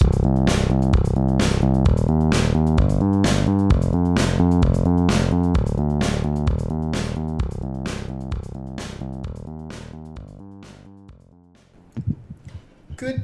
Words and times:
Good 0.00 0.10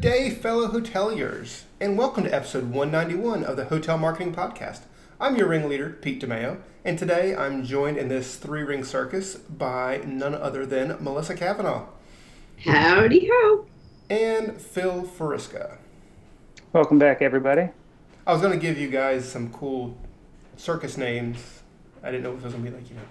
day, 0.00 0.30
fellow 0.30 0.68
hoteliers, 0.68 1.62
and 1.80 1.96
welcome 1.96 2.24
to 2.24 2.34
episode 2.34 2.64
191 2.70 3.44
of 3.44 3.56
the 3.56 3.64
Hotel 3.66 3.96
Marketing 3.96 4.34
Podcast. 4.34 4.80
I'm 5.18 5.36
your 5.36 5.48
ringleader, 5.48 5.90
Pete 6.02 6.20
DeMeo, 6.20 6.58
and 6.84 6.98
today 6.98 7.34
I'm 7.34 7.64
joined 7.64 7.96
in 7.96 8.08
this 8.08 8.36
three 8.36 8.62
ring 8.62 8.84
circus 8.84 9.36
by 9.36 10.02
none 10.04 10.34
other 10.34 10.66
than 10.66 10.96
Melissa 11.00 11.34
Cavanaugh 11.34 11.86
Howdy 12.64 13.30
ho. 13.32 13.66
and 14.10 14.60
Phil 14.60 15.04
Fariska. 15.04 15.78
Welcome 16.76 16.98
back, 16.98 17.22
everybody. 17.22 17.70
I 18.26 18.32
was 18.34 18.42
going 18.42 18.52
to 18.52 18.58
give 18.58 18.76
you 18.76 18.90
guys 18.90 19.26
some 19.26 19.50
cool 19.50 19.96
circus 20.58 20.98
names. 20.98 21.62
I 22.02 22.10
didn't 22.10 22.24
know 22.24 22.34
if 22.34 22.40
it 22.40 22.44
was 22.44 22.52
going 22.52 22.66
to 22.66 22.70
be 22.70 22.76
like, 22.76 22.90
you 22.90 22.96
know, 22.96 23.02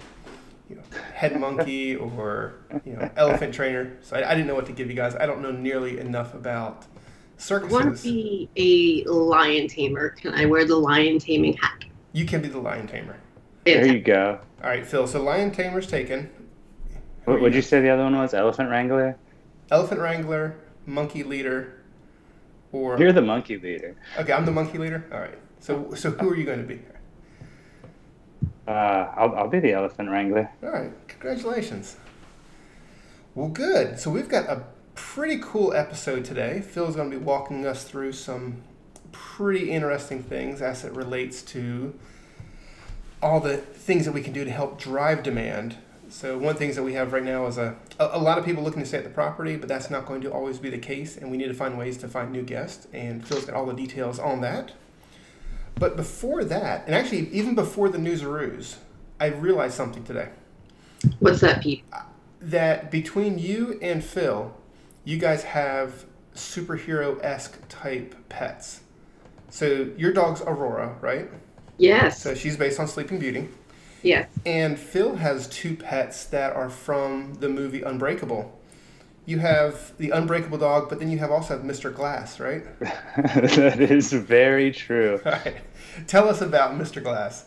you 0.69 0.75
know, 0.75 0.83
head 1.15 1.39
monkey 1.39 1.95
or, 1.95 2.57
you 2.85 2.93
know, 2.93 3.09
elephant 3.17 3.55
trainer. 3.55 3.97
So 4.03 4.17
I, 4.17 4.29
I 4.29 4.35
didn't 4.35 4.45
know 4.45 4.53
what 4.53 4.67
to 4.67 4.71
give 4.71 4.87
you 4.87 4.95
guys. 4.95 5.15
I 5.15 5.25
don't 5.25 5.41
know 5.41 5.49
nearly 5.49 5.97
enough 5.97 6.35
about 6.35 6.85
I 7.49 7.57
want 7.63 7.97
to 7.97 8.03
be 8.03 8.49
a 8.55 9.11
lion 9.11 9.67
tamer. 9.67 10.09
Can 10.09 10.35
I 10.35 10.45
wear 10.45 10.65
the 10.65 10.75
lion 10.75 11.17
taming 11.17 11.57
hat? 11.57 11.85
You 12.13 12.27
can 12.27 12.43
be 12.43 12.49
the 12.49 12.59
lion 12.59 12.85
tamer. 12.85 13.17
There 13.63 13.87
you 13.87 13.99
go. 13.99 14.41
All 14.61 14.69
right, 14.69 14.85
Phil. 14.85 15.07
So 15.07 15.23
lion 15.23 15.49
tamer's 15.49 15.87
taken. 15.87 16.29
What 17.23 17.41
would 17.41 17.55
you 17.55 17.63
say 17.63 17.81
the 17.81 17.89
other 17.89 18.03
one 18.03 18.15
was? 18.15 18.35
Elephant 18.35 18.69
Wrangler? 18.69 19.17
Elephant 19.71 19.99
wrangler, 19.99 20.55
monkey 20.85 21.23
leader, 21.23 21.74
or 22.75 22.99
You're 22.99 23.13
the 23.13 23.21
monkey 23.21 23.57
leader. 23.57 23.95
okay, 24.17 24.33
I'm 24.33 24.45
the 24.45 24.51
monkey 24.51 24.77
leader. 24.77 25.05
All 25.11 25.19
right. 25.19 25.37
So 25.59 25.93
so 25.93 26.11
who 26.11 26.29
are 26.29 26.35
you 26.35 26.43
going 26.45 26.59
to 26.59 26.67
be? 26.67 26.79
Uh, 28.67 28.71
I'll, 29.15 29.35
I'll 29.35 29.47
be 29.47 29.59
the 29.59 29.73
elephant 29.73 30.09
wrangler. 30.09 30.49
All 30.63 30.69
right. 30.69 30.91
Congratulations. 31.07 31.97
Well, 33.35 33.49
good. 33.49 33.99
So 33.99 34.09
we've 34.09 34.29
got 34.29 34.49
a 34.49 34.63
pretty 34.95 35.37
cool 35.41 35.73
episode 35.73 36.25
today. 36.25 36.61
Phil's 36.61 36.95
going 36.95 37.11
to 37.11 37.17
be 37.17 37.23
walking 37.23 37.65
us 37.65 37.83
through 37.83 38.13
some 38.13 38.63
pretty 39.11 39.69
interesting 39.71 40.23
things 40.23 40.61
as 40.61 40.83
it 40.83 40.93
relates 40.93 41.41
to 41.43 41.93
all 43.21 43.39
the 43.39 43.57
things 43.57 44.05
that 44.05 44.11
we 44.13 44.21
can 44.21 44.33
do 44.33 44.43
to 44.43 44.51
help 44.51 44.79
drive 44.79 45.21
demand. 45.23 45.77
So 46.15 46.37
one 46.37 46.47
of 46.47 46.53
the 46.53 46.59
things 46.59 46.77
that 46.77 46.83
we 46.83 46.93
have 46.93 47.11
right 47.11 47.25
now 47.25 47.45
is 47.47 47.57
a, 47.57 47.75
a, 47.99 48.17
lot 48.17 48.37
of 48.37 48.45
people 48.45 48.63
looking 48.63 48.81
to 48.81 48.87
stay 48.87 48.99
at 48.99 49.03
the 49.03 49.09
property, 49.09 49.57
but 49.57 49.67
that's 49.67 49.89
not 49.89 50.05
going 50.05 50.21
to 50.21 50.31
always 50.31 50.57
be 50.57 50.69
the 50.69 50.77
case, 50.77 51.17
and 51.17 51.29
we 51.29 51.35
need 51.35 51.49
to 51.49 51.53
find 51.53 51.77
ways 51.77 51.97
to 51.97 52.07
find 52.07 52.31
new 52.31 52.41
guests. 52.41 52.87
And 52.93 53.27
Phil's 53.27 53.43
got 53.43 53.53
all 53.53 53.65
the 53.65 53.73
details 53.73 54.17
on 54.17 54.39
that. 54.39 54.71
But 55.77 55.97
before 55.97 56.45
that, 56.45 56.85
and 56.85 56.95
actually 56.95 57.27
even 57.31 57.53
before 57.53 57.89
the 57.89 57.97
news 57.97 58.23
I 59.19 59.25
realized 59.25 59.73
something 59.73 60.05
today 60.05 60.29
What's 61.19 61.41
that, 61.41 61.61
Pete? 61.61 61.83
Uh, 61.91 62.03
that 62.39 62.91
between 62.91 63.37
you 63.37 63.77
and 63.81 64.01
Phil, 64.01 64.55
you 65.03 65.17
guys 65.17 65.43
have 65.43 66.05
superhero 66.33 67.21
esque 67.25 67.59
type 67.67 68.15
pets. 68.29 68.79
So 69.49 69.91
your 69.97 70.13
dog's 70.13 70.41
Aurora, 70.41 70.95
right? 71.01 71.29
Yes. 71.77 72.21
So 72.21 72.35
she's 72.35 72.55
based 72.55 72.79
on 72.79 72.87
Sleeping 72.87 73.19
Beauty. 73.19 73.49
Yes. 74.05 74.29
And 74.45 74.79
Phil 74.79 75.15
has 75.15 75.47
two 75.47 75.75
pets 75.75 76.25
that 76.25 76.55
are 76.55 76.69
from 76.69 77.35
the 77.35 77.49
movie 77.49 77.81
Unbreakable. 77.81 78.57
You 79.25 79.39
have 79.39 79.97
the 79.97 80.11
Unbreakable 80.11 80.59
dog, 80.59 80.87
but 80.89 80.99
then 80.99 81.09
you 81.09 81.17
have 81.17 81.31
also 81.31 81.57
have 81.57 81.65
Mr. 81.65 81.93
Glass, 81.93 82.39
right? 82.39 82.63
that 82.79 83.79
is 83.79 84.13
very 84.13 84.71
true. 84.71 85.19
All 85.25 85.31
right. 85.31 85.55
Tell 86.07 86.29
us 86.29 86.41
about 86.41 86.79
Mr. 86.79 87.01
Glass. 87.01 87.45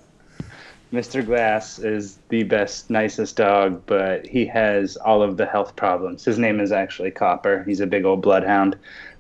Mr. 0.93 1.25
Glass 1.25 1.79
is 1.79 2.19
the 2.31 2.45
best, 2.45 2.89
nicest 2.89 3.37
dog, 3.37 3.83
but 3.87 4.27
he 4.27 4.47
has 4.47 4.97
all 4.97 5.23
of 5.23 5.37
the 5.37 5.45
health 5.45 5.77
problems. 5.77 6.25
His 6.25 6.39
name 6.39 6.61
is 6.61 6.73
actually 6.73 7.11
Copper. 7.11 7.63
He's 7.65 7.81
a 7.81 7.87
big 7.87 8.07
old 8.07 8.23
bloodhound, 8.23 8.77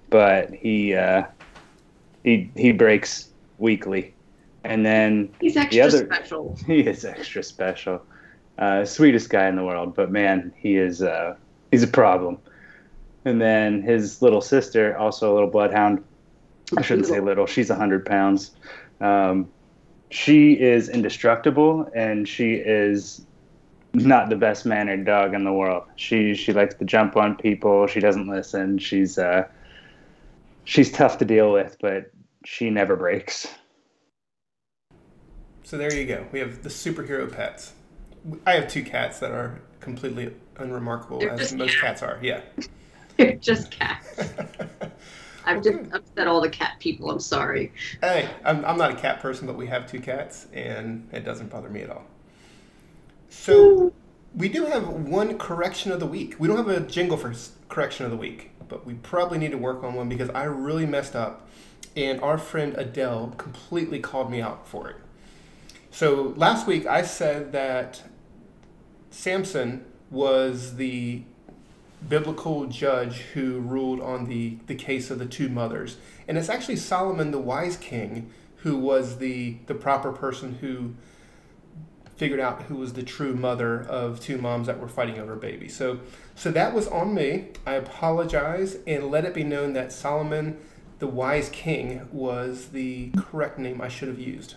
but 0.08 0.52
he 0.54 0.94
uh, 0.94 1.24
he 2.24 2.50
he 2.56 2.72
breaks 2.72 3.28
weekly, 3.58 4.14
and 4.64 4.84
then 4.84 5.28
He's 5.41 5.56
extra 5.56 5.84
other- 5.84 6.04
special. 6.06 6.56
he 6.66 6.80
is 6.80 7.04
extra 7.04 7.42
special. 7.42 8.02
Uh, 8.58 8.84
sweetest 8.84 9.30
guy 9.30 9.48
in 9.48 9.54
the 9.54 9.64
world, 9.64 9.94
but 9.94 10.10
man, 10.10 10.52
he 10.56 10.76
is 10.76 11.00
uh, 11.02 11.36
he's 11.70 11.82
a 11.84 11.88
problem. 11.88 12.38
And 13.24 13.41
then 13.41 13.82
his 13.82 14.20
little 14.22 14.41
sister, 14.41 14.96
also 14.96 15.32
a 15.32 15.34
little 15.34 15.50
bloodhound. 15.50 16.02
I 16.76 16.82
shouldn't 16.82 17.06
say 17.06 17.20
little. 17.20 17.46
She's 17.46 17.69
hundred 17.70 18.04
pounds. 18.04 18.50
Um, 19.00 19.48
she 20.10 20.54
is 20.54 20.88
indestructible, 20.88 21.88
and 21.94 22.28
she 22.28 22.54
is 22.54 23.25
not 23.94 24.28
the 24.28 24.36
best 24.36 24.66
mannered 24.66 25.04
dog 25.04 25.34
in 25.34 25.44
the 25.44 25.52
world. 25.52 25.84
She 25.96 26.34
she 26.34 26.52
likes 26.52 26.75
to 26.76 26.84
jump 26.84 27.16
on 27.16 27.36
people. 27.36 27.86
She 27.86 28.00
doesn't 28.00 28.26
listen. 28.28 28.78
She's 28.78 29.19
uh, 29.19 29.46
she's 30.64 30.90
tough 30.90 31.19
to 31.19 31.25
deal 31.25 31.52
with, 31.52 31.76
but 31.80 32.10
she 32.44 32.70
never 32.70 32.96
breaks. 32.96 33.46
So 35.68 35.76
there 35.76 35.92
you 35.94 36.06
go. 36.06 36.26
We 36.32 36.38
have 36.38 36.62
the 36.62 36.70
superhero 36.70 37.30
pets. 37.30 37.74
I 38.46 38.52
have 38.52 38.68
two 38.68 38.82
cats 38.82 39.18
that 39.18 39.32
are 39.32 39.60
completely 39.80 40.34
unremarkable, 40.56 41.18
They're 41.18 41.32
as 41.32 41.52
most 41.52 41.78
cats 41.78 42.02
are. 42.02 42.18
Yeah. 42.22 42.40
They're 43.18 43.34
just 43.34 43.70
cats. 43.70 44.18
I've 45.44 45.62
just 45.62 45.92
upset 45.92 46.26
all 46.26 46.40
the 46.40 46.48
cat 46.48 46.76
people. 46.80 47.10
I'm 47.10 47.20
sorry. 47.20 47.70
Hey, 48.00 48.30
I'm, 48.46 48.64
I'm 48.64 48.78
not 48.78 48.92
a 48.92 48.96
cat 48.96 49.20
person, 49.20 49.46
but 49.46 49.58
we 49.58 49.66
have 49.66 49.86
two 49.86 50.00
cats, 50.00 50.46
and 50.54 51.06
it 51.12 51.26
doesn't 51.26 51.50
bother 51.50 51.68
me 51.68 51.82
at 51.82 51.90
all. 51.90 52.06
So 53.28 53.92
we 54.34 54.48
do 54.48 54.64
have 54.64 54.88
one 54.88 55.36
correction 55.36 55.92
of 55.92 56.00
the 56.00 56.06
week. 56.06 56.36
We 56.38 56.48
don't 56.48 56.56
have 56.56 56.68
a 56.68 56.80
jingle 56.80 57.18
for 57.18 57.34
correction 57.68 58.06
of 58.06 58.10
the 58.10 58.16
week, 58.16 58.52
but 58.68 58.86
we 58.86 58.94
probably 58.94 59.36
need 59.36 59.50
to 59.50 59.58
work 59.58 59.84
on 59.84 59.92
one 59.92 60.08
because 60.08 60.30
I 60.30 60.44
really 60.44 60.86
messed 60.86 61.14
up, 61.14 61.46
and 61.94 62.22
our 62.22 62.38
friend 62.38 62.74
Adele 62.78 63.34
completely 63.36 64.00
called 64.00 64.30
me 64.30 64.40
out 64.40 64.66
for 64.66 64.88
it. 64.88 64.96
So 65.91 66.34
last 66.37 66.66
week 66.66 66.87
I 66.87 67.03
said 67.03 67.53
that 67.53 68.03
Samson 69.10 69.84
was 70.10 70.76
the 70.76 71.22
biblical 72.09 72.66
judge 72.66 73.19
who 73.34 73.59
ruled 73.59 74.00
on 74.00 74.26
the, 74.26 74.59
the 74.66 74.75
case 74.75 75.10
of 75.10 75.19
the 75.19 75.26
two 75.26 75.49
mothers. 75.49 75.97
And 76.26 76.38
it's 76.38 76.49
actually 76.49 76.76
Solomon, 76.76 77.31
the 77.31 77.41
wise 77.41 77.76
king, 77.76 78.31
who 78.59 78.76
was 78.76 79.19
the, 79.19 79.56
the 79.66 79.75
proper 79.75 80.12
person 80.12 80.59
who 80.60 80.94
figured 82.16 82.41
out 82.41 82.62
who 82.62 82.75
was 82.76 82.94
the 82.94 83.03
true 83.03 83.34
mother 83.34 83.82
of 83.82 84.20
two 84.20 84.38
moms 84.38 84.66
that 84.66 84.81
were 84.81 84.88
fighting 84.88 85.19
over 85.19 85.34
a 85.34 85.37
baby. 85.37 85.69
So, 85.69 86.00
so 86.34 86.50
that 86.50 86.75
was 86.75 86.88
on 86.88 87.15
me. 87.15 87.49
I 87.65 87.75
apologize 87.75 88.78
and 88.87 89.10
let 89.10 89.25
it 89.25 89.34
be 89.34 89.44
known 89.44 89.72
that 89.75 89.93
Solomon, 89.93 90.59
the 90.99 91.06
wise 91.06 91.49
king, 91.49 92.09
was 92.10 92.69
the 92.69 93.10
correct 93.16 93.59
name 93.59 93.81
I 93.81 93.88
should 93.88 94.09
have 94.09 94.19
used. 94.19 94.56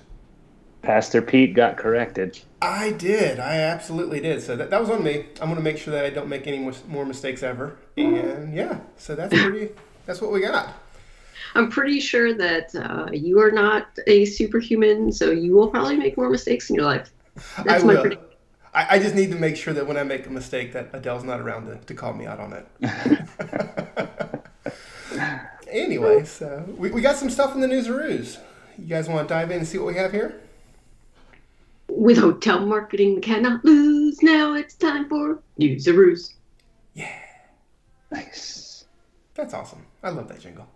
Pastor 0.82 1.22
Pete 1.22 1.54
got 1.54 1.78
corrected. 1.78 2.40
I 2.62 2.92
did. 2.92 3.40
I 3.40 3.58
absolutely 3.58 4.20
did. 4.20 4.42
So 4.42 4.56
that, 4.56 4.70
that 4.70 4.80
was 4.80 4.90
on 4.90 5.04
me. 5.04 5.26
I'm 5.40 5.48
going 5.48 5.56
to 5.56 5.62
make 5.62 5.78
sure 5.78 5.94
that 5.94 6.06
I 6.06 6.10
don't 6.10 6.28
make 6.28 6.48
any 6.48 6.72
more 6.88 7.06
mistakes 7.06 7.44
ever. 7.44 7.78
And 7.98 8.54
yeah, 8.54 8.80
so 8.98 9.16
that's 9.16 9.34
pretty, 9.34 9.70
that's 10.06 10.22
what 10.22 10.32
we 10.32 10.42
got. 10.42 10.74
I'm 11.54 11.70
pretty 11.70 12.00
sure 12.00 12.34
that 12.34 12.74
uh, 12.76 13.08
you 13.12 13.40
are 13.42 13.52
not 13.52 13.88
a 14.08 14.26
superhuman, 14.26 15.12
so 15.12 15.32
you 15.32 15.54
will 15.54 15.68
probably 15.68 15.98
make 15.98 16.18
more 16.18 16.30
mistakes 16.30 16.70
in 16.70 16.76
your 16.76 16.86
life. 16.86 17.12
That's 17.66 17.84
I 17.84 17.88
my 17.88 17.94
will. 17.94 18.02
prediction. 18.02 18.28
I, 18.74 18.96
I 18.96 19.00
just 19.00 19.16
need 19.16 19.32
to 19.32 19.38
make 19.38 19.58
sure 19.58 19.74
that 19.74 19.86
when 19.86 19.98
I 19.98 20.04
make 20.04 20.28
a 20.28 20.30
mistake 20.30 20.72
that 20.74 20.90
Adele's 20.94 21.24
not 21.24 21.42
around 21.42 21.66
to, 21.66 21.76
to 21.76 21.94
call 21.94 22.14
me 22.14 22.26
out 22.26 22.40
on 22.40 22.54
it. 22.54 22.68
anyway, 25.70 26.24
so 26.24 26.64
we, 26.78 26.92
we 26.92 27.02
got 27.02 27.18
some 27.18 27.30
stuff 27.30 27.54
in 27.54 27.62
the 27.62 27.68
news 27.68 27.88
You 27.88 28.88
guys 28.88 29.10
want 29.10 29.28
to 29.28 29.34
dive 29.34 29.52
in 29.52 29.60
and 29.60 29.68
see 29.68 29.78
what 29.78 29.88
we 29.88 29.96
have 29.96 30.14
here? 30.14 30.40
With 31.94 32.18
hotel 32.18 32.66
marketing, 32.66 33.16
we 33.16 33.22
cannot 33.22 33.66
lose. 33.66 34.24
Now 34.24 34.54
it's 34.54 34.76
time 34.76 35.10
for 35.10 35.44
news 35.58 35.88
a 35.88 35.94
ruse. 35.94 36.34
Yeah. 36.94 37.14
Nice. 38.10 38.86
That's 39.36 39.54
awesome. 39.54 39.86
I 40.02 40.10
love 40.10 40.30
that 40.30 40.40
jingle. 40.40 40.68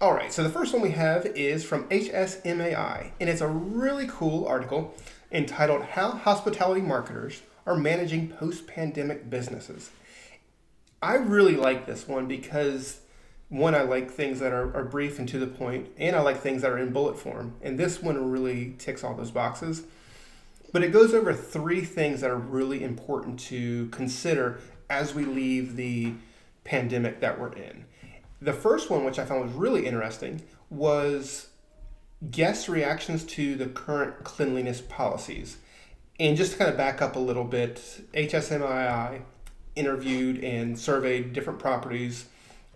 All 0.00 0.14
right, 0.14 0.32
so 0.32 0.42
the 0.42 0.48
first 0.50 0.72
one 0.72 0.82
we 0.82 0.90
have 0.92 1.26
is 1.26 1.62
from 1.62 1.88
HSMAI, 1.88 3.12
and 3.20 3.30
it's 3.30 3.40
a 3.42 3.48
really 3.48 4.06
cool 4.08 4.46
article 4.46 4.94
entitled 5.30 5.82
How 5.82 6.10
Hospitality 6.10 6.80
Marketers 6.80 7.42
Are 7.66 7.76
Managing 7.76 8.28
Post 8.28 8.66
Pandemic 8.66 9.28
Businesses. 9.28 9.90
I 11.02 11.14
really 11.14 11.56
like 11.56 11.86
this 11.86 12.08
one 12.08 12.26
because, 12.28 13.00
one, 13.50 13.74
I 13.74 13.82
like 13.82 14.10
things 14.10 14.40
that 14.40 14.52
are, 14.52 14.74
are 14.74 14.84
brief 14.84 15.18
and 15.18 15.28
to 15.28 15.38
the 15.38 15.46
point, 15.46 15.88
and 15.98 16.16
I 16.16 16.20
like 16.20 16.40
things 16.40 16.62
that 16.62 16.70
are 16.70 16.78
in 16.78 16.92
bullet 16.92 17.18
form, 17.18 17.54
and 17.62 17.78
this 17.78 18.02
one 18.02 18.30
really 18.30 18.74
ticks 18.78 19.04
all 19.04 19.14
those 19.14 19.30
boxes. 19.30 19.84
But 20.72 20.82
it 20.82 20.92
goes 20.92 21.14
over 21.14 21.32
three 21.32 21.84
things 21.84 22.20
that 22.20 22.30
are 22.30 22.36
really 22.36 22.82
important 22.82 23.38
to 23.40 23.88
consider 23.88 24.60
as 24.90 25.14
we 25.14 25.24
leave 25.24 25.76
the 25.76 26.14
pandemic 26.64 27.20
that 27.20 27.40
we're 27.40 27.52
in. 27.52 27.84
The 28.40 28.52
first 28.52 28.90
one, 28.90 29.04
which 29.04 29.18
I 29.18 29.24
found 29.24 29.42
was 29.42 29.52
really 29.52 29.86
interesting, 29.86 30.42
was 30.68 31.48
guest 32.30 32.68
reactions 32.68 33.24
to 33.24 33.54
the 33.54 33.66
current 33.66 34.24
cleanliness 34.24 34.80
policies. 34.80 35.58
And 36.18 36.36
just 36.36 36.52
to 36.52 36.58
kind 36.58 36.70
of 36.70 36.76
back 36.76 37.02
up 37.02 37.16
a 37.16 37.20
little 37.20 37.44
bit, 37.44 38.02
HSMAI 38.14 39.22
interviewed 39.74 40.42
and 40.42 40.78
surveyed 40.78 41.32
different 41.32 41.58
properties, 41.58 42.26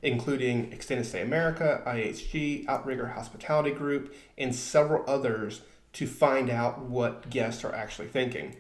including 0.03 0.73
Extended 0.73 1.07
Stay 1.07 1.23
America, 1.23 1.83
IHG, 1.87 2.69
Outrigger 2.69 3.09
Hospitality 3.09 3.71
Group, 3.71 4.15
and 4.37 4.55
several 4.55 5.05
others 5.09 5.63
to 5.93 6.07
find 6.07 6.51
out 6.51 6.81
what 6.81 7.31
guests 7.31 7.65
are 7.65 7.75
actually 7.75 8.09
thinking. 8.09 8.57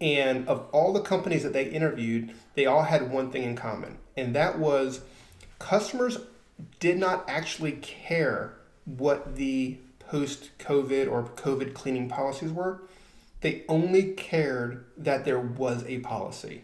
And 0.00 0.46
of 0.48 0.68
all 0.72 0.92
the 0.92 1.00
companies 1.00 1.42
that 1.42 1.52
they 1.52 1.64
interviewed, 1.64 2.32
they 2.54 2.66
all 2.66 2.82
had 2.82 3.10
one 3.10 3.30
thing 3.30 3.44
in 3.44 3.56
common, 3.56 3.98
and 4.16 4.34
that 4.34 4.58
was 4.58 5.00
customers 5.58 6.18
did 6.80 6.98
not 6.98 7.24
actually 7.28 7.72
care 7.72 8.54
what 8.84 9.36
the 9.36 9.78
post 9.98 10.50
COVID 10.58 11.10
or 11.10 11.24
COVID 11.24 11.74
cleaning 11.74 12.08
policies 12.08 12.52
were. 12.52 12.82
They 13.40 13.64
only 13.68 14.12
cared 14.12 14.84
that 14.96 15.24
there 15.24 15.40
was 15.40 15.84
a 15.84 16.00
policy. 16.00 16.62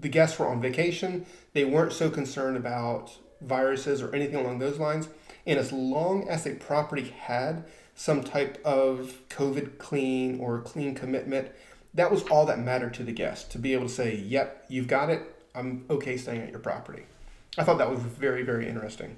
The 0.00 0.08
guests 0.08 0.38
were 0.38 0.48
on 0.48 0.60
vacation. 0.60 1.26
They 1.52 1.64
weren't 1.64 1.92
so 1.92 2.10
concerned 2.10 2.56
about 2.56 3.16
viruses 3.40 4.02
or 4.02 4.14
anything 4.14 4.36
along 4.36 4.58
those 4.58 4.78
lines. 4.78 5.08
And 5.46 5.58
as 5.58 5.72
long 5.72 6.28
as 6.28 6.46
a 6.46 6.54
property 6.54 7.14
had 7.18 7.64
some 7.94 8.22
type 8.22 8.60
of 8.64 9.20
COVID 9.28 9.78
clean 9.78 10.40
or 10.40 10.60
clean 10.60 10.94
commitment, 10.94 11.48
that 11.94 12.10
was 12.10 12.24
all 12.24 12.44
that 12.46 12.58
mattered 12.58 12.94
to 12.94 13.04
the 13.04 13.12
guest 13.12 13.52
to 13.52 13.58
be 13.58 13.72
able 13.72 13.86
to 13.86 13.92
say, 13.92 14.16
yep, 14.16 14.64
you've 14.68 14.88
got 14.88 15.10
it. 15.10 15.22
I'm 15.54 15.84
okay 15.88 16.16
staying 16.16 16.42
at 16.42 16.50
your 16.50 16.58
property. 16.58 17.04
I 17.56 17.62
thought 17.62 17.78
that 17.78 17.90
was 17.90 18.00
very, 18.00 18.42
very 18.42 18.68
interesting. 18.68 19.16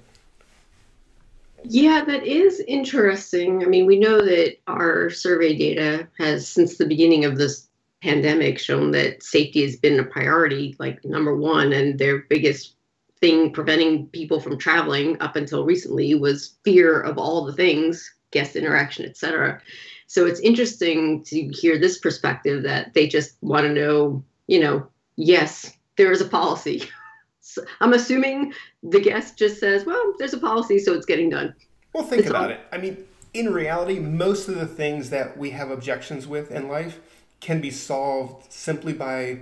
Yeah, 1.63 2.03
that 2.05 2.23
is 2.23 2.59
interesting. 2.67 3.63
I 3.63 3.65
mean, 3.65 3.87
we 3.87 3.97
know 3.97 4.23
that 4.23 4.57
our 4.67 5.09
survey 5.09 5.57
data 5.57 6.07
has, 6.19 6.47
since 6.47 6.77
the 6.77 6.85
beginning 6.85 7.25
of 7.25 7.37
this 7.37 7.67
pandemic, 8.03 8.59
shown 8.59 8.91
that 8.91 9.23
safety 9.23 9.63
has 9.63 9.75
been 9.75 9.99
a 9.99 10.03
priority, 10.03 10.75
like 10.77 11.03
number 11.03 11.35
one, 11.35 11.73
and 11.73 11.97
their 11.97 12.19
biggest 12.19 12.75
thing 13.19 13.51
preventing 13.51 14.05
people 14.09 14.39
from 14.39 14.59
traveling 14.59 15.19
up 15.19 15.35
until 15.35 15.65
recently 15.65 16.13
was 16.13 16.57
fear 16.63 17.01
of 17.01 17.17
all 17.17 17.43
the 17.43 17.53
things, 17.53 18.13
guest 18.31 18.55
interaction, 18.55 19.05
etc. 19.05 19.61
So 20.07 20.25
it's 20.25 20.39
interesting 20.39 21.23
to 21.25 21.47
hear 21.49 21.77
this 21.77 21.99
perspective 21.99 22.63
that 22.63 22.93
they 22.93 23.07
just 23.07 23.37
want 23.41 23.65
to 23.65 23.73
know, 23.73 24.23
you 24.47 24.59
know, 24.59 24.87
yes, 25.15 25.73
there 25.97 26.11
is 26.11 26.21
a 26.21 26.25
policy. 26.25 26.83
so 27.41 27.63
I'm 27.81 27.93
assuming 27.93 28.53
the 28.83 29.01
guest 29.01 29.37
just 29.37 29.59
says, 29.59 29.85
well, 29.85 30.13
there's 30.17 30.33
a 30.33 30.39
policy, 30.39 30.79
so 30.79 30.93
it's 30.93 31.05
getting 31.05 31.29
done. 31.29 31.53
Well, 31.93 32.03
think 32.03 32.21
it's 32.21 32.29
about 32.29 32.45
all- 32.45 32.51
it. 32.51 32.61
I 32.71 32.77
mean, 32.77 33.05
in 33.33 33.53
reality, 33.53 33.99
most 33.99 34.47
of 34.47 34.55
the 34.55 34.65
things 34.65 35.09
that 35.09 35.37
we 35.37 35.51
have 35.51 35.69
objections 35.69 36.25
with 36.25 36.51
in 36.51 36.67
life 36.67 36.99
can 37.39 37.61
be 37.61 37.69
solved 37.69 38.51
simply 38.51 38.93
by 38.93 39.39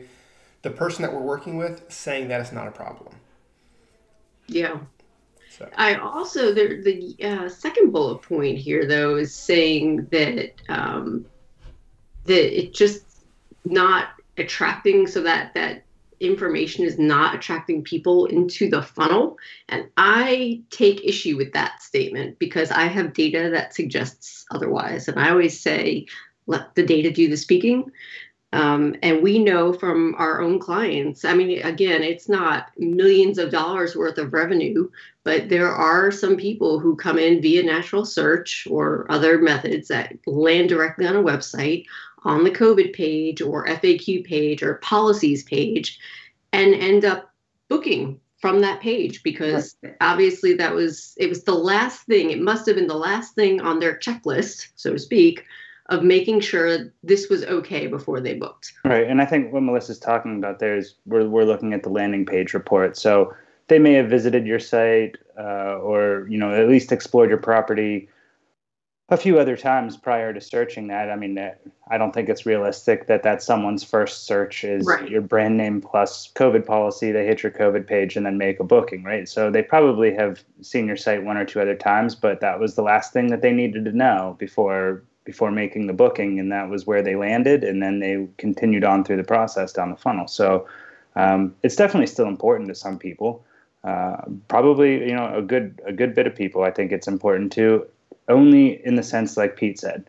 the 0.64 0.70
person 0.70 1.04
that 1.04 1.14
we're 1.14 1.22
working 1.22 1.58
with 1.58 1.92
saying 1.92 2.28
that 2.28 2.42
it's 2.42 2.52
not 2.52 2.68
a 2.68 2.72
problem. 2.72 3.16
Yeah. 4.48 4.80
I 5.76 5.96
also 5.96 6.54
the 6.54 6.82
the 6.82 7.26
uh, 7.26 7.50
second 7.50 7.92
bullet 7.92 8.22
point 8.22 8.58
here 8.58 8.86
though 8.86 9.16
is 9.16 9.34
saying 9.34 10.08
that 10.12 10.54
um, 10.70 11.26
that 12.26 12.60
it 12.60 12.74
just 12.74 13.04
not 13.64 14.10
attracting 14.38 15.08
so 15.08 15.22
that 15.22 15.54
that 15.54 15.84
information 16.20 16.86
is 16.86 16.98
not 16.98 17.36
attracting 17.36 17.84
people 17.84 18.26
into 18.28 18.70
the 18.70 18.82
funnel. 18.82 19.38
And 19.70 19.90
i 19.98 20.62
take 20.70 21.04
issue 21.04 21.36
with 21.38 21.54
that 21.54 21.82
statement 21.82 22.40
because 22.40 22.72
i 22.72 22.84
have 22.84 23.14
data 23.14 23.50
that 23.52 23.74
suggests 23.74 24.46
otherwise. 24.52 25.08
And 25.08 25.20
i 25.20 25.30
always 25.30 25.60
say 25.60 26.06
let 26.48 26.76
the 26.76 26.86
data 26.86 27.12
do 27.12 27.28
the 27.28 27.38
speaking 27.38 27.92
um, 28.56 28.96
and 29.04 29.22
we 29.22 29.38
know 29.38 29.74
from 29.74 30.16
our 30.18 30.40
own 30.40 30.60
clients, 30.60 31.26
I 31.26 31.34
mean, 31.34 31.62
again, 31.62 32.02
it's 32.04 32.30
not 32.30 32.72
millions 32.78 33.38
of 33.38 33.52
dollars 33.52 33.98
worth 33.98 34.18
of 34.18 34.32
revenue, 34.32 34.90
but 35.26 35.50
there 35.50 35.70
are 35.70 36.10
some 36.10 36.38
people 36.38 36.80
who 36.80 36.96
come 36.96 37.20
in 37.20 37.42
via 37.42 37.64
natural 37.64 38.06
search 38.06 38.66
or 38.72 39.12
other 39.12 39.40
methods 39.40 39.90
that 39.90 40.16
land 40.26 40.70
directly 40.70 41.06
on 41.06 41.18
a 41.18 41.22
website 41.22 41.84
on 42.24 42.46
the 42.46 42.50
COVID 42.50 42.94
page 42.94 43.42
or 43.42 43.68
FAQ 43.68 44.24
page 44.24 44.64
or 44.64 44.76
policies 44.76 45.44
page 45.44 46.00
and 46.54 46.74
end 46.76 47.04
up 47.04 47.34
booking 47.68 48.22
from 48.40 48.62
that 48.62 48.80
page 48.80 49.22
because 49.22 49.76
obviously 50.00 50.54
that 50.54 50.74
was 50.74 51.14
it 51.18 51.28
was 51.28 51.44
the 51.44 51.54
last 51.54 52.06
thing 52.06 52.30
it 52.30 52.40
must 52.40 52.66
have 52.68 52.76
been 52.76 52.88
the 52.88 52.94
last 52.94 53.34
thing 53.34 53.60
on 53.60 53.80
their 53.80 53.98
checklist 53.98 54.68
so 54.76 54.94
to 54.94 55.00
speak 55.00 55.44
of 55.90 56.04
making 56.04 56.40
sure 56.40 56.92
this 57.04 57.30
was 57.30 57.44
okay 57.46 57.88
before 57.88 58.20
they 58.20 58.34
booked. 58.34 58.74
Right. 58.84 59.08
And 59.08 59.22
I 59.22 59.26
think 59.26 59.54
what 59.54 59.62
Melissa's 59.62 60.00
talking 60.00 60.38
about 60.38 60.60
there 60.60 60.76
is 60.76 60.96
we're, 61.06 61.28
we're 61.28 61.44
looking 61.44 61.74
at 61.74 61.84
the 61.84 61.90
landing 61.90 62.26
page 62.26 62.54
report. 62.54 62.98
So 62.98 63.34
they 63.68 63.80
may 63.80 63.94
have 63.94 64.10
visited 64.10 64.48
your 64.48 64.60
site 64.60 65.18
uh, 65.38 65.78
or, 65.78 66.28
you 66.30 66.38
know, 66.38 66.54
at 66.54 66.68
least 66.70 66.92
explored 66.92 67.30
your 67.30 67.38
property 67.38 68.10
a 69.10 69.18
few 69.18 69.38
other 69.38 69.56
times 69.56 69.96
prior 69.96 70.34
to 70.34 70.42
searching 70.42 70.88
that. 70.88 71.12
I 71.12 71.16
mean, 71.16 71.38
I 71.90 71.98
don't 72.00 72.12
think 72.12 72.28
it's 72.28 72.48
realistic 72.48 73.06
that 73.06 73.22
that's 73.22 73.46
someone's 73.46 73.84
first 73.84 74.26
search 74.26 74.64
is 74.64 74.84
right. 74.88 75.08
your 75.08 75.22
brand 75.22 75.58
name 75.58 75.82
plus 75.82 76.32
COVID 76.34 76.66
policy. 76.66 77.12
They 77.12 77.28
hit 77.28 77.44
your 77.44 77.52
COVID 77.52 77.86
page 77.86 78.18
and 78.18 78.26
then 78.26 78.40
make 78.40 78.60
a 78.60 78.64
booking, 78.64 79.04
right? 79.04 79.30
So 79.30 79.52
they 79.52 79.62
probably 79.62 80.12
have 80.16 80.44
seen 80.62 80.88
your 80.88 80.98
site 80.98 81.24
one 81.24 81.38
or 81.38 81.46
two 81.46 81.62
other 81.62 81.76
times, 81.76 82.16
but 82.16 82.42
that 82.42 82.60
was 82.60 82.74
the 82.74 82.82
last 82.82 83.14
thing 83.14 83.28
that 83.28 83.44
they 83.44 83.52
needed 83.52 83.86
to 83.86 83.92
know 83.92 84.36
before 84.40 85.04
before 85.26 85.52
making 85.52 85.88
the 85.88 85.94
booking, 85.94 86.40
and 86.40 86.52
that 86.52 86.70
was 86.70 86.86
where 86.86 87.02
they 87.02 87.16
landed, 87.16 87.64
and 87.64 87.82
then 87.82 88.00
they 88.00 88.28
continued 88.38 88.84
on 88.84 89.04
through 89.04 89.18
the 89.18 89.24
process 89.24 89.74
down 89.74 89.90
the 89.90 89.98
funnel. 89.98 90.28
So 90.28 90.68
um, 91.16 91.56
it's 91.64 91.76
definitely 91.76 92.08
still 92.08 92.28
important 92.28 92.70
to 92.70 92.76
some 92.76 92.98
people. 92.98 93.44
Uh, 93.84 94.18
probably, 94.48 95.10
you 95.10 95.16
know, 95.16 95.36
a 95.36 95.42
good 95.42 95.82
a 95.86 95.92
good 95.92 96.16
bit 96.16 96.28
of 96.28 96.36
people. 96.36 96.64
I 96.64 96.72
think 96.72 96.92
it's 96.92 97.08
important 97.08 97.52
to 97.54 97.86
only 98.30 98.86
in 98.86 98.96
the 98.96 99.04
sense 99.04 99.38
like 99.38 99.58
Pete 99.58 99.80
said, 99.80 100.06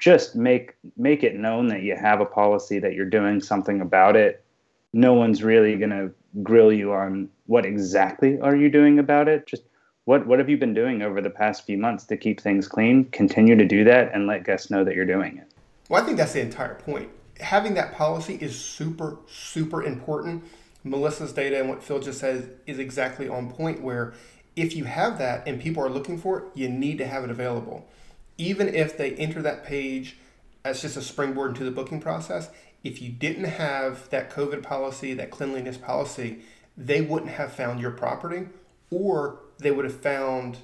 just 0.00 0.34
make 0.34 0.74
make 0.96 1.22
it 1.22 1.36
known 1.36 1.68
that 1.68 1.82
you 1.82 1.96
have 1.96 2.20
a 2.20 2.26
policy 2.26 2.78
that 2.78 2.94
you're 2.94 3.06
doing 3.06 3.40
something 3.40 3.80
about 3.80 4.16
it. 4.16 4.44
No 4.92 5.14
one's 5.14 5.42
really 5.42 5.76
gonna 5.76 6.10
grill 6.42 6.72
you 6.72 6.92
on 6.92 7.28
what 7.46 7.64
exactly 7.64 8.40
are 8.40 8.56
you 8.56 8.68
doing 8.68 8.98
about 8.98 9.28
it. 9.28 9.46
Just 9.46 9.62
what 10.08 10.26
what 10.26 10.38
have 10.38 10.48
you 10.48 10.56
been 10.56 10.72
doing 10.72 11.02
over 11.02 11.20
the 11.20 11.28
past 11.28 11.66
few 11.66 11.76
months 11.76 12.06
to 12.06 12.16
keep 12.16 12.40
things 12.40 12.66
clean? 12.66 13.04
Continue 13.10 13.54
to 13.56 13.66
do 13.66 13.84
that 13.84 14.14
and 14.14 14.26
let 14.26 14.42
guests 14.42 14.70
know 14.70 14.82
that 14.82 14.94
you're 14.94 15.04
doing 15.04 15.36
it. 15.36 15.46
Well, 15.90 16.02
I 16.02 16.06
think 16.06 16.16
that's 16.16 16.32
the 16.32 16.40
entire 16.40 16.76
point. 16.76 17.10
Having 17.40 17.74
that 17.74 17.92
policy 17.92 18.36
is 18.36 18.58
super 18.58 19.18
super 19.28 19.82
important. 19.82 20.44
Melissa's 20.82 21.34
data 21.34 21.60
and 21.60 21.68
what 21.68 21.82
Phil 21.82 22.00
just 22.00 22.20
said 22.20 22.56
is 22.66 22.78
exactly 22.78 23.28
on 23.28 23.52
point 23.52 23.82
where 23.82 24.14
if 24.56 24.74
you 24.74 24.84
have 24.84 25.18
that 25.18 25.46
and 25.46 25.60
people 25.60 25.84
are 25.84 25.90
looking 25.90 26.18
for 26.18 26.38
it, 26.38 26.44
you 26.54 26.70
need 26.70 26.96
to 26.96 27.06
have 27.06 27.22
it 27.22 27.30
available. 27.30 27.86
Even 28.38 28.74
if 28.74 28.96
they 28.96 29.12
enter 29.16 29.42
that 29.42 29.62
page 29.62 30.16
as 30.64 30.80
just 30.80 30.96
a 30.96 31.02
springboard 31.02 31.50
into 31.50 31.64
the 31.64 31.70
booking 31.70 32.00
process, 32.00 32.48
if 32.82 33.02
you 33.02 33.10
didn't 33.10 33.44
have 33.44 34.08
that 34.08 34.30
COVID 34.30 34.62
policy, 34.62 35.12
that 35.12 35.30
cleanliness 35.30 35.76
policy, 35.76 36.40
they 36.78 37.02
wouldn't 37.02 37.32
have 37.32 37.52
found 37.52 37.78
your 37.78 37.90
property 37.90 38.46
or 38.90 39.40
they 39.58 39.70
would 39.70 39.84
have 39.84 40.00
found 40.00 40.58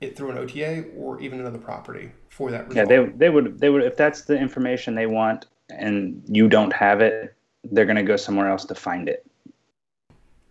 it 0.00 0.16
through 0.16 0.30
an 0.30 0.38
OTA 0.38 0.84
or 0.96 1.20
even 1.20 1.40
another 1.40 1.58
property 1.58 2.12
for 2.28 2.50
that 2.50 2.68
result. 2.68 2.90
Yeah, 2.90 3.02
they, 3.02 3.10
they 3.10 3.30
would 3.30 3.58
they 3.58 3.70
would 3.70 3.82
if 3.82 3.96
that's 3.96 4.22
the 4.22 4.36
information 4.38 4.94
they 4.94 5.06
want 5.06 5.46
and 5.70 6.22
you 6.26 6.48
don't 6.48 6.72
have 6.72 7.00
it, 7.00 7.34
they're 7.64 7.86
going 7.86 7.96
to 7.96 8.02
go 8.02 8.16
somewhere 8.16 8.48
else 8.48 8.64
to 8.66 8.74
find 8.74 9.08
it. 9.08 9.26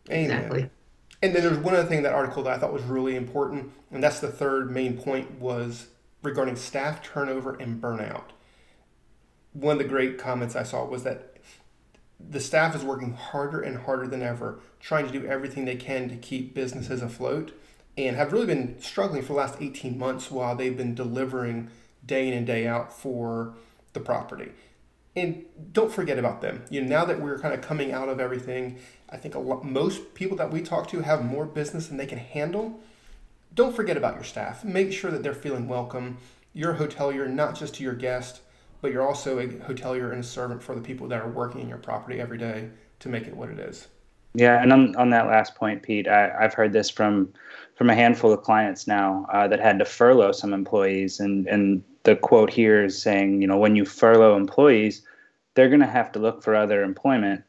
Amen. 0.09 0.31
Exactly. 0.31 0.69
And 1.21 1.35
then 1.35 1.43
there's 1.43 1.57
one 1.59 1.75
other 1.75 1.87
thing 1.87 2.01
that 2.03 2.13
article 2.13 2.43
that 2.43 2.53
I 2.53 2.57
thought 2.57 2.73
was 2.73 2.83
really 2.83 3.15
important, 3.15 3.71
and 3.91 4.03
that's 4.03 4.19
the 4.19 4.31
third 4.31 4.71
main 4.71 4.97
point 4.97 5.39
was 5.39 5.87
regarding 6.23 6.55
staff 6.55 7.03
turnover 7.03 7.53
and 7.55 7.79
burnout. 7.79 8.23
One 9.53 9.73
of 9.73 9.77
the 9.77 9.87
great 9.87 10.17
comments 10.17 10.55
I 10.55 10.63
saw 10.63 10.85
was 10.85 11.03
that 11.03 11.30
the 12.29 12.39
staff 12.39 12.75
is 12.75 12.83
working 12.83 13.13
harder 13.13 13.61
and 13.61 13.77
harder 13.77 14.07
than 14.07 14.21
ever, 14.21 14.59
trying 14.79 15.05
to 15.05 15.11
do 15.11 15.25
everything 15.25 15.65
they 15.65 15.75
can 15.75 16.09
to 16.09 16.15
keep 16.15 16.53
businesses 16.53 17.01
afloat, 17.01 17.51
and 17.97 18.15
have 18.15 18.31
really 18.31 18.45
been 18.45 18.81
struggling 18.81 19.21
for 19.21 19.29
the 19.29 19.39
last 19.39 19.57
18 19.59 19.97
months 19.97 20.31
while 20.31 20.55
they've 20.55 20.77
been 20.77 20.95
delivering 20.95 21.69
day 22.05 22.27
in 22.27 22.33
and 22.33 22.47
day 22.47 22.65
out 22.65 22.93
for 22.93 23.53
the 23.93 23.99
property. 23.99 24.51
And 25.15 25.43
don't 25.73 25.91
forget 25.91 26.17
about 26.17 26.41
them. 26.41 26.63
You 26.69 26.81
know, 26.81 26.87
now 26.87 27.05
that 27.05 27.19
we're 27.19 27.39
kind 27.39 27.53
of 27.53 27.61
coming 27.61 27.91
out 27.91 28.07
of 28.07 28.19
everything, 28.19 28.79
I 29.09 29.17
think 29.17 29.35
a 29.35 29.39
lot, 29.39 29.65
most 29.65 30.13
people 30.13 30.37
that 30.37 30.51
we 30.51 30.61
talk 30.61 30.87
to 30.89 31.01
have 31.01 31.25
more 31.25 31.45
business 31.45 31.87
than 31.87 31.97
they 31.97 32.05
can 32.05 32.17
handle. 32.17 32.79
Don't 33.53 33.75
forget 33.75 33.97
about 33.97 34.15
your 34.15 34.23
staff. 34.23 34.63
Make 34.63 34.93
sure 34.93 35.11
that 35.11 35.21
they're 35.21 35.33
feeling 35.33 35.67
welcome. 35.67 36.17
You're 36.53 36.75
a 36.75 36.77
hotelier, 36.77 37.29
not 37.29 37.55
just 37.55 37.75
to 37.75 37.83
your 37.83 37.93
guest, 37.93 38.41
but 38.81 38.91
you're 38.91 39.07
also 39.07 39.39
a 39.39 39.47
hotelier 39.47 40.11
and 40.11 40.19
a 40.19 40.23
servant 40.23 40.61
for 40.61 40.75
the 40.75 40.81
people 40.81 41.07
that 41.07 41.21
are 41.21 41.29
working 41.29 41.61
in 41.61 41.69
your 41.69 41.77
property 41.77 42.19
every 42.19 42.37
day 42.37 42.69
to 42.99 43.09
make 43.09 43.27
it 43.27 43.35
what 43.35 43.49
it 43.49 43.59
is. 43.59 43.87
Yeah, 44.33 44.61
and 44.61 44.71
on, 44.71 44.95
on 44.95 45.09
that 45.09 45.27
last 45.27 45.55
point, 45.55 45.83
Pete, 45.83 46.07
I, 46.07 46.31
I've 46.39 46.53
heard 46.53 46.73
this 46.73 46.89
from 46.89 47.33
from 47.75 47.89
a 47.89 47.95
handful 47.95 48.31
of 48.31 48.43
clients 48.43 48.85
now 48.85 49.25
uh, 49.33 49.47
that 49.47 49.59
had 49.59 49.79
to 49.79 49.85
furlough 49.85 50.31
some 50.31 50.53
employees, 50.53 51.19
and 51.19 51.47
and 51.47 51.83
the 52.03 52.15
quote 52.15 52.49
here 52.49 52.85
is 52.85 53.01
saying, 53.01 53.41
you 53.41 53.47
know, 53.47 53.57
when 53.57 53.75
you 53.75 53.85
furlough 53.85 54.37
employees, 54.37 55.01
they're 55.53 55.67
going 55.67 55.81
to 55.81 55.87
have 55.87 56.11
to 56.13 56.19
look 56.19 56.41
for 56.41 56.55
other 56.55 56.83
employment, 56.83 57.43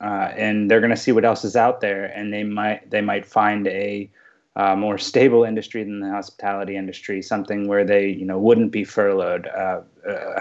uh, 0.00 0.30
and 0.36 0.70
they're 0.70 0.80
going 0.80 0.90
to 0.90 0.96
see 0.96 1.12
what 1.12 1.24
else 1.24 1.44
is 1.44 1.56
out 1.56 1.80
there, 1.80 2.04
and 2.04 2.32
they 2.32 2.44
might 2.44 2.90
they 2.90 3.00
might 3.00 3.24
find 3.24 3.66
a 3.68 4.10
uh, 4.56 4.76
more 4.76 4.98
stable 4.98 5.44
industry 5.44 5.84
than 5.84 6.00
the 6.00 6.10
hospitality 6.10 6.76
industry, 6.76 7.22
something 7.22 7.66
where 7.66 7.84
they 7.84 8.08
you 8.08 8.26
know 8.26 8.38
wouldn't 8.38 8.72
be 8.72 8.84
furloughed. 8.84 9.46
Uh, 9.46 9.80
uh, 10.06 10.40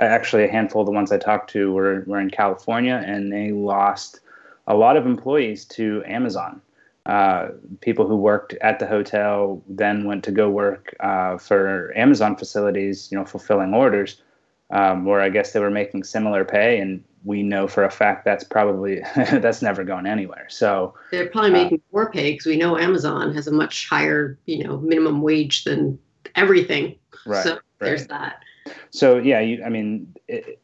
actually, 0.00 0.44
a 0.44 0.48
handful 0.48 0.82
of 0.82 0.86
the 0.86 0.92
ones 0.92 1.12
I 1.12 1.18
talked 1.18 1.50
to 1.50 1.72
were 1.72 2.04
were 2.06 2.20
in 2.20 2.30
California, 2.30 3.02
and 3.06 3.32
they 3.32 3.52
lost 3.52 4.20
a 4.66 4.74
lot 4.74 4.96
of 4.96 5.06
employees 5.06 5.64
to 5.66 6.02
Amazon. 6.06 6.60
Uh, 7.06 7.48
people 7.80 8.06
who 8.06 8.16
worked 8.16 8.52
at 8.60 8.78
the 8.78 8.86
hotel 8.86 9.62
then 9.68 10.04
went 10.04 10.22
to 10.22 10.30
go 10.30 10.50
work 10.50 10.94
uh, 11.00 11.38
for 11.38 11.92
Amazon 11.96 12.36
facilities, 12.36 13.10
you 13.10 13.18
know, 13.18 13.24
fulfilling 13.24 13.72
orders, 13.72 14.22
um, 14.70 15.04
where 15.04 15.20
I 15.20 15.30
guess 15.30 15.52
they 15.52 15.60
were 15.60 15.70
making 15.70 16.04
similar 16.04 16.44
pay, 16.44 16.78
and 16.78 17.02
we 17.24 17.42
know 17.42 17.66
for 17.66 17.84
a 17.84 17.90
fact 17.90 18.24
that's 18.24 18.44
probably 18.44 19.00
that's 19.16 19.62
never 19.62 19.84
going 19.84 20.06
anywhere. 20.06 20.46
So 20.48 20.94
they're 21.10 21.28
probably 21.28 21.50
uh, 21.50 21.64
making 21.64 21.82
more 21.92 22.10
pay 22.10 22.32
because 22.32 22.46
we 22.46 22.56
know 22.56 22.78
Amazon 22.78 23.34
has 23.34 23.46
a 23.46 23.52
much 23.52 23.88
higher, 23.88 24.38
you 24.46 24.64
know, 24.64 24.78
minimum 24.78 25.22
wage 25.22 25.64
than 25.64 25.98
everything. 26.34 26.96
Right. 27.26 27.42
So 27.42 27.52
right. 27.54 27.60
there's 27.80 28.06
that. 28.08 28.42
So 28.90 29.18
yeah, 29.18 29.40
you, 29.40 29.62
I 29.64 29.68
mean, 29.68 30.14
it, 30.28 30.60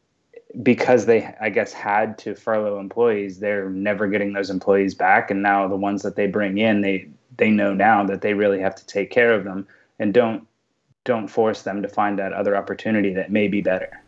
because 0.63 1.05
they, 1.05 1.35
I 1.39 1.49
guess, 1.49 1.73
had 1.73 2.17
to 2.19 2.35
furlough 2.35 2.79
employees, 2.79 3.39
they're 3.39 3.69
never 3.69 4.07
getting 4.07 4.33
those 4.33 4.49
employees 4.49 4.95
back, 4.95 5.29
and 5.31 5.41
now 5.41 5.67
the 5.67 5.75
ones 5.75 6.01
that 6.03 6.15
they 6.15 6.27
bring 6.27 6.57
in, 6.57 6.81
they 6.81 7.09
they 7.37 7.51
know 7.51 7.73
now 7.73 8.03
that 8.05 8.21
they 8.21 8.33
really 8.33 8.59
have 8.59 8.75
to 8.75 8.85
take 8.85 9.11
care 9.11 9.33
of 9.33 9.43
them, 9.43 9.67
and 9.99 10.13
don't 10.13 10.47
don't 11.03 11.27
force 11.27 11.61
them 11.61 11.81
to 11.81 11.87
find 11.87 12.19
that 12.19 12.33
other 12.33 12.55
opportunity 12.55 13.13
that 13.13 13.31
may 13.31 13.47
be 13.47 13.61
better. 13.61 14.01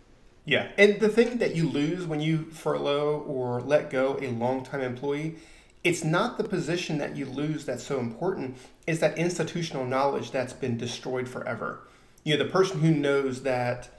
Yeah, 0.45 0.69
and 0.77 0.99
the 0.99 1.09
thing 1.09 1.37
that 1.37 1.55
you 1.55 1.69
lose 1.69 2.05
when 2.05 2.21
you 2.21 2.45
furlough 2.45 3.19
or 3.27 3.61
let 3.61 3.89
go 3.89 4.17
a 4.19 4.27
longtime 4.29 4.81
employee, 4.81 5.35
it's 5.83 6.03
not 6.03 6.37
the 6.37 6.43
position 6.43 6.97
that 6.97 7.15
you 7.15 7.25
lose 7.25 7.65
that's 7.65 7.83
so 7.83 7.99
important. 7.99 8.57
It's 8.87 8.99
that 8.99 9.17
institutional 9.17 9.85
knowledge 9.85 10.31
that's 10.31 10.53
been 10.53 10.77
destroyed 10.77 11.29
forever. 11.29 11.81
You 12.29 12.37
know, 12.37 12.43
the 12.43 12.51
person 12.51 12.81
who 12.81 12.91
knows 12.91 13.41
that 13.41 13.89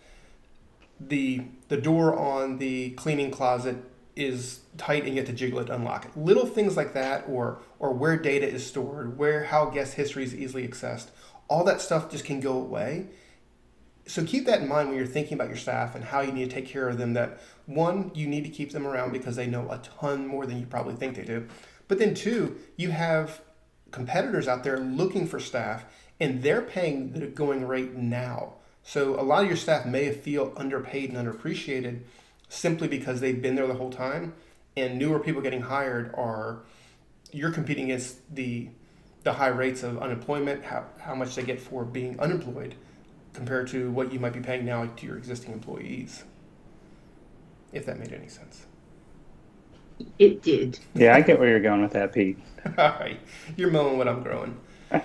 the 1.00 1.42
the 1.66 1.76
door 1.76 2.16
on 2.16 2.58
the 2.58 2.90
cleaning 2.90 3.32
closet 3.32 3.76
is 4.14 4.60
tight 4.76 5.02
and 5.02 5.14
you 5.14 5.16
have 5.16 5.26
to 5.26 5.32
jiggle 5.32 5.58
it 5.58 5.64
to 5.64 5.75
unlock 5.75 6.04
it. 6.04 6.16
Little 6.16 6.46
things 6.46 6.76
like 6.76 6.94
that, 6.94 7.25
or 7.28 7.58
or 7.80 7.92
where 7.92 8.16
data 8.16 8.49
is 8.49 8.64
stored, 8.64 9.18
where 9.18 9.42
how 9.42 9.64
guest 9.70 9.94
history 9.94 10.22
is 10.22 10.32
easily 10.32 10.68
accessed. 10.68 11.08
All 11.49 11.64
that 11.64 11.80
stuff 11.80 12.08
just 12.08 12.25
can 12.25 12.38
go 12.38 12.52
away 12.52 13.06
so 14.06 14.25
keep 14.25 14.46
that 14.46 14.60
in 14.60 14.68
mind 14.68 14.88
when 14.88 14.96
you're 14.96 15.06
thinking 15.06 15.34
about 15.34 15.49
your 15.49 15.56
staff 15.56 15.94
and 15.94 16.02
how 16.02 16.20
you 16.20 16.32
need 16.32 16.49
to 16.49 16.54
take 16.54 16.66
care 16.66 16.88
of 16.88 16.99
them 16.99 17.12
that 17.12 17.40
one 17.66 18.10
you 18.14 18.26
need 18.26 18.44
to 18.44 18.50
keep 18.50 18.72
them 18.72 18.87
around 18.87 19.12
because 19.12 19.37
they 19.37 19.46
know 19.46 19.70
a 19.70 19.78
ton 19.78 20.26
more 20.26 20.46
than 20.46 20.58
you 20.58 20.66
probably 20.66 20.94
think 20.94 21.14
they 21.14 21.22
do 21.22 21.46
but 21.87 21.99
then 21.99 22.14
two 22.14 22.56
you 22.76 22.90
have 22.90 23.40
competitors 23.90 24.49
out 24.49 24.64
there 24.64 24.78
looking 24.78 25.26
for 25.26 25.38
staff 25.38 25.84
and 26.21 26.43
they're 26.43 26.62
paying 26.62 27.12
the 27.12 27.27
going 27.27 27.67
rate 27.67 27.95
now 27.95 28.55
so 28.83 29.19
a 29.19 29.23
lot 29.23 29.43
of 29.43 29.49
your 29.49 29.57
staff 29.57 29.87
may 29.87 30.12
feel 30.12 30.53
underpaid 30.57 31.12
and 31.12 31.19
underappreciated 31.19 32.00
simply 32.49 32.89
because 32.89 33.21
they've 33.21 33.43
been 33.43 33.55
there 33.55 33.67
the 33.67 33.75
whole 33.75 33.91
time 33.91 34.35
and 34.77 34.99
newer 34.99 35.19
people 35.19 35.41
getting 35.41 35.62
hired 35.62 36.15
are 36.15 36.61
you're 37.33 37.53
competing 37.53 37.85
against 37.85 38.35
the 38.35 38.69
the 39.23 39.35
high 39.35 39.49
rates 39.49 39.83
of 39.83 39.99
unemployment 39.99 40.65
how, 40.65 40.85
how 41.00 41.15
much 41.15 41.35
they 41.35 41.43
get 41.43 41.61
for 41.61 41.85
being 41.85 42.19
unemployed 42.19 42.75
compared 43.33 43.69
to 43.69 43.91
what 43.91 44.12
you 44.12 44.19
might 44.19 44.33
be 44.33 44.41
paying 44.41 44.65
now 44.65 44.87
to 44.87 45.07
your 45.07 45.17
existing 45.17 45.53
employees. 45.53 46.25
If 47.73 47.87
that 47.87 47.99
made 47.99 48.12
any 48.12 48.29
sense. 48.29 48.67
It 50.19 50.43
did. 50.43 50.79
Yeah, 50.95 51.15
I 51.15 51.21
get 51.21 51.39
where 51.39 51.49
you're 51.49 51.61
going 51.61 51.83
with 51.83 51.93
that, 51.93 52.12
Pete. 52.12 52.39
All 52.79 52.97
right. 52.99 53.21
You're 53.57 53.71
mowing 53.71 53.99
what 53.99 54.09
I'm 54.09 54.23
growing. 54.23 54.59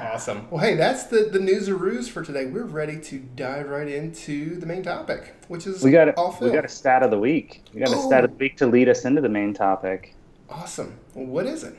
awesome. 0.00 0.48
Well, 0.50 0.62
hey, 0.62 0.74
that's 0.74 1.04
the, 1.04 1.28
the 1.30 1.38
news 1.38 1.68
or 1.68 1.76
ruse 1.76 2.08
for 2.08 2.22
today. 2.22 2.46
We're 2.46 2.64
ready 2.64 2.98
to 3.00 3.18
dive 3.18 3.68
right 3.68 3.88
into 3.88 4.56
the 4.56 4.66
main 4.66 4.82
topic, 4.82 5.34
which 5.48 5.66
is 5.66 5.82
we 5.82 5.90
got 5.90 6.08
a, 6.08 6.34
we 6.40 6.50
got 6.50 6.64
a 6.64 6.68
stat 6.68 7.02
of 7.02 7.10
the 7.10 7.18
week. 7.18 7.62
We 7.74 7.80
got 7.80 7.90
oh. 7.90 7.98
a 7.98 8.06
stat 8.06 8.24
of 8.24 8.30
the 8.30 8.36
week 8.36 8.56
to 8.58 8.66
lead 8.66 8.88
us 8.88 9.04
into 9.04 9.20
the 9.20 9.28
main 9.28 9.54
topic. 9.54 10.14
Awesome. 10.50 10.98
Well, 11.14 11.26
what 11.26 11.46
is 11.46 11.64
it? 11.64 11.78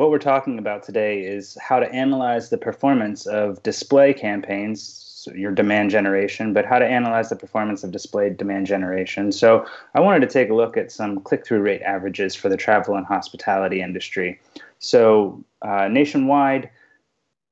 what 0.00 0.10
we're 0.10 0.18
talking 0.18 0.58
about 0.58 0.82
today 0.82 1.20
is 1.20 1.58
how 1.60 1.78
to 1.78 1.92
analyze 1.92 2.48
the 2.48 2.56
performance 2.56 3.26
of 3.26 3.62
display 3.62 4.14
campaigns, 4.14 4.82
so 4.82 5.09
your 5.34 5.52
demand 5.52 5.90
generation, 5.90 6.52
but 6.52 6.64
how 6.64 6.78
to 6.78 6.86
analyze 6.86 7.28
the 7.28 7.36
performance 7.36 7.82
of 7.84 7.90
display 7.90 8.30
demand 8.30 8.66
generation. 8.66 9.32
So 9.32 9.66
I 9.94 10.00
wanted 10.00 10.20
to 10.20 10.26
take 10.26 10.50
a 10.50 10.54
look 10.54 10.76
at 10.76 10.92
some 10.92 11.20
click-through 11.20 11.60
rate 11.60 11.82
averages 11.82 12.34
for 12.34 12.48
the 12.48 12.56
travel 12.56 12.94
and 12.94 13.06
hospitality 13.06 13.82
industry. 13.82 14.40
So 14.78 15.44
uh, 15.62 15.88
nationwide, 15.88 16.70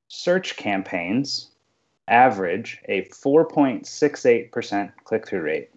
search 0.09 0.57
campaigns 0.57 1.51
average 2.09 2.81
a 2.89 3.03
4.68% 3.03 4.93
click-through 5.05 5.43
rate. 5.43 5.71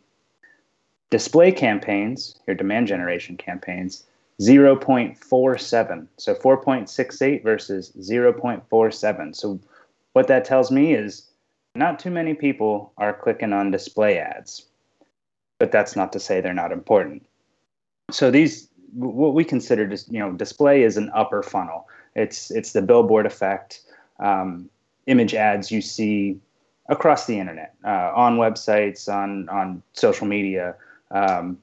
Display 1.09 1.51
campaigns, 1.51 2.39
your 2.47 2.55
demand 2.55 2.87
generation 2.87 3.35
campaigns, 3.35 4.05
0.47. 4.41 6.07
So 6.17 6.35
4.68 6.35 7.43
versus 7.43 7.91
0.47. 7.99 9.35
So 9.35 9.59
what 10.13 10.27
that 10.27 10.45
tells 10.45 10.71
me 10.71 10.93
is 10.93 11.30
not 11.75 11.99
too 11.99 12.11
many 12.11 12.33
people 12.33 12.93
are 12.97 13.13
clicking 13.13 13.53
on 13.53 13.71
display 13.71 14.17
ads. 14.19 14.65
But 15.59 15.71
that's 15.71 15.95
not 15.95 16.11
to 16.13 16.19
say 16.19 16.41
they're 16.41 16.53
not 16.53 16.71
important. 16.71 17.25
So 18.09 18.31
these 18.31 18.67
what 18.93 19.33
we 19.33 19.45
consider 19.45 19.87
just 19.87 20.11
you 20.11 20.19
know 20.19 20.31
display 20.33 20.83
is 20.83 20.97
an 20.97 21.11
upper 21.13 21.43
funnel. 21.43 21.87
It's 22.15 22.51
it's 22.51 22.73
the 22.73 22.81
billboard 22.81 23.25
effect. 23.25 23.81
Um, 24.19 24.69
image 25.07 25.33
ads 25.33 25.71
you 25.71 25.81
see 25.81 26.39
across 26.89 27.25
the 27.25 27.39
internet, 27.39 27.75
uh, 27.85 28.11
on 28.15 28.37
websites, 28.37 29.07
on 29.07 29.47
on 29.49 29.83
social 29.93 30.27
media. 30.27 30.75
Um, 31.11 31.57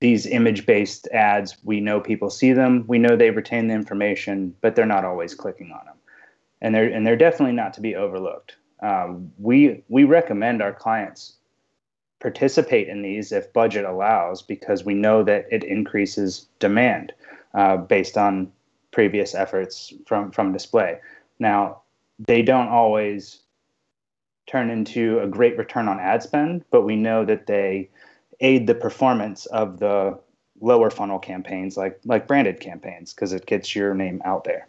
these 0.00 0.26
image 0.26 0.66
based 0.66 1.06
ads, 1.12 1.56
we 1.64 1.80
know 1.80 2.00
people 2.00 2.28
see 2.28 2.52
them, 2.52 2.84
we 2.86 2.98
know 2.98 3.16
they 3.16 3.30
retain 3.30 3.68
the 3.68 3.74
information, 3.74 4.54
but 4.60 4.76
they're 4.76 4.84
not 4.84 5.04
always 5.04 5.34
clicking 5.34 5.72
on 5.72 5.86
them. 5.86 5.96
And 6.60 6.74
they're, 6.74 6.92
and 6.92 7.06
they're 7.06 7.16
definitely 7.16 7.54
not 7.54 7.72
to 7.74 7.80
be 7.80 7.94
overlooked. 7.94 8.56
Um, 8.84 9.32
we, 9.38 9.82
we 9.88 10.04
recommend 10.04 10.60
our 10.60 10.72
clients 10.72 11.34
participate 12.20 12.88
in 12.88 13.02
these 13.02 13.32
if 13.32 13.52
budget 13.52 13.84
allows 13.84 14.42
because 14.42 14.84
we 14.84 14.94
know 14.94 15.22
that 15.22 15.46
it 15.50 15.64
increases 15.64 16.46
demand 16.58 17.12
uh, 17.54 17.76
based 17.76 18.16
on 18.18 18.52
previous 18.92 19.34
efforts 19.34 19.92
from, 20.06 20.30
from 20.30 20.52
display. 20.52 20.98
Now, 21.38 21.82
they 22.18 22.42
don't 22.42 22.68
always 22.68 23.40
turn 24.46 24.70
into 24.70 25.18
a 25.20 25.26
great 25.26 25.56
return 25.56 25.88
on 25.88 25.98
ad 25.98 26.22
spend, 26.22 26.64
but 26.70 26.82
we 26.82 26.96
know 26.96 27.24
that 27.24 27.46
they 27.46 27.88
aid 28.40 28.66
the 28.66 28.74
performance 28.74 29.46
of 29.46 29.78
the 29.78 30.18
lower 30.60 30.90
funnel 30.90 31.18
campaigns 31.18 31.76
like 31.76 31.98
like 32.04 32.26
branded 32.28 32.60
campaigns 32.60 33.12
because 33.12 33.32
it 33.32 33.46
gets 33.46 33.74
your 33.74 33.94
name 33.94 34.22
out 34.24 34.44
there. 34.44 34.68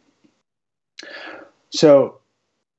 So 1.69 2.19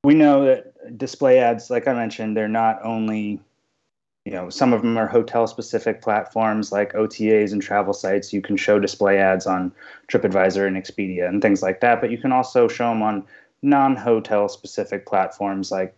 we 0.07 0.15
know 0.15 0.45
that 0.45 0.97
display 0.97 1.41
ads, 1.41 1.69
like 1.69 1.89
I 1.89 1.93
mentioned, 1.93 2.37
they're 2.37 2.47
not 2.47 2.79
only 2.85 3.41
you 4.25 4.31
know 4.33 4.49
some 4.49 4.73
of 4.73 4.83
them 4.83 4.97
are 4.97 5.09
hotel 5.09 5.49
specific 5.49 6.01
platforms 6.01 6.71
like 6.71 6.93
OTAs 6.93 7.51
and 7.51 7.61
travel 7.61 7.93
sites. 7.93 8.33
You 8.33 8.41
can 8.41 8.57
show 8.57 8.79
display 8.79 9.19
ads 9.19 9.49
on 9.49 9.73
TripAdvisor 10.09 10.65
and 10.65 10.77
Expedia 10.77 11.29
and 11.29 11.43
things 11.43 11.61
like 11.61 11.81
that, 11.81 12.01
but 12.01 12.13
you 12.13 12.19
can 12.19 12.31
also 12.31 12.69
show 12.69 12.89
them 12.89 13.03
on 13.03 13.25
non-hotel 13.63 14.49
specific 14.49 15.07
platforms 15.07 15.73
like 15.73 15.93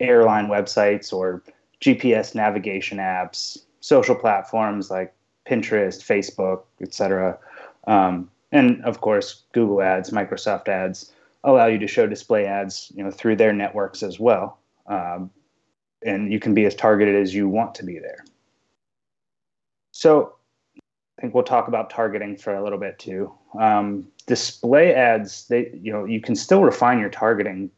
airline 0.00 0.48
websites 0.48 1.12
or 1.12 1.40
GPS 1.80 2.34
navigation 2.34 2.98
apps, 2.98 3.58
social 3.78 4.16
platforms 4.16 4.90
like 4.90 5.14
Pinterest, 5.46 6.02
Facebook, 6.02 6.62
etc. 6.80 7.38
Um, 7.86 8.28
and 8.50 8.84
of 8.84 9.00
course, 9.02 9.44
Google 9.52 9.82
Ads, 9.82 10.10
Microsoft 10.10 10.66
Ads 10.66 11.12
allow 11.44 11.66
you 11.66 11.78
to 11.78 11.86
show 11.86 12.06
display 12.06 12.46
ads, 12.46 12.90
you 12.96 13.04
know, 13.04 13.10
through 13.10 13.36
their 13.36 13.52
networks 13.52 14.02
as 14.02 14.18
well. 14.18 14.58
Um, 14.86 15.30
and 16.04 16.32
you 16.32 16.40
can 16.40 16.54
be 16.54 16.64
as 16.64 16.74
targeted 16.74 17.14
as 17.14 17.34
you 17.34 17.48
want 17.48 17.74
to 17.76 17.84
be 17.84 17.98
there. 17.98 18.24
So, 19.92 20.34
I 21.16 21.20
think 21.20 21.34
we'll 21.34 21.44
talk 21.44 21.68
about 21.68 21.90
targeting 21.90 22.36
for 22.36 22.56
a 22.56 22.62
little 22.62 22.78
bit 22.78 22.98
too. 22.98 23.32
Um, 23.58 24.08
display 24.26 24.94
ads, 24.94 25.46
they, 25.46 25.70
you 25.80 25.92
know, 25.92 26.04
you 26.04 26.20
can 26.20 26.34
still 26.34 26.62
refine 26.62 26.98
your 26.98 27.08
targeting 27.08 27.70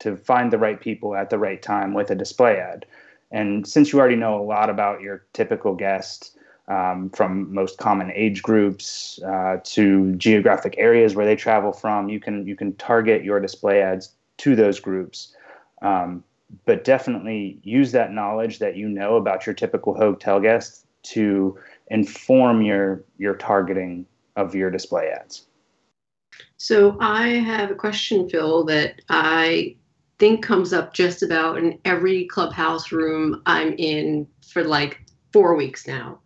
to 0.00 0.16
find 0.16 0.52
the 0.52 0.58
right 0.58 0.80
people 0.80 1.14
at 1.14 1.30
the 1.30 1.38
right 1.38 1.62
time 1.62 1.94
with 1.94 2.10
a 2.10 2.14
display 2.14 2.58
ad. 2.58 2.84
And 3.30 3.66
since 3.66 3.92
you 3.92 3.98
already 3.98 4.16
know 4.16 4.40
a 4.40 4.42
lot 4.42 4.68
about 4.68 5.00
your 5.00 5.24
typical 5.32 5.74
guest, 5.74 6.35
um, 6.68 7.10
from 7.10 7.52
most 7.52 7.78
common 7.78 8.10
age 8.12 8.42
groups 8.42 9.20
uh, 9.22 9.58
to 9.64 10.14
geographic 10.16 10.74
areas 10.78 11.14
where 11.14 11.26
they 11.26 11.36
travel 11.36 11.72
from, 11.72 12.08
you 12.08 12.20
can 12.20 12.46
you 12.46 12.56
can 12.56 12.74
target 12.76 13.24
your 13.24 13.40
display 13.40 13.82
ads 13.82 14.14
to 14.38 14.56
those 14.56 14.80
groups. 14.80 15.34
Um, 15.82 16.24
but 16.64 16.84
definitely 16.84 17.58
use 17.62 17.92
that 17.92 18.12
knowledge 18.12 18.58
that 18.60 18.76
you 18.76 18.88
know 18.88 19.16
about 19.16 19.46
your 19.46 19.54
typical 19.54 19.94
hotel 19.94 20.40
guest 20.40 20.86
to 21.02 21.58
inform 21.88 22.62
your 22.62 23.04
your 23.18 23.34
targeting 23.34 24.06
of 24.36 24.54
your 24.54 24.70
display 24.70 25.08
ads. 25.08 25.46
So 26.56 26.96
I 27.00 27.28
have 27.28 27.70
a 27.70 27.74
question, 27.74 28.28
Phil, 28.28 28.64
that 28.64 29.00
I 29.08 29.76
think 30.18 30.42
comes 30.42 30.72
up 30.72 30.94
just 30.94 31.22
about 31.22 31.58
in 31.58 31.78
every 31.84 32.26
clubhouse 32.26 32.90
room 32.90 33.42
I'm 33.46 33.74
in 33.74 34.26
for 34.46 34.64
like 34.64 35.02
four 35.32 35.54
weeks 35.54 35.86
now. 35.86 36.18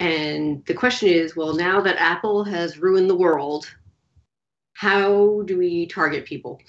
And 0.00 0.64
the 0.64 0.74
question 0.74 1.08
is, 1.08 1.36
well, 1.36 1.54
now 1.54 1.80
that 1.82 1.96
Apple 1.98 2.42
has 2.44 2.78
ruined 2.78 3.08
the 3.08 3.14
world, 3.14 3.72
how 4.72 5.42
do 5.42 5.58
we 5.58 5.86
target 5.86 6.24
people? 6.24 6.60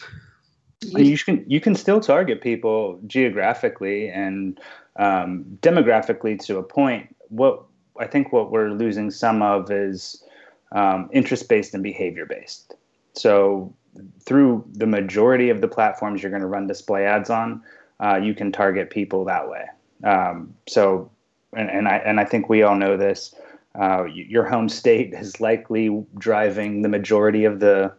You 0.81 1.17
can 1.17 1.43
you 1.47 1.61
can 1.61 1.75
still 1.75 1.99
target 1.99 2.41
people 2.41 2.99
geographically 3.07 4.09
and 4.09 4.59
um, 4.97 5.45
demographically 5.61 6.39
to 6.45 6.57
a 6.57 6.63
point. 6.63 7.15
What 7.29 7.63
I 7.99 8.07
think 8.07 8.33
what 8.33 8.51
we're 8.51 8.71
losing 8.71 9.11
some 9.11 9.41
of 9.41 9.71
is 9.71 10.23
um, 10.71 11.09
interest 11.13 11.47
based 11.47 11.73
and 11.73 11.83
behavior 11.83 12.25
based. 12.25 12.73
So 13.13 13.73
through 14.21 14.65
the 14.73 14.87
majority 14.87 15.49
of 15.49 15.61
the 15.61 15.67
platforms 15.67 16.23
you're 16.23 16.31
going 16.31 16.41
to 16.41 16.47
run 16.47 16.67
display 16.67 17.05
ads 17.05 17.29
on, 17.29 17.61
uh, 17.99 18.15
you 18.15 18.33
can 18.33 18.51
target 18.51 18.89
people 18.89 19.23
that 19.25 19.47
way. 19.47 19.65
Um, 20.03 20.55
so, 20.67 21.10
and, 21.53 21.69
and 21.69 21.87
I 21.87 21.97
and 21.97 22.19
I 22.19 22.25
think 22.25 22.49
we 22.49 22.63
all 22.63 22.75
know 22.75 22.97
this. 22.97 23.33
Uh, 23.79 24.03
your 24.05 24.43
home 24.43 24.67
state 24.67 25.13
is 25.13 25.39
likely 25.39 26.05
driving 26.17 26.81
the 26.81 26.89
majority 26.89 27.45
of 27.45 27.59
the 27.59 27.93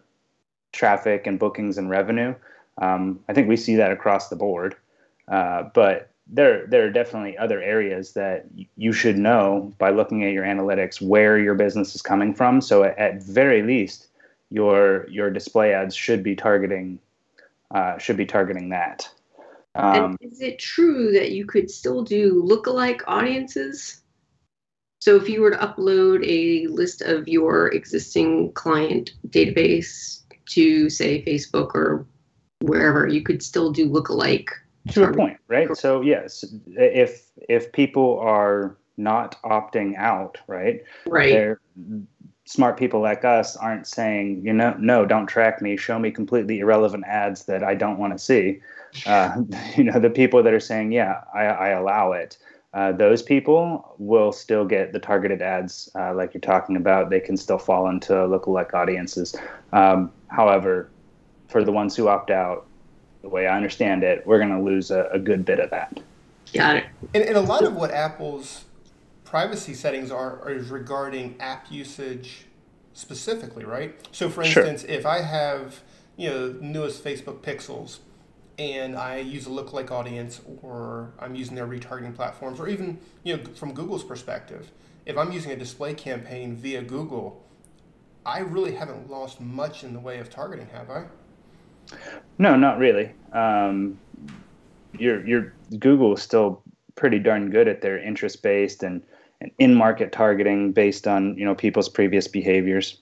traffic 0.72 1.26
and 1.26 1.38
bookings 1.38 1.78
and 1.78 1.88
revenue. 1.88 2.34
Um, 2.78 3.20
I 3.28 3.32
think 3.32 3.48
we 3.48 3.56
see 3.56 3.76
that 3.76 3.90
across 3.90 4.28
the 4.28 4.36
board, 4.36 4.76
uh, 5.28 5.64
but 5.74 6.10
there 6.26 6.66
there 6.66 6.84
are 6.84 6.90
definitely 6.90 7.36
other 7.38 7.60
areas 7.60 8.12
that 8.12 8.46
you 8.76 8.92
should 8.92 9.18
know 9.18 9.72
by 9.78 9.90
looking 9.90 10.24
at 10.24 10.32
your 10.32 10.44
analytics 10.44 11.00
where 11.00 11.38
your 11.38 11.54
business 11.54 11.94
is 11.94 12.02
coming 12.02 12.34
from. 12.34 12.60
So 12.60 12.84
at, 12.84 12.98
at 12.98 13.22
very 13.22 13.62
least, 13.62 14.08
your 14.50 15.08
your 15.08 15.30
display 15.30 15.72
ads 15.72 15.94
should 15.94 16.22
be 16.22 16.36
targeting 16.36 16.98
uh, 17.70 17.98
should 17.98 18.16
be 18.16 18.26
targeting 18.26 18.68
that. 18.70 19.08
Um, 19.74 20.16
and 20.20 20.32
is 20.32 20.40
it 20.40 20.58
true 20.58 21.12
that 21.12 21.32
you 21.32 21.46
could 21.46 21.70
still 21.70 22.02
do 22.02 22.42
lookalike 22.42 23.02
audiences? 23.06 24.02
So 25.00 25.16
if 25.16 25.28
you 25.28 25.40
were 25.40 25.50
to 25.50 25.56
upload 25.56 26.24
a 26.24 26.66
list 26.68 27.02
of 27.02 27.26
your 27.26 27.68
existing 27.68 28.52
client 28.52 29.12
database 29.28 30.20
to 30.50 30.90
say 30.90 31.24
Facebook 31.24 31.74
or 31.74 32.06
wherever, 32.60 33.08
you 33.08 33.22
could 33.22 33.42
still 33.42 33.72
do 33.72 33.88
lookalike. 33.88 34.48
To 34.90 35.04
a 35.04 35.12
point, 35.12 35.38
right? 35.48 35.74
So 35.76 36.02
yes, 36.02 36.44
if 36.66 37.30
if 37.48 37.72
people 37.72 38.18
are 38.18 38.76
not 38.96 39.40
opting 39.42 39.96
out, 39.96 40.38
right? 40.48 40.82
Right. 41.06 41.56
Smart 42.44 42.76
people 42.76 43.00
like 43.00 43.24
us 43.24 43.56
aren't 43.56 43.86
saying, 43.86 44.44
you 44.44 44.52
know, 44.52 44.74
no, 44.78 45.06
don't 45.06 45.26
track 45.26 45.62
me. 45.62 45.76
Show 45.76 45.98
me 45.98 46.10
completely 46.10 46.58
irrelevant 46.58 47.04
ads 47.06 47.44
that 47.44 47.62
I 47.62 47.74
don't 47.74 47.98
want 47.98 48.12
to 48.12 48.18
see. 48.18 48.60
Uh, 49.06 49.42
you 49.76 49.84
know, 49.84 49.98
the 49.98 50.10
people 50.10 50.42
that 50.42 50.52
are 50.52 50.60
saying, 50.60 50.92
yeah, 50.92 51.22
I, 51.34 51.44
I 51.44 51.68
allow 51.68 52.12
it. 52.12 52.38
Uh, 52.74 52.90
those 52.90 53.22
people 53.22 53.94
will 53.98 54.32
still 54.32 54.64
get 54.64 54.92
the 54.92 54.98
targeted 54.98 55.42
ads 55.42 55.90
uh, 55.94 56.14
like 56.14 56.32
you're 56.32 56.40
talking 56.40 56.74
about. 56.76 57.10
They 57.10 57.20
can 57.20 57.36
still 57.36 57.58
fall 57.58 57.88
into 57.88 58.12
lookalike 58.12 58.72
audiences. 58.72 59.36
Um, 59.72 60.10
however, 60.28 60.88
for 61.48 61.62
the 61.62 61.72
ones 61.72 61.94
who 61.94 62.08
opt 62.08 62.30
out, 62.30 62.66
the 63.20 63.28
way 63.28 63.46
I 63.46 63.56
understand 63.56 64.02
it, 64.02 64.26
we're 64.26 64.38
going 64.38 64.50
to 64.50 64.60
lose 64.60 64.90
a, 64.90 65.08
a, 65.12 65.18
good 65.18 65.44
bit 65.44 65.60
of 65.60 65.70
that. 65.70 66.00
Got 66.52 66.76
it. 66.76 66.84
And, 67.14 67.22
and, 67.22 67.36
a 67.36 67.40
lot 67.40 67.62
of 67.62 67.74
what 67.76 67.92
Apple's 67.92 68.64
privacy 69.32 69.72
settings 69.72 70.10
are 70.10 70.50
is 70.50 70.68
regarding 70.68 71.34
app 71.40 71.72
usage 71.72 72.44
specifically, 72.92 73.64
right? 73.64 73.98
So, 74.12 74.28
for 74.28 74.42
instance, 74.42 74.82
sure. 74.82 74.90
if 74.90 75.06
I 75.06 75.22
have 75.22 75.80
you 76.18 76.28
know 76.28 76.54
newest 76.60 77.02
Facebook 77.02 77.38
pixels 77.40 78.00
and 78.58 78.94
I 78.94 79.16
use 79.16 79.46
a 79.46 79.48
lookalike 79.48 79.90
audience, 79.90 80.42
or 80.60 81.14
I'm 81.18 81.34
using 81.34 81.54
their 81.54 81.66
retargeting 81.66 82.14
platforms, 82.14 82.60
or 82.60 82.68
even 82.68 82.98
you 83.22 83.38
know 83.38 83.42
from 83.54 83.72
Google's 83.72 84.04
perspective, 84.04 84.70
if 85.06 85.16
I'm 85.16 85.32
using 85.32 85.50
a 85.50 85.56
display 85.56 85.94
campaign 85.94 86.54
via 86.54 86.82
Google, 86.82 87.42
I 88.26 88.40
really 88.40 88.74
haven't 88.74 89.10
lost 89.10 89.40
much 89.40 89.82
in 89.82 89.94
the 89.94 90.00
way 90.00 90.18
of 90.18 90.28
targeting, 90.28 90.68
have 90.74 90.90
I? 90.90 91.04
No, 92.36 92.54
not 92.54 92.76
really. 92.76 93.14
Um, 93.32 93.98
your 94.98 95.26
your 95.26 95.54
Google 95.78 96.12
is 96.12 96.22
still 96.22 96.62
pretty 96.96 97.18
darn 97.18 97.48
good 97.48 97.66
at 97.66 97.80
their 97.80 97.98
interest 97.98 98.42
based 98.42 98.82
and 98.82 99.02
in 99.58 99.74
market 99.74 100.12
targeting 100.12 100.72
based 100.72 101.06
on 101.06 101.36
you 101.36 101.44
know 101.44 101.54
people's 101.54 101.88
previous 101.88 102.28
behaviors. 102.28 102.98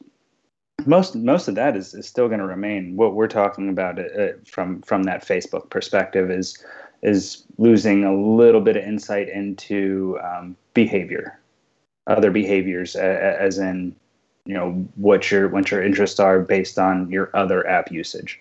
Most 0.86 1.14
most 1.14 1.48
of 1.48 1.54
that 1.56 1.76
is, 1.76 1.94
is 1.94 2.06
still 2.06 2.28
going 2.28 2.40
to 2.40 2.46
remain. 2.46 2.96
What 2.96 3.14
we're 3.14 3.28
talking 3.28 3.68
about 3.68 3.98
uh, 3.98 4.32
from 4.46 4.82
from 4.82 5.04
that 5.04 5.26
Facebook 5.26 5.70
perspective 5.70 6.30
is 6.30 6.64
is 7.02 7.44
losing 7.58 8.04
a 8.04 8.14
little 8.14 8.60
bit 8.60 8.76
of 8.76 8.84
insight 8.84 9.28
into 9.28 10.18
um, 10.22 10.56
behavior, 10.74 11.38
other 12.06 12.30
behaviors, 12.30 12.96
uh, 12.96 13.36
as 13.38 13.58
in 13.58 13.94
you 14.46 14.54
know 14.54 14.72
what 14.96 15.30
your 15.30 15.48
what 15.48 15.70
your 15.70 15.82
interests 15.82 16.18
are 16.18 16.40
based 16.40 16.78
on 16.78 17.10
your 17.10 17.30
other 17.34 17.66
app 17.66 17.92
usage 17.92 18.40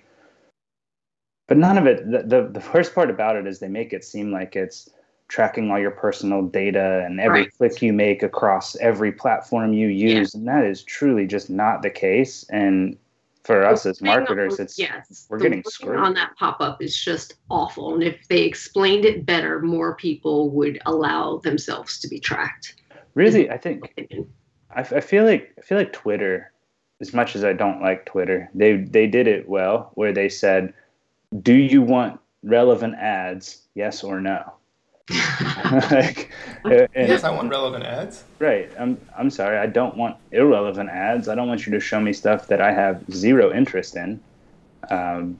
but 1.48 1.58
none 1.58 1.78
of 1.78 1.86
it 1.86 2.10
the, 2.10 2.20
the, 2.20 2.60
the 2.60 2.66
worst 2.74 2.96
part 2.96 3.10
about 3.10 3.36
it 3.36 3.46
is 3.46 3.60
they 3.60 3.68
make 3.68 3.92
it 3.92 4.06
seem 4.06 4.32
like 4.32 4.56
it's 4.56 4.90
tracking 5.30 5.72
all 5.72 5.80
your 5.80 5.92
personal 5.92 6.42
data 6.44 7.04
and 7.06 7.20
every 7.20 7.42
right. 7.42 7.58
click 7.58 7.82
you 7.82 7.94
make 7.94 8.24
across 8.24 8.76
every 8.78 9.12
platform 9.12 9.74
you 9.74 9.88
use 9.88 10.34
yeah. 10.34 10.39
and 10.39 10.48
that 10.48 10.65
is 10.65 10.84
truly 10.84 11.26
just 11.26 11.50
not 11.50 11.82
the 11.82 11.89
case 11.89 12.46
and 12.50 12.98
for 13.44 13.65
us 13.65 13.86
as 13.86 14.02
marketers 14.02 14.60
it's 14.60 14.78
yes 14.78 15.26
we're 15.30 15.39
getting 15.39 15.63
screwed 15.63 15.98
on 15.98 16.13
that 16.13 16.36
pop-up 16.38 16.82
is 16.82 16.96
just 16.96 17.36
awful 17.50 17.94
and 17.94 18.04
if 18.04 18.28
they 18.28 18.42
explained 18.42 19.06
it 19.06 19.26
better 19.26 19.62
more 19.62 19.96
people 19.96 20.50
would 20.50 20.80
allow 20.86 21.38
themselves 21.38 22.00
to 22.00 22.08
be 22.08 22.20
tracked 22.20 22.76
really 23.15 23.50
i 23.50 23.58
think 23.58 23.94
I, 24.76 24.82
I 24.82 25.00
feel 25.00 25.26
like 25.26 25.54
i 25.58 25.62
feel 25.62 25.78
like 25.78 25.94
twitter 25.94 26.52
as 27.02 27.13
much 27.13 27.36
as 27.36 27.44
i 27.44 27.54
don't 27.54 27.82
like 27.82 28.06
twitter 28.06 28.50
they 28.54 28.76
they 28.78 29.08
did 29.08 29.28
it 29.28 29.48
well 29.48 29.92
where 29.94 30.12
they 30.12 30.28
said 30.28 30.74
do 31.42 31.54
you 31.54 31.82
want 31.82 32.20
relevant 32.44 32.96
ads? 32.96 33.62
Yes 33.76 34.04
or 34.04 34.20
no? 34.20 34.54
Like, 35.10 36.32
yes, 36.65 37.24
I 37.24 37.32
want 37.32 37.50
relevant 37.50 37.84
ads. 37.84 38.24
Right. 38.39 38.72
I'm. 38.80 39.00
I'm 39.17 39.30
sorry. 39.30 39.58
I 39.58 39.65
don't 39.65 39.98
want 39.98 40.17
irrelevant 40.32 40.89
ads. 40.89 41.28
I 41.28 41.36
don't 41.36 41.48
want 41.48 41.65
you 41.65 41.72
to 41.72 41.80
show 41.80 42.00
me 42.00 42.13
stuff 42.13 42.48
that 42.48 42.62
I 42.62 42.72
have 42.72 43.04
zero 43.12 43.54
interest 43.54 43.95
in. 43.95 44.19
Um, 44.89 45.39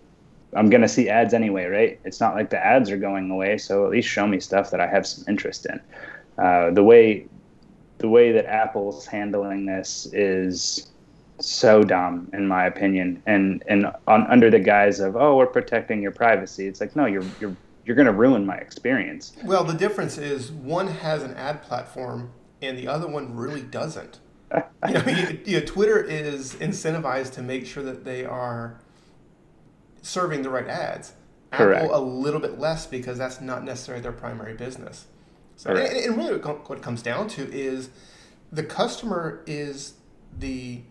I'm 0.54 0.70
gonna 0.70 0.88
see 0.88 1.10
ads 1.10 1.34
anyway, 1.34 1.66
right? 1.66 2.00
It's 2.04 2.20
not 2.20 2.36
like 2.36 2.50
the 2.50 2.64
ads 2.64 2.90
are 2.90 2.98
going 2.98 3.30
away. 3.30 3.58
So 3.58 3.86
at 3.86 3.92
least 3.92 4.08
show 4.08 4.26
me 4.28 4.40
stuff 4.40 4.72
that 4.72 4.82
I 4.82 4.88
have 4.88 5.06
some 5.06 5.24
interest 5.28 5.68
in. 5.68 5.80
Uh, 6.44 6.72
the 6.72 6.84
way, 6.84 7.28
the 8.00 8.10
way 8.10 8.32
that 8.32 8.46
Apple's 8.46 9.06
handling 9.06 9.66
this 9.66 10.08
is 10.14 10.90
so 11.42 11.84
dumb 11.84 12.30
in 12.34 12.46
my 12.46 12.66
opinion 12.66 13.22
and 13.26 13.64
and 13.68 13.88
on 14.08 14.28
under 14.28 14.50
the 14.50 14.60
guise 14.60 15.00
of 15.00 15.16
oh 15.16 15.38
we're 15.38 15.48
protecting 15.48 16.02
your 16.02 16.12
privacy 16.12 16.68
it's 16.68 16.82
like 16.82 16.94
no 16.98 17.06
you're 17.06 17.24
you're 17.40 17.56
you're 17.90 17.96
going 17.96 18.06
to 18.06 18.14
ruin 18.14 18.46
my 18.46 18.54
experience. 18.54 19.34
Well 19.44 19.64
the 19.64 19.74
difference 19.74 20.20
is 20.20 20.52
one 20.52 20.88
has 20.88 21.24
an 21.24 21.34
ad 21.34 21.64
platform 21.64 22.32
and 22.62 22.78
the 22.78 22.88
other 22.88 23.08
one 23.08 23.36
really 23.36 23.64
doesn't. 23.64 24.20
You, 24.88 24.94
know, 24.94 25.04
you, 25.08 25.40
you 25.46 25.60
know, 25.60 25.66
twitter 25.66 26.02
is 26.02 26.54
incentivized 26.56 27.34
to 27.34 27.42
make 27.42 27.66
sure 27.66 27.84
that 27.84 28.06
they 28.06 28.24
are 28.24 28.80
serving 30.02 30.42
the 30.42 30.50
right 30.50 30.68
ads. 30.68 31.14
Correct. 31.52 31.84
apple 31.84 31.98
a 31.98 32.00
little 32.00 32.40
bit 32.40 32.60
less 32.60 32.88
because 32.88 33.18
that's 33.18 33.42
not 33.42 33.66
necessarily 33.66 34.02
their 34.02 34.14
primary 34.14 34.54
business. 34.54 35.08
So 35.58 35.72
and, 35.72 35.80
and 35.80 36.18
really 36.18 36.38
what 36.40 36.78
it 36.78 36.82
comes 36.82 37.02
down 37.02 37.28
to 37.30 37.52
is 37.52 37.90
the 38.54 38.64
customer 38.64 39.44
is 39.46 39.96
the 40.38 40.84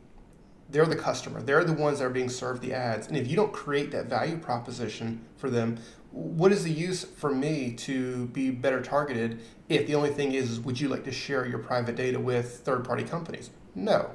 they're 0.68 0.86
the 0.86 0.96
customer. 0.96 1.42
They're 1.42 1.64
the 1.64 1.72
ones 1.72 1.98
that 1.98 2.06
are 2.06 2.10
being 2.10 2.28
served 2.28 2.62
the 2.62 2.74
ads. 2.74 3.08
And 3.08 3.16
if 3.16 3.28
you 3.28 3.36
don't 3.36 3.52
create 3.52 3.90
that 3.92 4.06
value 4.06 4.36
proposition 4.36 5.24
for 5.36 5.50
them, 5.50 5.78
what 6.10 6.52
is 6.52 6.64
the 6.64 6.70
use 6.70 7.04
for 7.04 7.30
me 7.34 7.72
to 7.72 8.26
be 8.26 8.50
better 8.50 8.80
targeted 8.80 9.40
if 9.68 9.86
the 9.86 9.94
only 9.94 10.10
thing 10.10 10.32
is, 10.32 10.60
would 10.60 10.80
you 10.80 10.88
like 10.88 11.04
to 11.04 11.12
share 11.12 11.46
your 11.46 11.58
private 11.58 11.96
data 11.96 12.18
with 12.18 12.60
third 12.60 12.84
party 12.84 13.04
companies? 13.04 13.50
No. 13.74 14.10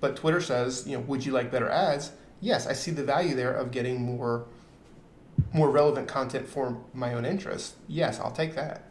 But 0.00 0.16
Twitter 0.16 0.40
says, 0.40 0.84
you 0.86 0.96
know, 0.96 1.04
would 1.04 1.24
you 1.24 1.32
like 1.32 1.50
better 1.50 1.68
ads? 1.68 2.12
Yes, 2.40 2.66
I 2.66 2.72
see 2.72 2.90
the 2.90 3.04
value 3.04 3.34
there 3.34 3.52
of 3.52 3.70
getting 3.70 4.02
more 4.02 4.46
more 5.52 5.70
relevant 5.70 6.08
content 6.08 6.48
for 6.48 6.82
my 6.94 7.14
own 7.14 7.24
interests. 7.24 7.76
Yes, 7.88 8.18
I'll 8.18 8.30
take 8.30 8.54
that. 8.54 8.82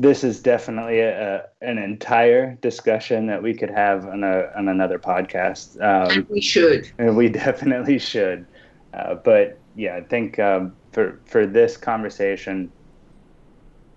This 0.00 0.24
is 0.24 0.40
definitely 0.40 1.00
a, 1.00 1.46
an 1.60 1.76
entire 1.76 2.54
discussion 2.62 3.26
that 3.26 3.42
we 3.42 3.52
could 3.54 3.70
have 3.70 4.06
on 4.06 4.24
a 4.24 4.50
on 4.56 4.68
another 4.68 4.98
podcast. 4.98 5.76
Um, 5.76 6.18
and 6.18 6.28
we 6.28 6.40
should. 6.40 6.90
And 6.98 7.16
we 7.16 7.28
definitely 7.44 7.98
should. 7.98 8.46
Uh, 8.94 9.14
but 9.14 9.60
yeah, 9.74 9.96
I 9.96 10.00
think 10.00 10.38
um, 10.38 10.74
for 10.92 11.20
for 11.26 11.46
this 11.46 11.76
conversation, 11.76 12.72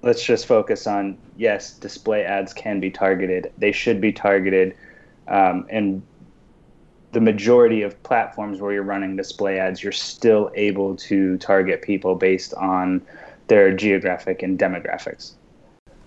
let's 0.01 0.23
just 0.23 0.45
focus 0.45 0.87
on 0.87 1.17
yes, 1.37 1.77
display 1.77 2.25
ads 2.25 2.53
can 2.53 2.81
be 2.81 2.91
targeted. 2.91 3.51
They 3.57 3.71
should 3.71 4.01
be 4.01 4.11
targeted, 4.11 4.75
um, 5.29 5.65
and 5.69 6.03
the 7.13 7.21
majority 7.21 7.81
of 7.81 8.01
platforms 8.03 8.59
where 8.59 8.73
you're 8.73 8.83
running 8.83 9.15
display 9.15 9.57
ads, 9.57 9.81
you're 9.81 9.91
still 9.91 10.51
able 10.55 10.97
to 10.97 11.37
target 11.37 11.81
people 11.81 12.15
based 12.15 12.53
on 12.55 13.01
their 13.47 13.73
geographic 13.73 14.41
and 14.43 14.59
demographics. 14.59 15.33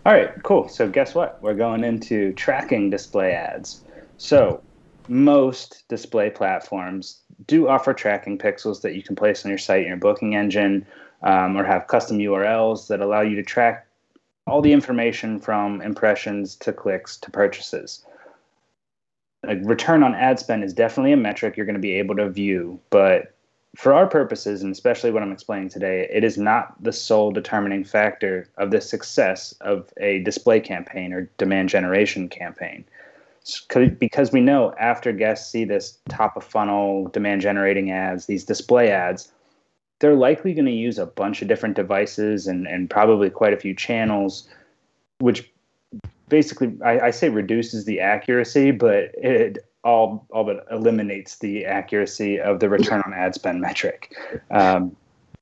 All 0.07 0.13
right, 0.13 0.41
cool. 0.45 0.69
So 0.69 0.89
guess 0.89 1.17
what? 1.17 1.43
We're 1.43 1.55
going 1.55 1.83
into 1.83 2.33
tracking 2.35 2.91
display 2.91 3.33
ads. 3.33 3.83
So 4.19 4.63
most 5.09 5.83
display 5.89 6.31
platforms 6.31 7.23
do 7.49 7.67
offer 7.67 7.93
tracking 7.93 8.39
pixels 8.39 8.83
that 8.83 8.95
you 8.95 9.03
can 9.03 9.17
place 9.17 9.45
on 9.45 9.49
your 9.49 9.59
site 9.59 9.83
in 9.83 9.89
your 9.89 9.97
booking 9.97 10.37
engine 10.37 10.87
um, 11.25 11.57
or 11.57 11.65
have 11.65 11.89
custom 11.89 12.19
URLs 12.19 12.87
that 12.87 13.01
allow 13.01 13.23
you 13.23 13.35
to 13.35 13.43
track 13.43 13.89
all 14.47 14.63
the 14.63 14.73
information 14.73 15.41
from 15.41 15.83
impressions 15.83 16.55
to 16.55 16.73
clicks 16.73 17.17
to 17.17 17.31
purchases. 17.33 18.07
A 19.43 19.57
return 19.57 20.05
on 20.05 20.15
ad 20.15 20.39
spend 20.39 20.63
is 20.63 20.73
definitely 20.73 21.15
a 21.15 21.17
metric 21.17 21.57
you're 21.57 21.67
going 21.67 21.75
to 21.75 21.81
be 21.81 21.95
able 21.95 22.15
to 22.15 22.31
view, 22.31 22.79
but 22.91 23.35
for 23.77 23.93
our 23.93 24.07
purposes, 24.07 24.63
and 24.63 24.73
especially 24.73 25.11
what 25.11 25.23
I'm 25.23 25.33
explaining 25.33 25.69
today, 25.69 26.09
it 26.11 26.25
is 26.25 26.39
not 26.39 26.83
the 26.83 26.93
sole 26.93 27.31
determining 27.31 27.85
factor 27.85 28.49
of 28.57 28.71
the 28.71 28.81
success 28.81 29.53
of 29.61 29.93
a 29.99 30.21
display 30.21 30.61
campaign 30.61 31.13
or 31.13 31.29
demand 31.37 31.69
generation 31.69 32.29
campaign. 32.29 32.87
Because 33.99 34.33
we 34.33 34.41
know 34.41 34.75
after 34.81 35.13
guests 35.13 35.51
see 35.51 35.65
this 35.65 35.99
top 36.09 36.39
of 36.39 36.43
funnel 36.43 37.09
demand 37.09 37.43
generating 37.43 37.91
ads, 37.91 38.25
these 38.25 38.45
display 38.45 38.91
ads, 38.91 39.31
they're 39.99 40.17
likely 40.17 40.55
going 40.55 40.65
to 40.65 40.73
use 40.73 40.99
a 40.99 41.07
bunch 41.07 41.43
of 41.43 41.49
different 41.49 41.77
devices 41.77 42.47
and, 42.47 42.67
and 42.67 42.89
probably 42.89 43.29
quite 43.29 43.53
a 43.53 43.59
few 43.59 43.75
channels, 43.75 44.49
which 45.19 45.51
basically 46.31 46.73
I, 46.83 47.01
I 47.01 47.11
say 47.11 47.29
reduces 47.29 47.85
the 47.85 48.01
accuracy, 48.01 48.71
but 48.71 49.11
it 49.15 49.66
all 49.87 50.27
all 50.31 50.45
but 50.45 50.67
eliminates 50.71 51.39
the 51.39 51.65
accuracy 51.65 52.41
of 52.41 52.59
the 52.59 52.69
return 52.69 53.03
on 53.07 53.15
ad 53.15 53.35
spend 53.35 53.61
metric. 53.61 54.13
Um, 54.51 54.97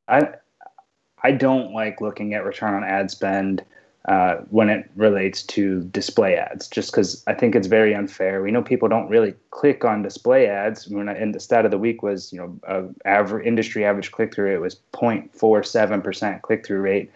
I 0.07 0.35
I 1.23 1.33
don't 1.33 1.73
like 1.73 2.03
looking 2.03 2.35
at 2.35 2.45
return 2.45 2.75
on 2.75 2.85
ad 2.85 3.11
spend 3.11 3.65
uh, 4.05 4.37
when 4.51 4.69
it 4.69 4.91
relates 4.97 5.43
to 5.43 5.81
display 5.85 6.37
ads, 6.37 6.69
just 6.69 6.93
because 6.93 7.25
I 7.27 7.33
think 7.33 7.55
it's 7.55 7.67
very 7.67 7.95
unfair. 7.95 8.43
We 8.43 8.51
know 8.51 8.63
people 8.63 8.87
don't 8.87 9.09
really 9.09 9.33
click 9.51 9.83
on 9.83 10.03
display 10.03 10.47
ads. 10.47 10.87
When 10.89 11.09
I, 11.09 11.15
and 11.15 11.35
the 11.35 11.41
stat 11.41 11.65
of 11.65 11.71
the 11.71 11.79
week 11.79 12.03
was, 12.03 12.31
you 12.31 12.39
know, 12.39 12.93
uh, 13.07 13.39
industry 13.39 13.83
average 13.87 14.13
click 14.13 14.35
through 14.35 14.51
rate 14.51 14.59
was 14.59 14.77
0.47 14.93 16.05
percent 16.05 16.43
click 16.43 16.67
through 16.67 16.81
rate. 16.81 17.11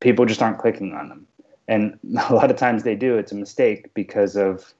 People 0.00 0.24
just 0.24 0.40
aren't 0.40 0.58
clicking 0.58 0.94
on 0.94 1.10
them, 1.10 1.26
and 1.68 1.98
a 2.30 2.34
lot 2.34 2.50
of 2.50 2.56
times 2.56 2.84
they 2.84 2.94
do. 2.94 3.18
It's 3.18 3.32
a 3.32 3.36
mistake 3.36 3.92
because 3.92 4.36
of 4.36 4.72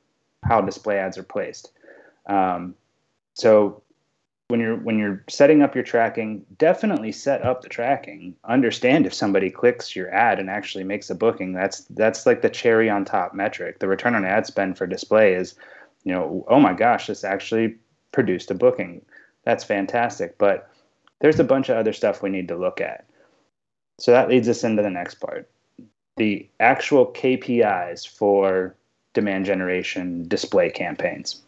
how 0.43 0.61
display 0.61 0.99
ads 0.99 1.19
are 1.19 1.23
placed. 1.23 1.73
Um, 2.27 2.75
so 3.35 3.83
when 4.51 4.61
you're 4.61 4.77
when 4.77 4.99
you're 4.99 5.25
setting 5.29 5.63
up 5.63 5.75
your 5.75 5.85
tracking, 5.85 6.45
definitely 6.59 7.13
set 7.13 7.43
up 7.45 7.63
the 7.63 7.69
tracking. 7.69 8.35
Understand 8.45 9.07
if 9.07 9.15
somebody 9.15 9.51
clicks 9.51 9.95
your 9.95 10.13
ad 10.13 10.39
and 10.39 10.51
actually 10.51 10.85
makes 10.85 11.09
a 11.09 11.15
booking. 11.15 11.53
That's 11.53 11.85
that's 11.91 12.27
like 12.27 12.43
the 12.43 12.51
cherry 12.51 12.91
on 12.91 13.05
top 13.05 13.33
metric. 13.33 13.79
The 13.79 13.89
return 13.89 14.15
on 14.15 14.25
ad 14.25 14.47
spend 14.47 14.77
for 14.77 14.87
display 14.87 15.35
is, 15.35 15.55
you 16.05 16.13
know, 16.13 16.45
oh 16.49 16.61
my 16.61 16.73
gosh, 16.73 17.07
this 17.07 17.25
actually 17.25 17.77
produced 18.13 18.51
a 18.51 18.55
booking. 18.55 19.03
That's 19.45 19.65
fantastic. 19.65 20.37
But 20.37 20.69
there's 21.21 21.41
a 21.41 21.45
bunch 21.45 21.69
of 21.69 21.77
other 21.77 21.93
stuff 21.93 22.23
we 22.23 22.31
need 22.31 22.49
to 22.49 22.57
look 22.57 22.81
at. 22.81 23.07
So 23.99 24.11
that 24.13 24.29
leads 24.29 24.49
us 24.49 24.65
into 24.65 24.83
the 24.83 24.91
next 24.91 25.17
part. 25.17 25.49
The 26.17 26.49
actual 26.59 27.07
KPIs 27.07 28.09
for 28.09 28.75
demand 29.15 29.47
generation 29.47 30.27
display 30.29 30.71
campaigns. 30.71 31.43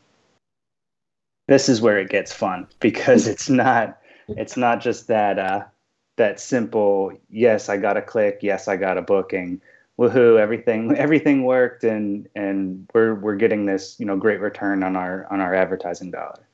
This 1.48 1.68
is 1.68 1.80
where 1.80 1.98
it 1.98 2.08
gets 2.08 2.32
fun 2.32 2.66
because 2.80 3.26
it's 3.26 3.48
not 3.48 3.98
it's 4.28 4.56
not 4.56 4.80
just 4.80 5.08
that 5.08 5.38
uh, 5.38 5.64
that 6.16 6.40
simple 6.40 7.12
yes 7.28 7.68
I 7.68 7.76
got 7.76 7.96
a 7.96 8.02
click 8.02 8.38
yes 8.42 8.68
I 8.68 8.76
got 8.76 8.98
a 8.98 9.02
booking 9.02 9.60
woohoo 9.98 10.38
everything 10.38 10.94
everything 10.96 11.44
worked 11.44 11.84
and 11.84 12.28
and 12.34 12.88
we're 12.94 13.14
we're 13.14 13.36
getting 13.36 13.66
this 13.66 13.96
you 13.98 14.06
know 14.06 14.16
great 14.16 14.40
return 14.40 14.82
on 14.82 14.96
our 14.96 15.26
on 15.30 15.40
our 15.40 15.54
advertising 15.54 16.10
dollar. 16.10 16.46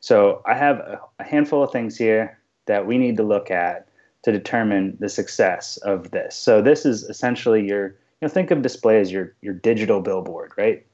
So 0.00 0.42
I 0.46 0.54
have 0.54 0.78
a, 0.78 1.00
a 1.20 1.24
handful 1.24 1.62
of 1.62 1.70
things 1.70 1.96
here 1.96 2.38
that 2.66 2.86
we 2.86 2.98
need 2.98 3.16
to 3.16 3.22
look 3.22 3.50
at 3.50 3.88
to 4.24 4.32
determine 4.32 4.96
the 5.00 5.08
success 5.08 5.76
of 5.78 6.10
this. 6.12 6.36
So 6.36 6.62
this 6.62 6.86
is 6.86 7.02
essentially 7.04 7.66
your 7.66 7.96
know, 8.22 8.28
think 8.28 8.50
of 8.50 8.62
display 8.62 9.00
as 9.00 9.12
your 9.12 9.34
your 9.42 9.54
digital 9.54 10.00
billboard, 10.00 10.52
right? 10.56 10.86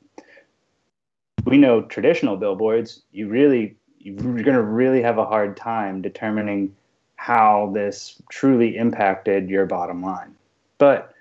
We 1.44 1.58
know 1.58 1.82
traditional 1.82 2.36
billboards, 2.36 3.02
you 3.12 3.28
really 3.28 3.76
you're 4.00 4.14
going 4.16 4.56
to 4.56 4.62
really 4.62 5.02
have 5.02 5.18
a 5.18 5.24
hard 5.24 5.56
time 5.56 6.02
determining 6.02 6.74
how 7.16 7.70
this 7.74 8.20
truly 8.30 8.76
impacted 8.76 9.50
your 9.50 9.66
bottom 9.66 10.02
line. 10.02 10.34
But 10.78 11.12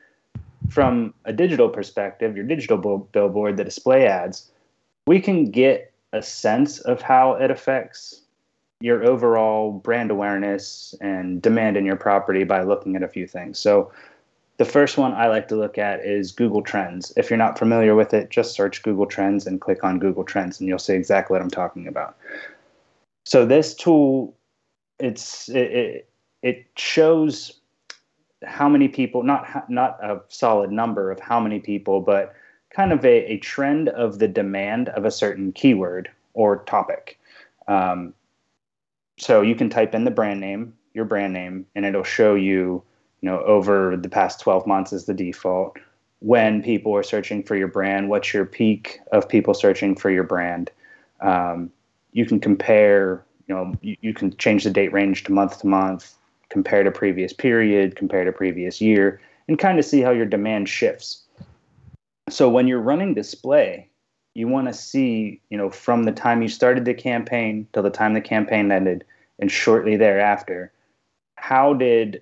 from 0.69 1.13
a 1.25 1.33
digital 1.33 1.69
perspective, 1.69 2.35
your 2.35 2.45
digital 2.45 2.77
billboard, 3.11 3.57
the 3.57 3.63
display 3.63 4.05
ads, 4.07 4.51
we 5.07 5.19
can 5.19 5.49
get 5.49 5.91
a 6.13 6.21
sense 6.21 6.79
of 6.79 7.01
how 7.01 7.33
it 7.33 7.51
affects 7.51 8.21
your 8.79 9.03
overall 9.03 9.71
brand 9.71 10.11
awareness 10.11 10.93
and 11.01 11.41
demand 11.41 11.77
in 11.77 11.85
your 11.85 11.95
property 11.95 12.43
by 12.43 12.61
looking 12.61 12.95
at 12.95 13.03
a 13.03 13.07
few 13.07 13.25
things. 13.25 13.57
So, 13.57 13.91
the 14.57 14.65
first 14.65 14.97
one 14.97 15.13
I 15.13 15.27
like 15.27 15.47
to 15.49 15.55
look 15.55 15.77
at 15.77 16.03
is 16.03 16.31
Google 16.31 16.63
Trends. 16.63 17.13
If 17.15 17.29
you're 17.29 17.37
not 17.37 17.59
familiar 17.59 17.95
with 17.95 18.13
it, 18.13 18.31
just 18.31 18.55
search 18.55 18.81
Google 18.81 19.05
Trends 19.05 19.45
and 19.45 19.61
click 19.61 19.83
on 19.83 19.99
Google 19.99 20.23
Trends, 20.23 20.59
and 20.59 20.67
you'll 20.67 20.79
see 20.79 20.93
exactly 20.93 21.35
what 21.35 21.41
I'm 21.41 21.49
talking 21.49 21.87
about. 21.87 22.17
So 23.23 23.45
this 23.45 23.75
tool, 23.75 24.35
it's 24.99 25.49
it, 25.49 26.09
it, 26.41 26.65
shows 26.75 27.59
how 28.45 28.67
many 28.67 28.87
people, 28.87 29.21
not 29.21 29.69
not 29.69 30.03
a 30.03 30.21
solid 30.27 30.71
number 30.71 31.11
of 31.11 31.19
how 31.19 31.39
many 31.39 31.59
people, 31.59 32.01
but 32.01 32.33
kind 32.71 32.91
of 32.91 33.05
a, 33.05 33.25
a 33.25 33.37
trend 33.37 33.89
of 33.89 34.17
the 34.19 34.27
demand 34.27 34.89
of 34.89 35.05
a 35.05 35.11
certain 35.11 35.51
keyword 35.51 36.09
or 36.33 36.63
topic. 36.63 37.19
Um, 37.67 38.13
so 39.19 39.41
you 39.41 39.55
can 39.55 39.69
type 39.69 39.93
in 39.93 40.03
the 40.03 40.11
brand 40.11 40.39
name, 40.39 40.73
your 40.93 41.05
brand 41.05 41.33
name, 41.33 41.65
and 41.75 41.85
it'll 41.85 42.03
show 42.03 42.33
you 42.35 42.81
you 43.21 43.29
know 43.29 43.39
over 43.41 43.97
the 43.97 44.09
past 44.09 44.39
12 44.39 44.67
months 44.67 44.93
is 44.93 45.05
the 45.05 45.13
default. 45.13 45.77
When 46.19 46.63
people 46.63 46.95
are 46.95 47.03
searching 47.03 47.43
for 47.43 47.55
your 47.55 47.67
brand 47.67 48.09
what's 48.09 48.33
your 48.33 48.45
peak 48.45 48.99
of 49.11 49.29
people 49.29 49.53
searching 49.53 49.95
for 49.95 50.09
your 50.09 50.23
brand? 50.23 50.71
Um, 51.21 51.71
you 52.11 52.25
can 52.25 52.39
compare 52.39 53.23
you 53.47 53.55
know 53.55 53.75
you, 53.81 53.97
you 54.01 54.13
can 54.13 54.35
change 54.37 54.63
the 54.63 54.69
date 54.69 54.93
range 54.93 55.23
to 55.25 55.31
month 55.31 55.59
to 55.61 55.67
month 55.67 56.15
compare 56.49 56.83
to 56.83 56.91
previous 56.91 57.33
period 57.33 57.95
compare 57.95 58.23
to 58.23 58.31
previous 58.31 58.79
year 58.81 59.21
and 59.47 59.59
kind 59.59 59.79
of 59.79 59.85
see 59.85 60.01
how 60.01 60.11
your 60.11 60.25
demand 60.25 60.69
shifts. 60.69 61.23
So 62.29 62.49
when 62.49 62.67
you're 62.67 62.81
running 62.81 63.13
display 63.13 63.89
you 64.37 64.47
want 64.47 64.67
to 64.67 64.73
see 64.73 65.41
you 65.49 65.57
know 65.57 65.69
from 65.69 66.03
the 66.03 66.11
time 66.11 66.43
you 66.43 66.47
started 66.47 66.85
the 66.85 66.93
campaign 66.93 67.67
till 67.73 67.81
the 67.81 67.89
time 67.89 68.13
the 68.13 68.21
campaign 68.21 68.71
ended 68.71 69.03
and 69.39 69.51
shortly 69.51 69.97
thereafter 69.97 70.71
how 71.35 71.73
did 71.73 72.21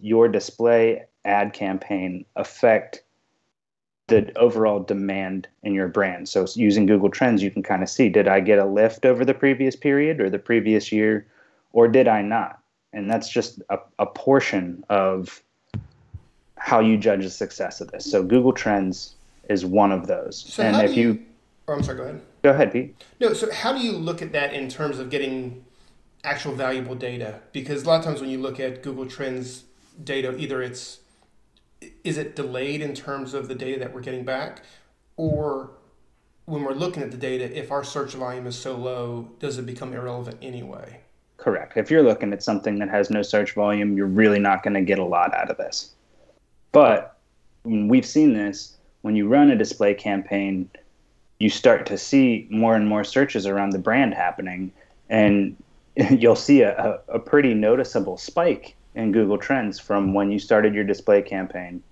your 0.00 0.28
display 0.28 1.04
ad 1.24 1.52
campaign 1.52 2.24
affect 2.36 3.02
the 4.08 4.36
overall 4.38 4.80
demand 4.80 5.48
in 5.62 5.74
your 5.74 5.88
brand. 5.88 6.28
So 6.28 6.46
using 6.54 6.86
Google 6.86 7.10
Trends, 7.10 7.42
you 7.42 7.50
can 7.50 7.62
kind 7.62 7.82
of 7.82 7.88
see 7.88 8.08
did 8.08 8.28
I 8.28 8.40
get 8.40 8.58
a 8.58 8.64
lift 8.64 9.04
over 9.04 9.24
the 9.24 9.34
previous 9.34 9.74
period 9.74 10.20
or 10.20 10.30
the 10.30 10.38
previous 10.38 10.92
year, 10.92 11.26
or 11.72 11.88
did 11.88 12.06
I 12.06 12.22
not? 12.22 12.60
And 12.92 13.10
that's 13.10 13.28
just 13.28 13.60
a, 13.68 13.78
a 13.98 14.06
portion 14.06 14.84
of 14.88 15.42
how 16.56 16.80
you 16.80 16.96
judge 16.96 17.22
the 17.22 17.30
success 17.30 17.80
of 17.80 17.90
this. 17.90 18.10
So 18.10 18.22
Google 18.22 18.52
Trends 18.52 19.14
is 19.48 19.66
one 19.66 19.92
of 19.92 20.06
those. 20.06 20.38
So 20.38 20.62
and 20.62 20.88
if 20.88 20.96
you, 20.96 21.12
you 21.12 21.22
oh, 21.68 21.74
I'm 21.74 21.82
sorry, 21.82 21.98
go 21.98 22.04
ahead. 22.04 22.20
Go 22.42 22.50
ahead, 22.50 22.72
Pete. 22.72 23.04
No, 23.20 23.32
so 23.32 23.52
how 23.52 23.72
do 23.72 23.80
you 23.80 23.92
look 23.92 24.22
at 24.22 24.32
that 24.32 24.54
in 24.54 24.68
terms 24.68 24.98
of 24.98 25.10
getting 25.10 25.64
actual 26.24 26.54
valuable 26.54 26.94
data? 26.94 27.40
Because 27.52 27.82
a 27.82 27.86
lot 27.88 27.98
of 27.98 28.04
times 28.04 28.20
when 28.20 28.30
you 28.30 28.40
look 28.40 28.60
at 28.60 28.82
Google 28.82 29.06
Trends 29.06 29.64
data 30.02 30.36
either 30.36 30.62
it's 30.62 31.00
is 32.04 32.18
it 32.18 32.36
delayed 32.36 32.80
in 32.80 32.94
terms 32.94 33.34
of 33.34 33.48
the 33.48 33.54
data 33.54 33.78
that 33.78 33.92
we're 33.92 34.00
getting 34.00 34.24
back 34.24 34.62
or 35.16 35.70
when 36.46 36.62
we're 36.62 36.74
looking 36.74 37.02
at 37.02 37.10
the 37.10 37.16
data 37.16 37.56
if 37.58 37.70
our 37.70 37.84
search 37.84 38.14
volume 38.14 38.46
is 38.46 38.56
so 38.56 38.76
low 38.76 39.28
does 39.38 39.58
it 39.58 39.66
become 39.66 39.92
irrelevant 39.92 40.38
anyway? 40.40 41.00
Correct. 41.36 41.76
If 41.76 41.90
you're 41.90 42.02
looking 42.02 42.32
at 42.32 42.42
something 42.42 42.78
that 42.78 42.88
has 42.88 43.10
no 43.10 43.22
search 43.22 43.52
volume 43.52 43.96
you're 43.96 44.06
really 44.06 44.38
not 44.38 44.62
going 44.62 44.74
to 44.74 44.80
get 44.80 44.98
a 44.98 45.04
lot 45.04 45.34
out 45.34 45.50
of 45.50 45.56
this. 45.56 45.92
But 46.72 47.16
we've 47.64 48.06
seen 48.06 48.34
this 48.34 48.76
when 49.02 49.16
you 49.16 49.28
run 49.28 49.50
a 49.50 49.56
display 49.56 49.94
campaign, 49.94 50.68
you 51.38 51.48
start 51.48 51.86
to 51.86 51.98
see 51.98 52.46
more 52.50 52.74
and 52.74 52.88
more 52.88 53.04
searches 53.04 53.46
around 53.46 53.70
the 53.70 53.78
brand 53.78 54.14
happening, 54.14 54.72
and 55.08 55.56
you'll 56.10 56.36
see 56.36 56.62
a, 56.62 57.00
a, 57.08 57.18
pretty 57.18 57.54
noticeable 57.54 58.16
spike 58.16 58.75
in 58.96 59.12
Google 59.12 59.38
Trends 59.38 59.78
from 59.78 60.12
when 60.14 60.30
you 60.30 60.38
started 60.38 60.74
your 60.74 60.84
display 60.84 61.22
campaign 61.22 61.82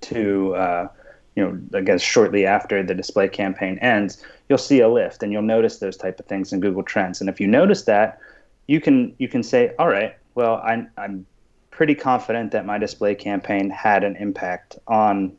to 0.00 0.54
uh, 0.54 0.88
you 1.36 1.42
know, 1.42 1.78
I 1.78 1.82
guess 1.82 2.00
shortly 2.00 2.46
after 2.46 2.82
the 2.82 2.94
display 2.94 3.28
campaign 3.28 3.78
ends, 3.78 4.22
you'll 4.48 4.58
see 4.58 4.80
a 4.80 4.88
lift 4.88 5.22
and 5.22 5.32
you'll 5.32 5.42
notice 5.42 5.78
those 5.78 5.96
type 5.96 6.20
of 6.20 6.26
things 6.26 6.52
in 6.52 6.60
Google 6.60 6.82
Trends. 6.82 7.20
And 7.20 7.28
if 7.28 7.40
you 7.40 7.46
notice 7.46 7.82
that, 7.84 8.20
you 8.66 8.80
can 8.80 9.14
you 9.18 9.28
can 9.28 9.42
say, 9.42 9.74
all 9.78 9.88
right, 9.88 10.16
well, 10.34 10.60
I'm 10.64 10.90
I'm 10.96 11.26
pretty 11.70 11.94
confident 11.94 12.52
that 12.52 12.64
my 12.64 12.78
display 12.78 13.14
campaign 13.14 13.68
had 13.68 14.04
an 14.04 14.16
impact 14.16 14.78
on 14.86 15.36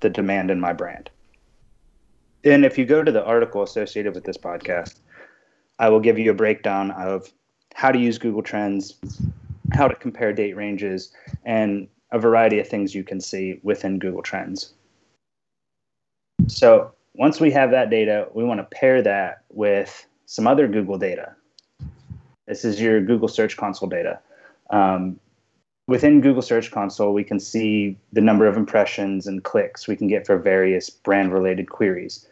the 0.00 0.08
demand 0.08 0.50
in 0.50 0.58
my 0.58 0.72
brand. 0.72 1.10
And 2.44 2.64
if 2.64 2.78
you 2.78 2.86
go 2.86 3.02
to 3.02 3.12
the 3.12 3.24
article 3.24 3.62
associated 3.62 4.14
with 4.14 4.24
this 4.24 4.38
podcast, 4.38 4.98
I 5.78 5.88
will 5.90 6.00
give 6.00 6.18
you 6.18 6.30
a 6.30 6.34
breakdown 6.34 6.90
of 6.92 7.30
how 7.74 7.92
to 7.92 7.98
use 7.98 8.16
Google 8.16 8.42
Trends, 8.42 8.94
how 9.72 9.88
to 9.88 9.94
compare 9.94 10.32
date 10.32 10.56
ranges, 10.56 11.12
and 11.44 11.88
a 12.12 12.18
variety 12.18 12.58
of 12.58 12.68
things 12.68 12.94
you 12.94 13.04
can 13.04 13.20
see 13.20 13.60
within 13.62 13.98
Google 13.98 14.22
Trends. 14.22 14.72
So 16.46 16.92
once 17.14 17.40
we 17.40 17.50
have 17.50 17.70
that 17.72 17.90
data, 17.90 18.28
we 18.32 18.44
want 18.44 18.60
to 18.60 18.76
pair 18.76 19.02
that 19.02 19.42
with 19.50 20.06
some 20.26 20.46
other 20.46 20.68
Google 20.68 20.98
data. 20.98 21.34
This 22.46 22.64
is 22.64 22.80
your 22.80 23.00
Google 23.00 23.28
Search 23.28 23.56
Console 23.56 23.88
data. 23.88 24.20
Um, 24.70 25.18
within 25.86 26.20
Google 26.20 26.42
Search 26.42 26.70
Console, 26.70 27.12
we 27.12 27.24
can 27.24 27.40
see 27.40 27.98
the 28.12 28.20
number 28.20 28.46
of 28.46 28.56
impressions 28.56 29.26
and 29.26 29.44
clicks 29.44 29.86
we 29.86 29.96
can 29.96 30.08
get 30.08 30.26
for 30.26 30.38
various 30.38 30.88
brand 30.88 31.32
related 31.32 31.68
queries. 31.68 32.26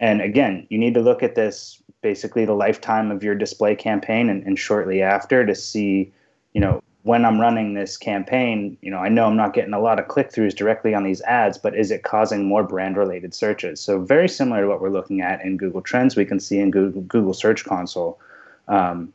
And 0.00 0.20
again, 0.20 0.66
you 0.70 0.78
need 0.78 0.94
to 0.94 1.00
look 1.00 1.22
at 1.22 1.34
this 1.34 1.82
basically 2.02 2.44
the 2.44 2.54
lifetime 2.54 3.10
of 3.10 3.22
your 3.22 3.34
display 3.34 3.74
campaign 3.74 4.28
and, 4.28 4.44
and 4.44 4.58
shortly 4.58 5.02
after 5.02 5.44
to 5.44 5.54
see, 5.54 6.12
you 6.58 6.64
know, 6.64 6.82
when 7.04 7.24
I'm 7.24 7.40
running 7.40 7.74
this 7.74 7.96
campaign, 7.96 8.76
you 8.82 8.90
know, 8.90 8.98
I 8.98 9.08
know 9.08 9.26
I'm 9.26 9.36
not 9.36 9.54
getting 9.54 9.74
a 9.74 9.80
lot 9.80 10.00
of 10.00 10.08
click 10.08 10.32
throughs 10.32 10.56
directly 10.56 10.92
on 10.92 11.04
these 11.04 11.22
ads, 11.22 11.56
but 11.56 11.76
is 11.76 11.92
it 11.92 12.02
causing 12.02 12.46
more 12.46 12.64
brand 12.64 12.96
related 12.96 13.32
searches? 13.32 13.80
So, 13.80 14.00
very 14.00 14.28
similar 14.28 14.62
to 14.62 14.66
what 14.66 14.80
we're 14.80 14.90
looking 14.90 15.20
at 15.20 15.40
in 15.44 15.56
Google 15.56 15.82
Trends, 15.82 16.16
we 16.16 16.24
can 16.24 16.40
see 16.40 16.58
in 16.58 16.72
Google, 16.72 17.02
Google 17.02 17.32
Search 17.32 17.64
Console. 17.64 18.18
Um, 18.66 19.12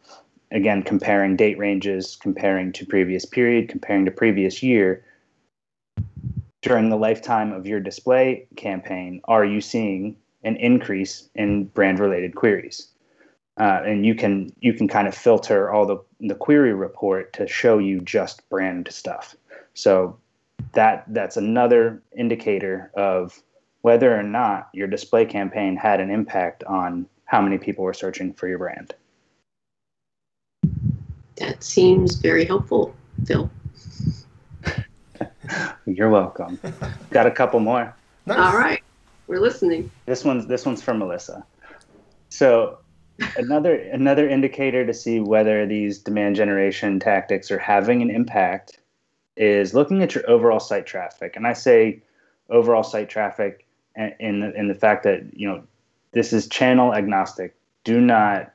again, 0.52 0.84
comparing 0.84 1.36
date 1.36 1.58
ranges, 1.58 2.16
comparing 2.16 2.72
to 2.72 2.86
previous 2.86 3.26
period, 3.26 3.68
comparing 3.68 4.06
to 4.06 4.12
previous 4.12 4.64
year. 4.64 5.04
During 6.62 6.88
the 6.88 6.96
lifetime 6.96 7.52
of 7.52 7.68
your 7.68 7.82
display 7.82 8.48
campaign, 8.56 9.20
are 9.26 9.44
you 9.44 9.60
seeing 9.60 10.16
an 10.46 10.56
increase 10.56 11.28
in 11.36 11.66
brand 11.66 12.00
related 12.00 12.36
queries? 12.36 12.93
Uh, 13.60 13.82
and 13.86 14.06
you 14.06 14.16
can 14.16 14.52
you 14.62 14.74
can 14.74 14.88
kind 14.88 15.08
of 15.08 15.16
filter 15.16 15.72
all 15.72 15.86
the 15.86 15.98
the 16.20 16.36
query 16.36 16.74
report 16.74 17.34
to 17.34 17.48
show 17.48 17.78
you 17.78 18.02
just 18.02 18.48
brand 18.50 18.88
stuff. 18.92 19.36
So 19.74 20.18
that 20.74 21.06
that's 21.10 21.38
another 21.38 22.02
indicator 22.18 22.92
of 22.96 23.42
whether 23.82 24.18
or 24.18 24.24
not 24.24 24.70
your 24.74 24.88
display 24.88 25.26
campaign 25.26 25.76
had 25.76 26.00
an 26.00 26.10
impact 26.10 26.64
on 26.64 27.06
how 27.26 27.42
many 27.42 27.58
people 27.58 27.84
were 27.84 27.94
searching 27.94 28.34
for 28.34 28.48
your 28.48 28.58
brand. 28.58 28.96
That 31.36 31.64
seems 31.64 32.16
very 32.16 32.46
helpful, 32.46 32.96
Phil. 33.26 33.50
You're 35.86 36.10
welcome. 36.10 36.60
Got 37.12 37.28
a 37.28 37.32
couple 37.32 37.60
more. 37.60 37.94
Nice. 38.26 38.38
All 38.40 38.58
right, 38.58 38.82
we're 39.28 39.40
listening. 39.42 39.92
This 40.06 40.24
one's 40.24 40.48
this 40.48 40.66
one's 40.66 40.82
from 40.82 41.00
Melissa. 41.00 41.46
So 42.30 42.80
another 43.38 43.76
another 43.76 44.28
indicator 44.28 44.86
to 44.86 44.94
see 44.94 45.20
whether 45.20 45.66
these 45.66 46.00
demand 46.00 46.36
generation 46.36 47.00
tactics 47.00 47.52
are 47.52 47.60
having 47.60 48.02
an 48.02 48.10
impact 48.10 48.80
is 49.36 49.74
looking 49.74 50.02
at 50.02 50.14
your 50.14 50.30
overall 50.30 50.60
site 50.60 50.86
traffic. 50.86 51.36
And 51.36 51.48
I 51.48 51.54
say 51.54 52.02
overall 52.50 52.84
site 52.84 53.10
traffic 53.10 53.66
in 53.96 54.40
the, 54.40 54.54
in 54.54 54.68
the 54.68 54.76
fact 54.76 55.04
that 55.04 55.22
you 55.34 55.48
know 55.48 55.64
this 56.12 56.34
is 56.34 56.48
channel 56.48 56.94
agnostic. 56.94 57.56
Do 57.84 58.00
not 58.00 58.52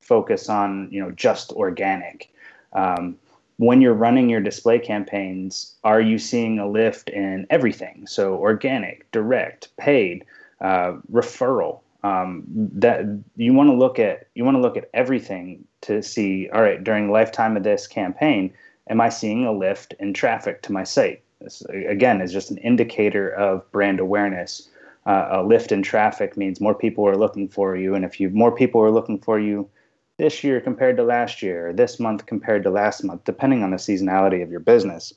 focus 0.00 0.48
on 0.48 0.88
you 0.90 1.02
know 1.02 1.10
just 1.10 1.52
organic. 1.52 2.32
Um, 2.72 3.16
when 3.56 3.82
you're 3.82 3.92
running 3.92 4.30
your 4.30 4.40
display 4.40 4.78
campaigns, 4.78 5.74
are 5.84 6.00
you 6.00 6.18
seeing 6.18 6.58
a 6.58 6.66
lift 6.66 7.10
in 7.10 7.46
everything? 7.50 8.06
So 8.06 8.36
organic, 8.36 9.10
direct, 9.10 9.76
paid, 9.76 10.24
uh, 10.62 10.94
referral 11.12 11.80
um, 12.02 12.44
that 12.46 13.04
you 13.36 13.52
want 13.52 13.68
to 13.68 13.74
look 13.74 13.98
at 13.98 14.28
you 14.34 14.44
want 14.44 14.56
to 14.56 14.60
look 14.60 14.76
at 14.76 14.88
everything 14.94 15.64
to 15.82 16.02
see 16.02 16.48
all 16.52 16.62
right 16.62 16.82
during 16.82 17.10
lifetime 17.10 17.56
of 17.56 17.62
this 17.62 17.86
campaign 17.86 18.52
am 18.88 19.00
i 19.00 19.08
seeing 19.08 19.44
a 19.44 19.52
lift 19.52 19.94
in 19.98 20.12
traffic 20.12 20.62
to 20.62 20.72
my 20.72 20.84
site? 20.84 21.22
This 21.40 21.62
again 21.70 22.20
is 22.20 22.32
just 22.32 22.50
an 22.50 22.58
indicator 22.58 23.30
of 23.30 23.70
brand 23.72 24.00
awareness. 24.00 24.68
Uh, 25.06 25.28
a 25.30 25.42
lift 25.42 25.72
in 25.72 25.82
traffic 25.82 26.36
means 26.36 26.60
more 26.60 26.74
people 26.74 27.08
are 27.08 27.16
looking 27.16 27.48
for 27.48 27.74
you 27.74 27.94
and 27.94 28.04
if 28.04 28.20
you 28.20 28.28
more 28.30 28.54
people 28.54 28.82
are 28.82 28.90
looking 28.90 29.18
for 29.18 29.40
you 29.40 29.68
this 30.18 30.44
year 30.44 30.60
compared 30.60 30.98
to 30.98 31.02
last 31.02 31.40
year 31.40 31.68
or 31.68 31.72
this 31.72 31.98
month 31.98 32.26
compared 32.26 32.62
to 32.62 32.70
last 32.70 33.02
month 33.02 33.24
depending 33.24 33.62
on 33.62 33.70
the 33.70 33.78
seasonality 33.78 34.42
of 34.42 34.50
your 34.50 34.60
business 34.60 35.14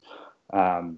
um, 0.54 0.98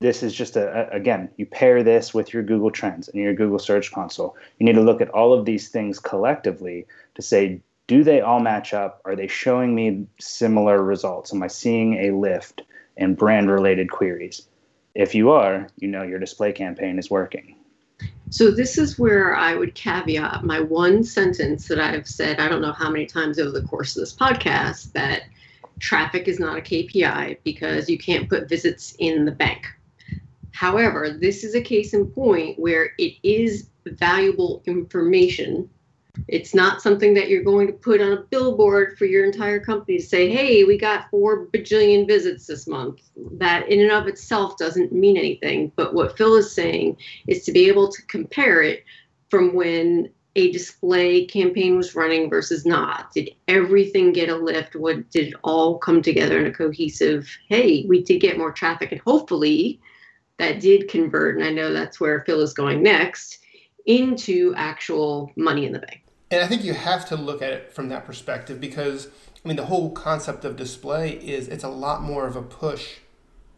this 0.00 0.22
is 0.22 0.32
just 0.32 0.56
a, 0.56 0.90
a, 0.90 0.96
again 0.96 1.28
you 1.36 1.46
pair 1.46 1.82
this 1.82 2.12
with 2.12 2.32
your 2.32 2.42
google 2.42 2.70
trends 2.70 3.08
and 3.08 3.22
your 3.22 3.34
google 3.34 3.58
search 3.58 3.92
console. 3.92 4.36
You 4.58 4.66
need 4.66 4.74
to 4.74 4.80
look 4.80 5.00
at 5.00 5.10
all 5.10 5.32
of 5.32 5.44
these 5.44 5.68
things 5.68 5.98
collectively 5.98 6.86
to 7.14 7.22
say 7.22 7.60
do 7.86 8.04
they 8.04 8.20
all 8.20 8.38
match 8.38 8.72
up? 8.72 9.00
Are 9.04 9.16
they 9.16 9.26
showing 9.26 9.74
me 9.74 10.06
similar 10.18 10.82
results? 10.82 11.32
Am 11.32 11.42
i 11.42 11.46
seeing 11.46 11.94
a 11.94 12.10
lift 12.12 12.62
in 12.96 13.14
brand 13.14 13.50
related 13.50 13.90
queries? 13.90 14.46
If 14.94 15.14
you 15.14 15.30
are 15.30 15.68
you 15.76 15.88
know 15.88 16.02
your 16.02 16.18
display 16.18 16.52
campaign 16.52 16.98
is 16.98 17.10
working. 17.10 17.56
So 18.30 18.50
this 18.50 18.78
is 18.78 18.98
where 18.98 19.36
i 19.36 19.54
would 19.54 19.74
caveat 19.74 20.44
my 20.44 20.60
one 20.60 21.04
sentence 21.04 21.68
that 21.68 21.78
i've 21.78 22.08
said 22.08 22.40
i 22.40 22.48
don't 22.48 22.62
know 22.62 22.72
how 22.72 22.88
many 22.88 23.04
times 23.04 23.38
over 23.38 23.50
the 23.50 23.66
course 23.66 23.96
of 23.96 24.00
this 24.00 24.14
podcast 24.14 24.92
that 24.92 25.24
traffic 25.80 26.28
is 26.28 26.38
not 26.38 26.56
a 26.56 26.60
kpi 26.60 27.36
because 27.44 27.90
you 27.90 27.98
can't 27.98 28.28
put 28.28 28.48
visits 28.48 28.94
in 29.00 29.24
the 29.24 29.32
bank 29.32 29.66
However, 30.60 31.16
this 31.18 31.42
is 31.42 31.54
a 31.54 31.62
case 31.62 31.94
in 31.94 32.08
point 32.08 32.58
where 32.58 32.90
it 32.98 33.14
is 33.22 33.70
valuable 33.86 34.62
information. 34.66 35.70
It's 36.28 36.54
not 36.54 36.82
something 36.82 37.14
that 37.14 37.30
you're 37.30 37.42
going 37.42 37.66
to 37.68 37.72
put 37.72 38.02
on 38.02 38.12
a 38.12 38.24
billboard 38.24 38.98
for 38.98 39.06
your 39.06 39.24
entire 39.24 39.58
company 39.58 39.96
to 39.96 40.04
say, 40.04 40.28
hey, 40.28 40.64
we 40.64 40.76
got 40.76 41.08
four 41.10 41.46
bajillion 41.46 42.06
visits 42.06 42.44
this 42.44 42.66
month. 42.66 43.00
That 43.38 43.70
in 43.70 43.80
and 43.80 43.90
of 43.90 44.06
itself 44.06 44.58
doesn't 44.58 44.92
mean 44.92 45.16
anything. 45.16 45.72
But 45.76 45.94
what 45.94 46.18
Phil 46.18 46.36
is 46.36 46.54
saying 46.54 46.98
is 47.26 47.42
to 47.46 47.52
be 47.52 47.66
able 47.66 47.88
to 47.90 48.02
compare 48.02 48.60
it 48.60 48.84
from 49.30 49.54
when 49.54 50.10
a 50.36 50.52
display 50.52 51.24
campaign 51.24 51.78
was 51.78 51.94
running 51.94 52.28
versus 52.28 52.66
not. 52.66 53.14
Did 53.14 53.30
everything 53.48 54.12
get 54.12 54.28
a 54.28 54.36
lift? 54.36 54.76
What 54.76 55.10
did 55.10 55.28
it 55.28 55.34
all 55.42 55.78
come 55.78 56.02
together 56.02 56.38
in 56.38 56.44
a 56.44 56.52
cohesive, 56.52 57.34
hey, 57.48 57.86
we 57.88 58.02
did 58.02 58.20
get 58.20 58.36
more 58.36 58.52
traffic 58.52 58.92
and 58.92 59.00
hopefully 59.00 59.80
that 60.40 60.60
did 60.60 60.88
convert, 60.88 61.36
and 61.36 61.44
I 61.44 61.50
know 61.50 61.72
that's 61.72 62.00
where 62.00 62.20
Phil 62.20 62.40
is 62.40 62.52
going 62.52 62.82
next, 62.82 63.38
into 63.86 64.54
actual 64.56 65.30
money 65.36 65.66
in 65.66 65.72
the 65.72 65.78
bank. 65.78 66.02
And 66.30 66.42
I 66.42 66.46
think 66.46 66.64
you 66.64 66.74
have 66.74 67.06
to 67.08 67.16
look 67.16 67.42
at 67.42 67.52
it 67.52 67.72
from 67.72 67.88
that 67.88 68.06
perspective 68.06 68.60
because 68.60 69.08
I 69.44 69.48
mean 69.48 69.56
the 69.56 69.66
whole 69.66 69.90
concept 69.90 70.44
of 70.44 70.56
display 70.56 71.12
is 71.12 71.48
it's 71.48 71.64
a 71.64 71.68
lot 71.68 72.02
more 72.02 72.26
of 72.26 72.36
a 72.36 72.42
push 72.42 72.98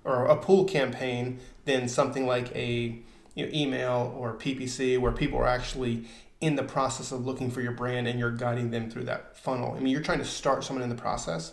or 0.05 0.27
a 0.27 0.37
pull 0.37 0.65
campaign 0.65 1.39
than 1.65 1.89
something 1.89 2.27
like 2.27 2.55
a 2.57 2.99
you 3.35 3.47
know, 3.47 3.53
email 3.53 4.15
or 4.19 4.35
PPC 4.35 4.99
where 4.99 5.13
people 5.13 5.39
are 5.39 5.47
actually 5.47 6.05
in 6.41 6.57
the 6.57 6.63
process 6.63 7.13
of 7.13 7.25
looking 7.25 7.51
for 7.51 7.61
your 7.61 7.73
brand 7.73 8.09
and 8.09 8.19
you're 8.19 8.33
guiding 8.33 8.71
them 8.71 8.91
through 8.91 9.05
that 9.05 9.37
funnel. 9.37 9.75
I 9.77 9.81
mean, 9.81 9.93
you're 9.93 10.03
trying 10.03 10.19
to 10.19 10.25
start 10.25 10.65
someone 10.65 10.83
in 10.83 10.89
the 10.89 11.01
process 11.01 11.53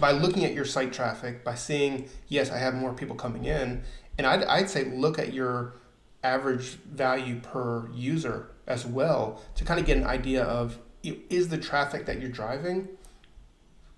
by 0.00 0.12
looking 0.12 0.44
at 0.44 0.52
your 0.52 0.64
site 0.64 0.92
traffic, 0.92 1.44
by 1.44 1.54
seeing, 1.54 2.08
yes, 2.28 2.50
I 2.50 2.58
have 2.58 2.74
more 2.74 2.92
people 2.92 3.16
coming 3.16 3.44
in, 3.44 3.82
and 4.18 4.26
I'd, 4.26 4.44
I'd 4.44 4.70
say 4.70 4.84
look 4.84 5.18
at 5.18 5.32
your 5.32 5.74
average 6.22 6.78
value 6.86 7.40
per 7.40 7.88
user 7.92 8.50
as 8.66 8.86
well 8.86 9.42
to 9.56 9.64
kind 9.64 9.80
of 9.80 9.86
get 9.86 9.96
an 9.96 10.04
idea 10.04 10.44
of 10.44 10.78
is 11.02 11.48
the 11.48 11.58
traffic 11.58 12.06
that 12.06 12.20
you're 12.20 12.30
driving 12.30 12.88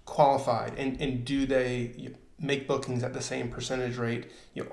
qualified? 0.07 0.75
And, 0.79 1.01
and 1.01 1.25
do 1.25 1.47
they 1.47 2.13
make 2.41 2.67
bookings 2.67 3.03
at 3.03 3.13
the 3.13 3.21
same 3.21 3.49
percentage 3.49 3.97
rate? 3.97 4.31
You 4.55 4.65
know 4.65 4.73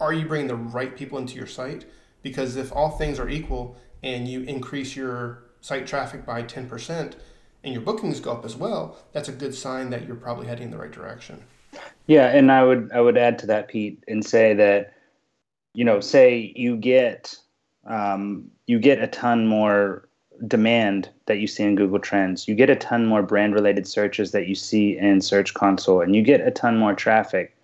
are 0.00 0.12
you 0.12 0.26
bringing 0.26 0.46
the 0.46 0.54
right 0.54 0.96
people 0.96 1.18
into 1.18 1.34
your 1.34 1.48
site? 1.48 1.84
Because 2.22 2.54
if 2.54 2.72
all 2.72 2.90
things 2.90 3.18
are 3.18 3.28
equal 3.28 3.76
and 4.02 4.28
you 4.28 4.42
increase 4.42 4.94
your 4.94 5.42
site 5.60 5.86
traffic 5.86 6.24
by 6.24 6.42
10% 6.42 7.14
and 7.64 7.72
your 7.72 7.82
bookings 7.82 8.20
go 8.20 8.32
up 8.32 8.44
as 8.44 8.56
well 8.56 8.96
that's 9.12 9.28
a 9.28 9.32
good 9.32 9.54
sign 9.54 9.90
that 9.90 10.06
you're 10.06 10.16
probably 10.16 10.46
heading 10.46 10.66
in 10.66 10.70
the 10.70 10.78
right 10.78 10.92
direction 10.92 11.42
Yeah, 12.08 12.28
and 12.28 12.50
I 12.50 12.64
would 12.64 12.90
I 12.92 13.00
would 13.00 13.18
add 13.18 13.38
to 13.40 13.46
that, 13.46 13.68
Pete, 13.68 14.02
and 14.08 14.24
say 14.24 14.54
that 14.54 14.94
you 15.74 15.84
know, 15.84 16.00
say 16.00 16.52
you 16.56 16.76
get 16.76 17.36
um, 17.86 18.50
you 18.66 18.80
get 18.80 19.00
a 19.02 19.06
ton 19.06 19.46
more 19.46 20.08
demand 20.46 21.10
that 21.26 21.38
you 21.38 21.46
see 21.46 21.64
in 21.64 21.74
Google 21.74 21.98
Trends, 21.98 22.48
you 22.48 22.54
get 22.54 22.70
a 22.70 22.76
ton 22.76 23.06
more 23.06 23.22
brand 23.22 23.54
related 23.54 23.86
searches 23.86 24.32
that 24.32 24.48
you 24.48 24.54
see 24.54 24.96
in 24.96 25.20
Search 25.20 25.52
Console, 25.52 26.00
and 26.00 26.16
you 26.16 26.22
get 26.22 26.40
a 26.40 26.50
ton 26.50 26.78
more 26.78 26.94
traffic, 26.94 27.54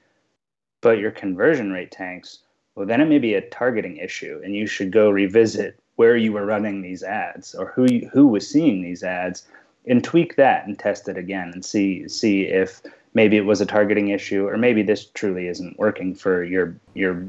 but 0.83 0.99
your 0.99 1.11
conversion 1.11 1.73
rate 1.73 1.91
tanks. 1.91 2.41
Well, 2.75 2.87
then 2.87 3.01
it 3.01 3.07
may 3.07 3.19
be 3.19 3.35
a 3.35 3.49
targeting 3.49 3.97
issue, 3.97 4.41
and 4.45 4.55
you 4.55 4.67
should 4.67 4.93
go 4.93 5.09
revisit 5.09 5.79
where 5.97 6.17
you 6.17 6.33
were 6.33 6.45
running 6.45 6.83
these 6.83 7.03
ads 7.03 7.55
or 7.55 7.67
who 7.67 7.87
you, 7.91 8.11
who 8.13 8.27
was 8.27 8.49
seeing 8.49 8.83
these 8.83 9.03
ads, 9.03 9.47
and 9.87 10.05
tweak 10.05 10.37
that 10.37 10.67
and 10.67 10.79
test 10.79 11.09
it 11.09 11.17
again 11.17 11.51
and 11.55 11.65
see 11.65 12.07
see 12.09 12.43
if 12.43 12.83
maybe 13.15 13.37
it 13.37 13.47
was 13.47 13.61
a 13.61 13.67
targeting 13.67 14.09
issue 14.09 14.47
or 14.47 14.57
maybe 14.57 14.83
this 14.83 15.07
truly 15.07 15.47
isn't 15.49 15.79
working 15.79 16.15
for 16.15 16.45
your 16.45 16.77
your 16.95 17.27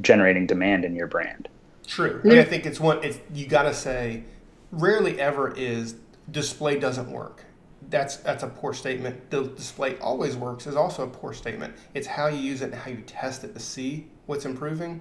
generating 0.00 0.46
demand 0.46 0.84
in 0.84 0.94
your 0.94 1.06
brand. 1.06 1.48
True. 1.86 2.20
Mm-hmm. 2.20 2.38
i 2.38 2.44
think 2.44 2.64
it's 2.64 2.78
one 2.78 3.02
it's 3.02 3.18
you 3.34 3.46
got 3.46 3.64
to 3.64 3.74
say 3.74 4.22
rarely 4.70 5.20
ever 5.20 5.52
is 5.56 5.96
display 6.30 6.78
doesn't 6.78 7.10
work. 7.10 7.44
That's 7.90 8.16
that's 8.16 8.42
a 8.42 8.48
poor 8.48 8.72
statement. 8.72 9.30
The 9.30 9.44
display 9.44 9.98
always 9.98 10.36
works 10.36 10.66
is 10.66 10.76
also 10.76 11.04
a 11.04 11.08
poor 11.08 11.34
statement. 11.34 11.74
It's 11.94 12.06
how 12.06 12.28
you 12.28 12.38
use 12.38 12.62
it 12.62 12.66
and 12.66 12.74
how 12.74 12.90
you 12.90 13.02
test 13.02 13.44
it 13.44 13.54
to 13.54 13.60
see 13.60 14.06
what's 14.26 14.44
improving 14.44 15.00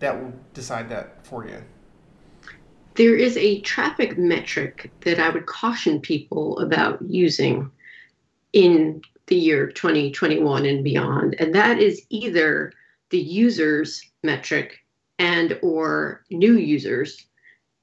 that 0.00 0.20
will 0.20 0.34
decide 0.52 0.88
that 0.90 1.24
for 1.24 1.46
you. 1.46 1.62
There 2.94 3.14
is 3.14 3.36
a 3.36 3.60
traffic 3.60 4.18
metric 4.18 4.90
that 5.02 5.18
i 5.18 5.28
would 5.28 5.46
caution 5.46 6.00
people 6.00 6.58
about 6.58 7.00
using 7.02 7.70
in 8.52 9.02
the 9.26 9.36
year 9.36 9.68
2021 9.68 10.66
and 10.66 10.84
beyond. 10.84 11.36
And 11.38 11.54
that 11.54 11.78
is 11.78 12.02
either 12.10 12.72
the 13.10 13.18
users 13.18 14.02
metric 14.22 14.84
and 15.18 15.58
or 15.62 16.24
new 16.30 16.56
users. 16.56 17.26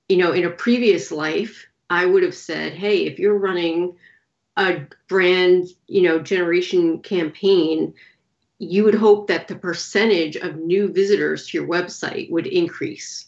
You 0.09 0.17
know 0.17 0.31
in 0.31 0.45
a 0.45 0.51
previous 0.51 1.11
life 1.11 1.65
i 1.89 2.05
would 2.05 2.23
have 2.23 2.35
said 2.35 2.73
hey 2.73 3.05
if 3.05 3.17
you're 3.17 3.37
running 3.37 3.95
a 4.57 4.81
brand 5.07 5.67
you 5.87 6.01
know 6.01 6.19
generation 6.19 6.99
campaign 6.99 7.93
you 8.59 8.83
would 8.83 8.95
hope 8.95 9.27
that 9.27 9.47
the 9.47 9.55
percentage 9.55 10.35
of 10.37 10.57
new 10.57 10.91
visitors 10.91 11.47
to 11.47 11.57
your 11.57 11.67
website 11.67 12.29
would 12.31 12.47
increase. 12.47 13.27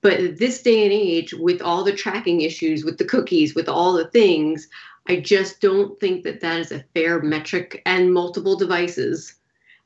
But 0.00 0.38
this 0.38 0.62
day 0.62 0.84
and 0.84 0.92
age 0.92 1.32
with 1.32 1.62
all 1.62 1.82
the 1.82 1.94
tracking 1.94 2.42
issues 2.42 2.84
with 2.84 2.98
the 2.98 3.06
cookies 3.06 3.54
with 3.54 3.68
all 3.68 3.94
the 3.94 4.08
things 4.08 4.68
I 5.06 5.20
just 5.20 5.60
don't 5.60 5.98
think 6.00 6.24
that 6.24 6.40
that 6.40 6.60
is 6.60 6.72
a 6.72 6.84
fair 6.94 7.20
metric 7.20 7.82
and 7.84 8.12
multiple 8.12 8.56
devices. 8.56 9.34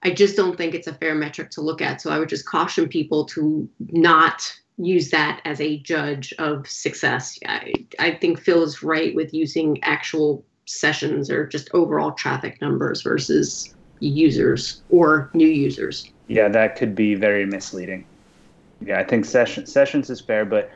I 0.02 0.10
just 0.10 0.36
don't 0.36 0.56
think 0.56 0.74
it's 0.74 0.86
a 0.86 0.94
fair 0.94 1.14
metric 1.14 1.50
to 1.50 1.60
look 1.60 1.82
at. 1.82 2.00
So 2.00 2.10
I 2.10 2.18
would 2.18 2.28
just 2.28 2.46
caution 2.46 2.88
people 2.88 3.24
to 3.26 3.68
not 3.90 4.42
use 4.76 5.10
that 5.10 5.40
as 5.44 5.60
a 5.60 5.78
judge 5.78 6.32
of 6.38 6.68
success. 6.68 7.38
I, 7.46 7.72
I 7.98 8.12
think 8.12 8.40
Phil 8.40 8.62
is 8.62 8.82
right 8.82 9.14
with 9.14 9.34
using 9.34 9.82
actual 9.82 10.44
sessions 10.66 11.30
or 11.30 11.46
just 11.46 11.68
overall 11.74 12.12
traffic 12.12 12.60
numbers 12.60 13.02
versus 13.02 13.74
users 13.98 14.82
or 14.88 15.30
new 15.34 15.48
users. 15.48 16.08
Yeah, 16.28 16.48
that 16.48 16.76
could 16.76 16.94
be 16.94 17.16
very 17.16 17.44
misleading. 17.44 18.04
Yeah, 18.80 19.00
I 19.00 19.04
think 19.04 19.24
session, 19.24 19.66
sessions 19.66 20.10
is 20.10 20.20
fair, 20.20 20.44
but 20.44 20.70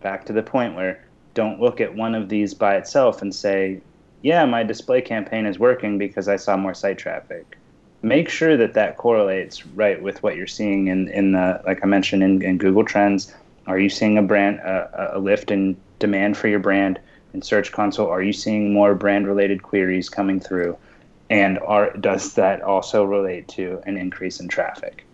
back 0.00 0.24
to 0.26 0.32
the 0.32 0.42
point 0.42 0.74
where 0.74 1.05
don't 1.36 1.60
look 1.60 1.80
at 1.80 1.94
one 1.94 2.14
of 2.16 2.28
these 2.28 2.54
by 2.54 2.76
itself 2.76 3.22
and 3.22 3.32
say, 3.32 3.80
yeah, 4.22 4.44
my 4.46 4.64
display 4.64 5.02
campaign 5.02 5.46
is 5.46 5.58
working 5.58 5.98
because 5.98 6.26
I 6.26 6.36
saw 6.36 6.56
more 6.56 6.74
site 6.74 6.98
traffic. 6.98 7.58
Make 8.02 8.28
sure 8.28 8.56
that 8.56 8.74
that 8.74 8.96
correlates 8.96 9.66
right 9.66 10.02
with 10.02 10.22
what 10.22 10.34
you're 10.34 10.46
seeing 10.46 10.88
in, 10.88 11.08
in 11.08 11.32
the, 11.32 11.62
like 11.66 11.80
I 11.84 11.86
mentioned, 11.86 12.22
in, 12.22 12.42
in 12.42 12.58
Google 12.58 12.84
Trends. 12.84 13.34
Are 13.66 13.78
you 13.78 13.90
seeing 13.90 14.16
a 14.16 14.22
brand, 14.22 14.58
a, 14.60 15.16
a 15.16 15.18
lift 15.18 15.50
in 15.50 15.76
demand 15.98 16.36
for 16.36 16.48
your 16.48 16.58
brand 16.58 16.98
in 17.34 17.42
Search 17.42 17.70
Console? 17.70 18.08
Are 18.08 18.22
you 18.22 18.32
seeing 18.32 18.72
more 18.72 18.94
brand 18.94 19.26
related 19.26 19.62
queries 19.62 20.08
coming 20.08 20.40
through? 20.40 20.76
And 21.28 21.58
are, 21.58 21.92
does 21.98 22.34
that 22.34 22.62
also 22.62 23.04
relate 23.04 23.46
to 23.48 23.82
an 23.84 23.98
increase 23.98 24.40
in 24.40 24.48
traffic? 24.48 25.04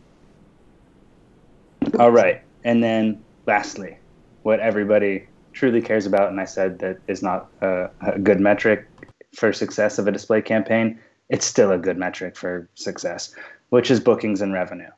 All 1.98 2.12
right. 2.12 2.42
And 2.62 2.82
then 2.82 3.22
lastly, 3.46 3.98
what 4.44 4.60
everybody 4.60 5.26
truly 5.52 5.82
cares 5.82 6.06
about, 6.06 6.30
and 6.30 6.40
I 6.40 6.44
said 6.44 6.78
that 6.80 6.98
is 7.06 7.22
not 7.22 7.48
a, 7.60 7.90
a 8.00 8.18
good 8.18 8.40
metric 8.40 8.86
for 9.34 9.52
success 9.52 9.98
of 9.98 10.06
a 10.06 10.12
display 10.12 10.42
campaign, 10.42 10.98
it's 11.28 11.46
still 11.46 11.72
a 11.72 11.78
good 11.78 11.96
metric 11.96 12.36
for 12.36 12.68
success, 12.74 13.34
which 13.70 13.90
is 13.90 14.00
bookings 14.00 14.40
and 14.40 14.52
revenue. 14.52 14.90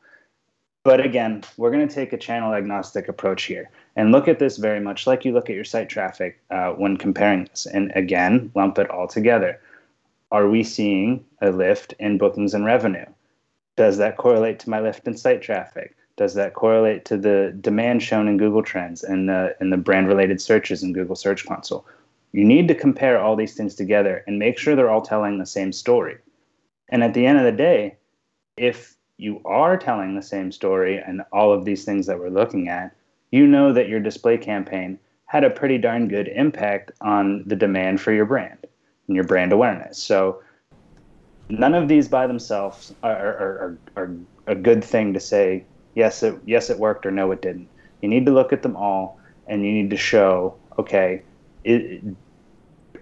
But 0.82 1.00
again, 1.00 1.42
we're 1.56 1.70
going 1.70 1.86
to 1.88 1.94
take 1.94 2.12
a 2.12 2.18
channel 2.18 2.52
agnostic 2.52 3.08
approach 3.08 3.44
here 3.44 3.70
and 3.96 4.12
look 4.12 4.28
at 4.28 4.38
this 4.38 4.58
very 4.58 4.80
much 4.80 5.06
like 5.06 5.24
you 5.24 5.32
look 5.32 5.48
at 5.48 5.56
your 5.56 5.64
site 5.64 5.88
traffic 5.88 6.40
uh, 6.50 6.70
when 6.72 6.98
comparing 6.98 7.44
this. 7.44 7.66
And 7.66 7.90
again, 7.94 8.50
lump 8.54 8.78
it 8.78 8.90
all 8.90 9.08
together. 9.08 9.60
Are 10.30 10.48
we 10.48 10.62
seeing 10.62 11.24
a 11.40 11.50
lift 11.50 11.94
in 11.98 12.18
bookings 12.18 12.52
and 12.52 12.66
revenue? 12.66 13.06
Does 13.76 13.96
that 13.98 14.18
correlate 14.18 14.58
to 14.60 14.70
my 14.70 14.80
lift 14.80 15.06
in 15.06 15.16
site 15.16 15.40
traffic? 15.40 15.96
Does 16.16 16.34
that 16.34 16.54
correlate 16.54 17.04
to 17.06 17.16
the 17.16 17.56
demand 17.60 18.02
shown 18.02 18.28
in 18.28 18.36
Google 18.36 18.62
Trends 18.62 19.02
and 19.02 19.28
the 19.28 19.56
and 19.60 19.72
the 19.72 19.76
brand 19.76 20.08
related 20.08 20.40
searches 20.40 20.82
in 20.82 20.92
Google 20.92 21.16
Search 21.16 21.44
Console? 21.44 21.86
You 22.32 22.44
need 22.44 22.68
to 22.68 22.74
compare 22.74 23.20
all 23.20 23.36
these 23.36 23.54
things 23.54 23.74
together 23.74 24.24
and 24.26 24.38
make 24.38 24.58
sure 24.58 24.74
they're 24.74 24.90
all 24.90 25.02
telling 25.02 25.38
the 25.38 25.46
same 25.46 25.72
story. 25.72 26.18
And 26.88 27.02
at 27.02 27.14
the 27.14 27.26
end 27.26 27.38
of 27.38 27.44
the 27.44 27.52
day, 27.52 27.96
if 28.56 28.96
you 29.16 29.40
are 29.44 29.76
telling 29.76 30.14
the 30.14 30.22
same 30.22 30.50
story 30.50 30.98
and 30.98 31.22
all 31.32 31.52
of 31.52 31.64
these 31.64 31.84
things 31.84 32.06
that 32.06 32.18
we're 32.18 32.30
looking 32.30 32.68
at, 32.68 32.94
you 33.30 33.46
know 33.46 33.72
that 33.72 33.88
your 33.88 34.00
display 34.00 34.36
campaign 34.36 34.98
had 35.26 35.44
a 35.44 35.50
pretty 35.50 35.78
darn 35.78 36.08
good 36.08 36.28
impact 36.28 36.92
on 37.00 37.42
the 37.46 37.56
demand 37.56 38.00
for 38.00 38.12
your 38.12 38.26
brand 38.26 38.66
and 39.06 39.14
your 39.14 39.24
brand 39.24 39.52
awareness. 39.52 39.98
So 39.98 40.42
none 41.48 41.74
of 41.74 41.88
these 41.88 42.08
by 42.08 42.26
themselves 42.26 42.94
are, 43.02 43.12
are, 43.12 43.78
are, 43.96 44.04
are 44.04 44.10
a 44.46 44.54
good 44.54 44.84
thing 44.84 45.12
to 45.14 45.20
say 45.20 45.64
yes 45.94 46.22
it 46.22 46.38
yes 46.46 46.70
it 46.70 46.78
worked 46.78 47.06
or 47.06 47.10
no 47.10 47.30
it 47.32 47.42
didn't. 47.42 47.68
You 48.00 48.08
need 48.08 48.26
to 48.26 48.32
look 48.32 48.52
at 48.52 48.62
them 48.62 48.76
all 48.76 49.18
and 49.46 49.64
you 49.64 49.72
need 49.72 49.90
to 49.90 49.96
show 49.96 50.56
okay 50.78 51.22
it, 51.64 52.02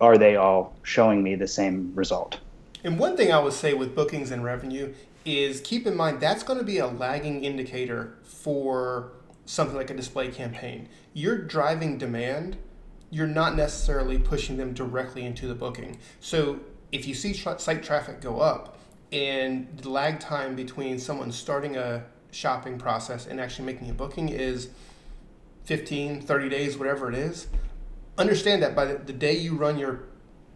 are 0.00 0.18
they 0.18 0.36
all 0.36 0.74
showing 0.82 1.22
me 1.22 1.34
the 1.34 1.48
same 1.48 1.92
result? 1.94 2.38
And 2.84 2.98
one 2.98 3.16
thing 3.16 3.32
i 3.32 3.38
would 3.38 3.52
say 3.52 3.74
with 3.74 3.94
bookings 3.94 4.30
and 4.30 4.44
revenue 4.44 4.92
is 5.24 5.60
keep 5.60 5.86
in 5.86 5.96
mind 5.96 6.20
that's 6.20 6.42
going 6.42 6.58
to 6.58 6.64
be 6.64 6.78
a 6.78 6.86
lagging 6.86 7.44
indicator 7.44 8.14
for 8.24 9.12
something 9.44 9.76
like 9.76 9.90
a 9.90 9.94
display 9.94 10.28
campaign. 10.28 10.88
You're 11.14 11.38
driving 11.38 11.98
demand 11.98 12.56
you're 13.12 13.26
not 13.26 13.54
necessarily 13.54 14.18
pushing 14.18 14.56
them 14.56 14.72
directly 14.72 15.26
into 15.26 15.46
the 15.46 15.54
booking. 15.54 15.98
So 16.20 16.60
if 16.92 17.06
you 17.06 17.14
see 17.14 17.34
site 17.34 17.82
traffic 17.82 18.22
go 18.22 18.40
up 18.40 18.78
and 19.12 19.68
the 19.76 19.90
lag 19.90 20.18
time 20.18 20.56
between 20.56 20.98
someone 20.98 21.30
starting 21.30 21.76
a 21.76 22.04
shopping 22.32 22.78
process 22.78 23.26
and 23.26 23.40
actually 23.40 23.66
making 23.66 23.88
a 23.88 23.92
booking 23.92 24.28
is 24.28 24.70
15, 25.64 26.22
30 26.22 26.48
days, 26.48 26.76
whatever 26.76 27.08
it 27.08 27.14
is. 27.14 27.46
Understand 28.18 28.62
that 28.62 28.74
by 28.74 28.86
the 28.86 29.12
day 29.12 29.34
you 29.36 29.54
run 29.54 29.78
your 29.78 30.00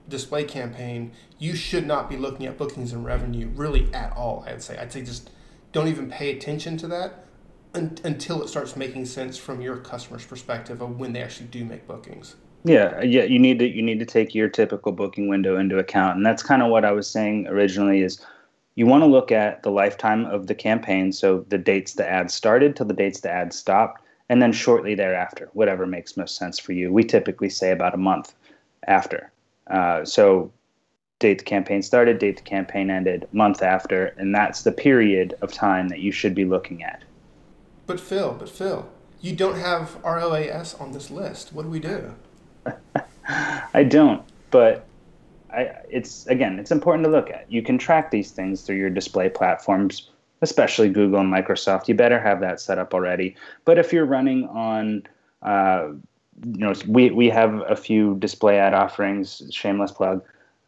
display 0.08 0.44
campaign, 0.44 1.12
you 1.38 1.54
should 1.54 1.86
not 1.86 2.08
be 2.08 2.16
looking 2.16 2.46
at 2.46 2.58
bookings 2.58 2.92
and 2.92 3.04
revenue 3.04 3.48
really 3.54 3.92
at 3.94 4.12
all. 4.16 4.44
I'd 4.46 4.62
say. 4.62 4.76
I'd 4.76 4.92
say 4.92 5.02
just 5.02 5.30
don't 5.72 5.88
even 5.88 6.10
pay 6.10 6.36
attention 6.36 6.76
to 6.78 6.88
that 6.88 7.26
un- 7.74 7.98
until 8.04 8.42
it 8.42 8.48
starts 8.48 8.76
making 8.76 9.06
sense 9.06 9.36
from 9.36 9.60
your 9.60 9.76
customer's 9.76 10.24
perspective 10.24 10.80
of 10.80 10.98
when 10.98 11.12
they 11.12 11.22
actually 11.22 11.46
do 11.46 11.64
make 11.64 11.86
bookings. 11.86 12.36
Yeah, 12.64 13.00
yeah, 13.02 13.22
you 13.22 13.38
need 13.38 13.60
to 13.60 13.66
you 13.66 13.82
need 13.82 14.00
to 14.00 14.06
take 14.06 14.34
your 14.34 14.48
typical 14.48 14.90
booking 14.90 15.28
window 15.28 15.56
into 15.56 15.78
account, 15.78 16.16
and 16.16 16.26
that's 16.26 16.42
kind 16.42 16.62
of 16.62 16.70
what 16.70 16.84
I 16.84 16.90
was 16.92 17.08
saying 17.08 17.46
originally. 17.46 18.00
Is 18.00 18.20
you 18.76 18.86
want 18.86 19.02
to 19.02 19.06
look 19.06 19.32
at 19.32 19.62
the 19.62 19.70
lifetime 19.70 20.26
of 20.26 20.46
the 20.46 20.54
campaign, 20.54 21.10
so 21.10 21.44
the 21.48 21.58
dates 21.58 21.94
the 21.94 22.08
ad 22.08 22.30
started 22.30 22.76
to 22.76 22.84
the 22.84 22.94
dates 22.94 23.20
the 23.20 23.30
ad 23.30 23.52
stopped, 23.52 24.02
and 24.28 24.40
then 24.40 24.52
shortly 24.52 24.94
thereafter, 24.94 25.48
whatever 25.54 25.86
makes 25.86 26.16
most 26.16 26.36
sense 26.36 26.58
for 26.58 26.72
you. 26.72 26.92
We 26.92 27.02
typically 27.02 27.48
say 27.48 27.72
about 27.72 27.94
a 27.94 27.98
month 27.98 28.34
after. 28.86 29.32
Uh, 29.66 30.04
so 30.04 30.52
date 31.18 31.38
the 31.38 31.44
campaign 31.44 31.82
started, 31.82 32.18
date 32.18 32.36
the 32.36 32.42
campaign 32.42 32.90
ended, 32.90 33.26
month 33.32 33.62
after, 33.62 34.06
and 34.18 34.34
that's 34.34 34.62
the 34.62 34.72
period 34.72 35.34
of 35.40 35.52
time 35.52 35.88
that 35.88 36.00
you 36.00 36.12
should 36.12 36.34
be 36.34 36.44
looking 36.44 36.82
at. 36.82 37.02
But 37.86 37.98
Phil, 37.98 38.36
but 38.38 38.50
Phil, 38.50 38.88
you 39.22 39.34
don't 39.34 39.58
have 39.58 39.96
ROAS 40.04 40.74
on 40.74 40.92
this 40.92 41.10
list. 41.10 41.52
What 41.52 41.62
do 41.62 41.68
we 41.70 41.80
do? 41.80 42.14
I 43.74 43.84
don't, 43.84 44.22
but 44.50 44.86
I, 45.56 45.76
it's 45.88 46.26
again, 46.26 46.58
it's 46.58 46.70
important 46.70 47.04
to 47.04 47.10
look 47.10 47.30
at. 47.30 47.50
You 47.50 47.62
can 47.62 47.78
track 47.78 48.10
these 48.10 48.30
things 48.30 48.62
through 48.62 48.76
your 48.76 48.90
display 48.90 49.28
platforms, 49.28 50.10
especially 50.42 50.88
Google 50.88 51.20
and 51.20 51.32
Microsoft. 51.32 51.88
You 51.88 51.94
better 51.94 52.20
have 52.20 52.40
that 52.40 52.60
set 52.60 52.78
up 52.78 52.94
already. 52.94 53.36
But 53.64 53.78
if 53.78 53.92
you're 53.92 54.06
running 54.06 54.46
on, 54.48 55.04
uh, 55.42 55.88
you 56.44 56.58
know, 56.58 56.74
we 56.86 57.10
we 57.10 57.30
have 57.30 57.62
a 57.68 57.76
few 57.76 58.16
display 58.18 58.58
ad 58.58 58.74
offerings. 58.74 59.42
Shameless 59.50 59.92
plug. 59.92 60.22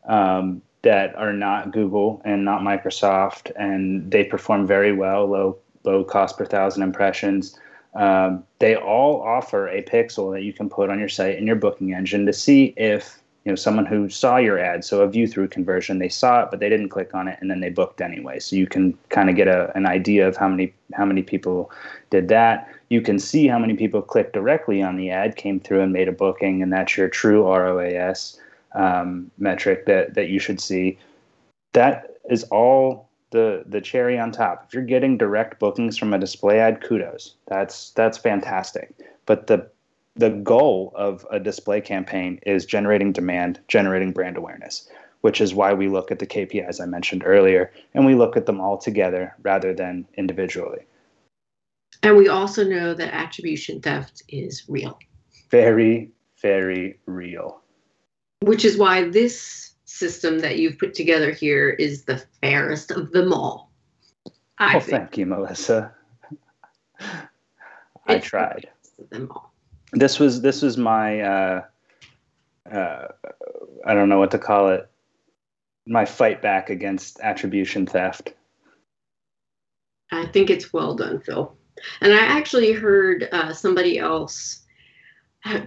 Um, 0.08 0.62
that 0.82 1.14
are 1.16 1.32
not 1.32 1.72
Google 1.72 2.22
and 2.24 2.44
not 2.44 2.62
Microsoft, 2.62 3.50
and 3.56 4.10
they 4.10 4.24
perform 4.24 4.66
very 4.66 4.92
well, 4.92 5.26
low 5.26 5.58
low 5.84 6.04
cost 6.04 6.38
per 6.38 6.44
thousand 6.44 6.82
impressions. 6.82 7.58
Um, 7.94 8.44
they 8.58 8.76
all 8.76 9.22
offer 9.22 9.68
a 9.68 9.82
pixel 9.82 10.32
that 10.34 10.42
you 10.42 10.52
can 10.52 10.68
put 10.68 10.90
on 10.90 10.98
your 10.98 11.08
site 11.08 11.38
in 11.38 11.46
your 11.46 11.56
booking 11.56 11.94
engine 11.94 12.26
to 12.26 12.32
see 12.32 12.74
if 12.76 13.17
you 13.44 13.52
know 13.52 13.56
someone 13.56 13.86
who 13.86 14.08
saw 14.08 14.36
your 14.36 14.58
ad, 14.58 14.84
so 14.84 15.00
a 15.00 15.08
view 15.08 15.26
through 15.26 15.48
conversion, 15.48 15.98
they 15.98 16.08
saw 16.08 16.42
it 16.42 16.50
but 16.50 16.60
they 16.60 16.68
didn't 16.68 16.90
click 16.90 17.14
on 17.14 17.28
it 17.28 17.38
and 17.40 17.50
then 17.50 17.60
they 17.60 17.70
booked 17.70 18.00
anyway. 18.00 18.38
So 18.38 18.56
you 18.56 18.66
can 18.66 18.96
kind 19.08 19.30
of 19.30 19.36
get 19.36 19.48
a, 19.48 19.74
an 19.76 19.86
idea 19.86 20.28
of 20.28 20.36
how 20.36 20.48
many 20.48 20.74
how 20.94 21.04
many 21.04 21.22
people 21.22 21.70
did 22.10 22.28
that. 22.28 22.68
You 22.90 23.00
can 23.00 23.18
see 23.18 23.46
how 23.46 23.58
many 23.58 23.74
people 23.74 24.02
clicked 24.02 24.32
directly 24.32 24.82
on 24.82 24.96
the 24.96 25.10
ad, 25.10 25.36
came 25.36 25.60
through 25.60 25.80
and 25.80 25.92
made 25.92 26.08
a 26.08 26.12
booking, 26.12 26.62
and 26.62 26.72
that's 26.72 26.96
your 26.96 27.08
true 27.08 27.42
ROAS 27.44 28.40
um, 28.74 29.30
metric 29.38 29.86
that 29.86 30.14
that 30.14 30.28
you 30.28 30.38
should 30.38 30.60
see. 30.60 30.98
That 31.72 32.16
is 32.30 32.44
all 32.44 33.08
the 33.30 33.64
the 33.66 33.80
cherry 33.80 34.18
on 34.18 34.32
top. 34.32 34.64
If 34.66 34.74
you're 34.74 34.82
getting 34.82 35.18
direct 35.18 35.58
bookings 35.58 35.96
from 35.96 36.12
a 36.14 36.18
display 36.18 36.58
ad, 36.60 36.82
kudos. 36.82 37.34
That's 37.46 37.90
that's 37.90 38.18
fantastic. 38.18 38.94
But 39.26 39.46
the 39.46 39.70
the 40.18 40.30
goal 40.30 40.92
of 40.96 41.24
a 41.30 41.38
display 41.38 41.80
campaign 41.80 42.40
is 42.44 42.66
generating 42.66 43.12
demand, 43.12 43.60
generating 43.68 44.10
brand 44.12 44.36
awareness, 44.36 44.88
which 45.20 45.40
is 45.40 45.54
why 45.54 45.72
we 45.72 45.88
look 45.88 46.10
at 46.10 46.18
the 46.18 46.26
KPIs 46.26 46.80
I 46.80 46.86
mentioned 46.86 47.22
earlier 47.24 47.72
and 47.94 48.04
we 48.04 48.16
look 48.16 48.36
at 48.36 48.44
them 48.44 48.60
all 48.60 48.76
together 48.76 49.34
rather 49.42 49.72
than 49.72 50.06
individually. 50.16 50.86
And 52.02 52.16
we 52.16 52.28
also 52.28 52.64
know 52.64 52.94
that 52.94 53.14
attribution 53.14 53.80
theft 53.80 54.24
is 54.28 54.64
real. 54.68 54.98
Very, 55.50 56.10
very 56.42 56.98
real. 57.06 57.60
Which 58.40 58.64
is 58.64 58.76
why 58.76 59.08
this 59.08 59.74
system 59.84 60.40
that 60.40 60.58
you've 60.58 60.78
put 60.78 60.94
together 60.94 61.30
here 61.30 61.70
is 61.70 62.04
the 62.04 62.22
fairest 62.40 62.90
of 62.90 63.12
them 63.12 63.32
all. 63.32 63.70
I 64.58 64.76
oh, 64.76 64.80
think. 64.80 64.90
thank 64.90 65.18
you, 65.18 65.26
Melissa. 65.26 65.94
I 68.06 68.18
tried. 68.18 68.68
Them 69.10 69.28
all 69.30 69.52
this 69.92 70.18
was 70.18 70.40
this 70.40 70.62
was 70.62 70.76
my 70.76 71.20
uh, 71.20 71.62
uh, 72.70 73.08
I 73.84 73.94
don't 73.94 74.08
know 74.08 74.18
what 74.18 74.30
to 74.32 74.38
call 74.38 74.68
it. 74.70 74.88
My 75.86 76.04
fight 76.04 76.42
back 76.42 76.68
against 76.68 77.20
attribution 77.20 77.86
theft. 77.86 78.34
I 80.12 80.26
think 80.26 80.50
it's 80.50 80.72
well 80.72 80.94
done, 80.94 81.20
Phil. 81.20 81.54
And 82.00 82.12
I 82.12 82.18
actually 82.18 82.72
heard 82.72 83.28
uh, 83.32 83.52
somebody 83.52 83.98
else. 83.98 84.60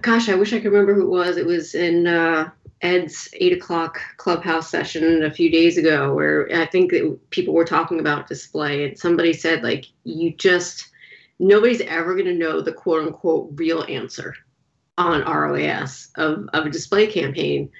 Gosh, 0.00 0.28
I 0.28 0.34
wish 0.34 0.52
I 0.52 0.60
could 0.60 0.70
remember 0.70 0.94
who 0.94 1.02
it 1.02 1.10
was. 1.10 1.36
It 1.36 1.46
was 1.46 1.74
in 1.74 2.06
uh, 2.06 2.50
Ed's 2.82 3.28
eight 3.34 3.52
o'clock 3.52 4.00
clubhouse 4.18 4.70
session 4.70 5.22
a 5.24 5.30
few 5.30 5.50
days 5.50 5.78
ago, 5.78 6.14
where 6.14 6.48
I 6.54 6.66
think 6.66 6.92
people 7.30 7.54
were 7.54 7.64
talking 7.64 7.98
about 7.98 8.28
display, 8.28 8.84
and 8.84 8.98
somebody 8.98 9.32
said 9.32 9.62
like, 9.62 9.86
"You 10.04 10.32
just." 10.32 10.88
Nobody's 11.42 11.80
ever 11.82 12.14
going 12.14 12.26
to 12.26 12.34
know 12.34 12.60
the 12.60 12.72
quote 12.72 13.06
unquote 13.06 13.50
real 13.56 13.84
answer 13.88 14.34
on 14.96 15.22
ROAS 15.22 16.10
of, 16.16 16.48
of 16.52 16.66
a 16.66 16.70
display 16.70 17.06
campaign. 17.06 17.70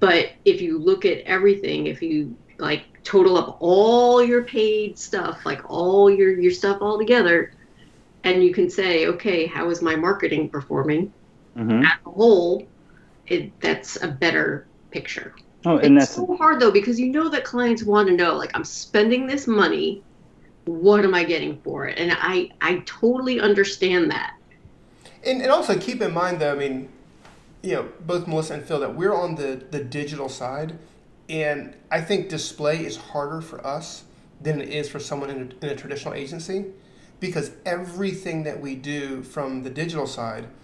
But 0.00 0.30
if 0.44 0.60
you 0.60 0.78
look 0.78 1.04
at 1.04 1.18
everything, 1.18 1.86
if 1.86 2.02
you 2.02 2.36
like 2.58 3.02
total 3.02 3.36
up 3.36 3.58
all 3.60 4.22
your 4.22 4.44
paid 4.44 4.98
stuff, 4.98 5.44
like 5.44 5.60
all 5.68 6.10
your, 6.10 6.38
your 6.40 6.52
stuff 6.52 6.78
all 6.80 6.98
together, 6.98 7.52
and 8.24 8.42
you 8.42 8.54
can 8.54 8.70
say, 8.70 9.06
okay, 9.06 9.46
how 9.46 9.68
is 9.68 9.82
my 9.82 9.96
marketing 9.96 10.48
performing 10.48 11.12
mm-hmm. 11.56 11.84
as 11.84 11.92
a 12.06 12.10
whole? 12.10 12.66
It, 13.26 13.58
that's 13.60 14.02
a 14.02 14.08
better 14.08 14.66
picture. 14.90 15.34
Oh, 15.64 15.78
and 15.78 15.96
it's 15.96 16.06
that's 16.06 16.16
so 16.16 16.36
hard 16.36 16.60
though 16.60 16.70
because 16.70 16.98
you 16.98 17.08
know 17.08 17.28
that 17.28 17.44
clients 17.44 17.82
want 17.82 18.08
to 18.08 18.14
know, 18.14 18.36
like, 18.36 18.52
I'm 18.54 18.64
spending 18.64 19.26
this 19.26 19.46
money 19.46 20.02
what 20.64 21.04
am 21.04 21.14
I 21.14 21.24
getting 21.24 21.60
for 21.62 21.86
it? 21.86 21.98
And 21.98 22.12
I, 22.12 22.50
I 22.60 22.82
totally 22.86 23.40
understand 23.40 24.10
that. 24.10 24.36
And, 25.24 25.42
and 25.42 25.50
also 25.50 25.78
keep 25.78 26.02
in 26.02 26.12
mind, 26.12 26.40
though, 26.40 26.52
I 26.52 26.56
mean, 26.56 26.88
you 27.62 27.74
know, 27.74 27.88
both 28.06 28.26
Melissa 28.26 28.54
and 28.54 28.64
Phil, 28.64 28.80
that 28.80 28.94
we're 28.94 29.14
on 29.14 29.36
the, 29.36 29.64
the 29.70 29.82
digital 29.82 30.28
side. 30.28 30.78
And 31.28 31.74
I 31.90 32.00
think 32.00 32.28
display 32.28 32.84
is 32.84 32.96
harder 32.96 33.40
for 33.40 33.64
us 33.66 34.04
than 34.40 34.60
it 34.60 34.68
is 34.68 34.88
for 34.88 34.98
someone 34.98 35.30
in 35.30 35.54
a, 35.60 35.64
in 35.64 35.72
a 35.72 35.76
traditional 35.76 36.14
agency 36.14 36.66
because 37.20 37.52
everything 37.64 38.42
that 38.42 38.60
we 38.60 38.74
do 38.74 39.22
from 39.22 39.62
the 39.62 39.70
digital 39.70 40.06
side– 40.06 40.48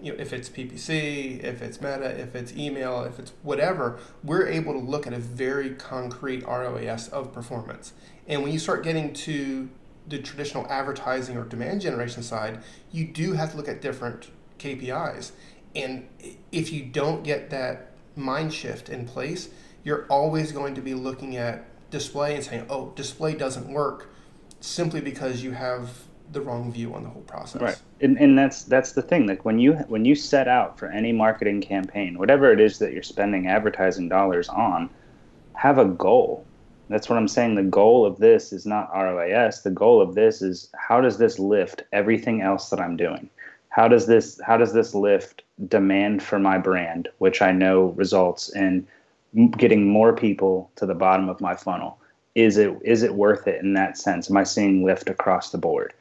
you 0.00 0.12
know, 0.12 0.18
if 0.20 0.32
it's 0.32 0.48
PPC, 0.48 1.42
if 1.42 1.60
it's 1.60 1.80
Meta, 1.80 2.18
if 2.20 2.34
it's 2.34 2.54
email, 2.56 3.02
if 3.02 3.18
it's 3.18 3.32
whatever, 3.42 3.98
we're 4.22 4.46
able 4.46 4.72
to 4.72 4.78
look 4.78 5.06
at 5.06 5.12
a 5.12 5.18
very 5.18 5.70
concrete 5.70 6.44
ROAS 6.46 7.08
of 7.08 7.32
performance. 7.32 7.92
And 8.26 8.42
when 8.42 8.52
you 8.52 8.58
start 8.58 8.84
getting 8.84 9.12
to 9.14 9.68
the 10.06 10.18
traditional 10.18 10.66
advertising 10.70 11.36
or 11.36 11.44
demand 11.44 11.80
generation 11.80 12.22
side, 12.22 12.60
you 12.92 13.06
do 13.06 13.32
have 13.32 13.50
to 13.52 13.56
look 13.56 13.68
at 13.68 13.80
different 13.80 14.30
KPIs. 14.58 15.32
And 15.74 16.08
if 16.52 16.72
you 16.72 16.84
don't 16.84 17.22
get 17.22 17.50
that 17.50 17.92
mind 18.16 18.52
shift 18.52 18.88
in 18.88 19.06
place, 19.06 19.50
you're 19.84 20.06
always 20.08 20.52
going 20.52 20.74
to 20.74 20.80
be 20.80 20.94
looking 20.94 21.36
at 21.36 21.64
display 21.90 22.34
and 22.34 22.44
saying, 22.44 22.66
oh, 22.68 22.92
display 22.94 23.34
doesn't 23.34 23.68
work 23.68 24.10
simply 24.60 25.00
because 25.00 25.42
you 25.42 25.52
have 25.52 25.90
the 26.32 26.40
wrong 26.40 26.70
view 26.72 26.94
on 26.94 27.02
the 27.02 27.08
whole 27.08 27.22
process. 27.22 27.62
Right. 27.62 27.78
And, 28.00 28.18
and 28.18 28.38
that's 28.38 28.64
that's 28.64 28.92
the 28.92 29.02
thing. 29.02 29.26
Like 29.26 29.44
when 29.44 29.58
you 29.58 29.74
when 29.88 30.04
you 30.04 30.14
set 30.14 30.48
out 30.48 30.78
for 30.78 30.86
any 30.88 31.12
marketing 31.12 31.60
campaign, 31.60 32.18
whatever 32.18 32.52
it 32.52 32.60
is 32.60 32.78
that 32.78 32.92
you're 32.92 33.02
spending 33.02 33.46
advertising 33.46 34.08
dollars 34.08 34.48
on, 34.48 34.90
have 35.54 35.78
a 35.78 35.86
goal. 35.86 36.44
That's 36.88 37.08
what 37.08 37.18
I'm 37.18 37.28
saying. 37.28 37.54
The 37.54 37.62
goal 37.62 38.06
of 38.06 38.18
this 38.18 38.52
is 38.52 38.64
not 38.64 38.90
ROAS. 38.94 39.62
The 39.62 39.70
goal 39.70 40.00
of 40.00 40.14
this 40.14 40.40
is 40.40 40.70
how 40.74 41.00
does 41.00 41.18
this 41.18 41.38
lift 41.38 41.82
everything 41.92 42.40
else 42.40 42.70
that 42.70 42.80
I'm 42.80 42.96
doing? 42.96 43.28
How 43.68 43.88
does 43.88 44.06
this 44.06 44.40
how 44.44 44.56
does 44.56 44.72
this 44.72 44.94
lift 44.94 45.42
demand 45.68 46.22
for 46.22 46.38
my 46.38 46.58
brand, 46.58 47.08
which 47.18 47.42
I 47.42 47.52
know 47.52 47.88
results 47.96 48.48
in 48.54 48.86
getting 49.56 49.86
more 49.86 50.14
people 50.14 50.70
to 50.76 50.86
the 50.86 50.94
bottom 50.94 51.28
of 51.28 51.40
my 51.40 51.54
funnel? 51.54 51.98
Is 52.34 52.56
it 52.56 52.76
is 52.82 53.02
it 53.02 53.14
worth 53.14 53.46
it 53.46 53.62
in 53.62 53.74
that 53.74 53.98
sense? 53.98 54.30
Am 54.30 54.36
I 54.36 54.44
seeing 54.44 54.84
lift 54.84 55.08
across 55.08 55.50
the 55.50 55.58
board? 55.58 55.94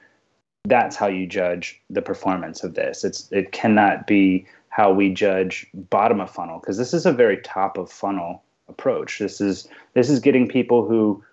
That's 0.68 0.95
how 0.95 1.07
you 1.07 1.26
judge 1.26 1.82
the 1.89 2.01
performance 2.01 2.63
of 2.63 2.76
this. 2.76 3.03
It's 3.03 3.32
it 3.32 3.51
cannot 3.51 4.05
be 4.05 4.45
how 4.70 4.91
we 4.91 5.09
judge 5.09 5.65
bottom 5.74 6.20
of 6.20 6.30
funnel 6.30 6.59
because 6.59 6.78
this 6.78 6.93
is 6.93 7.05
a 7.05 7.11
very 7.11 7.38
top 7.38 7.78
of 7.78 7.91
funnel 7.91 8.43
approach. 8.68 9.20
This 9.20 9.39
is 9.41 9.68
this 9.93 10.09
is 10.09 10.20
getting 10.20 10.47
people 10.47 10.86
who 10.86 11.24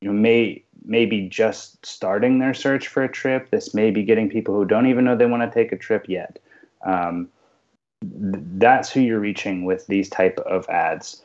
you 0.00 0.08
know 0.08 0.14
may 0.14 0.62
maybe 0.84 1.22
just 1.22 1.84
starting 1.84 2.38
their 2.38 2.54
search 2.54 2.88
for 2.88 3.02
a 3.02 3.10
trip. 3.10 3.50
This 3.50 3.72
may 3.74 3.90
be 3.90 4.02
getting 4.02 4.28
people 4.28 4.54
who 4.54 4.66
don't 4.66 4.86
even 4.86 5.04
know 5.04 5.16
they 5.16 5.26
want 5.26 5.50
to 5.50 5.54
take 5.54 5.72
a 5.72 5.78
trip 5.78 6.06
yet. 6.08 6.38
Um, 6.84 7.28
that's 8.02 8.92
who 8.92 9.00
you're 9.00 9.18
reaching 9.18 9.64
with 9.64 9.86
these 9.86 10.10
type 10.10 10.38
of 10.40 10.68
ads 10.68 11.23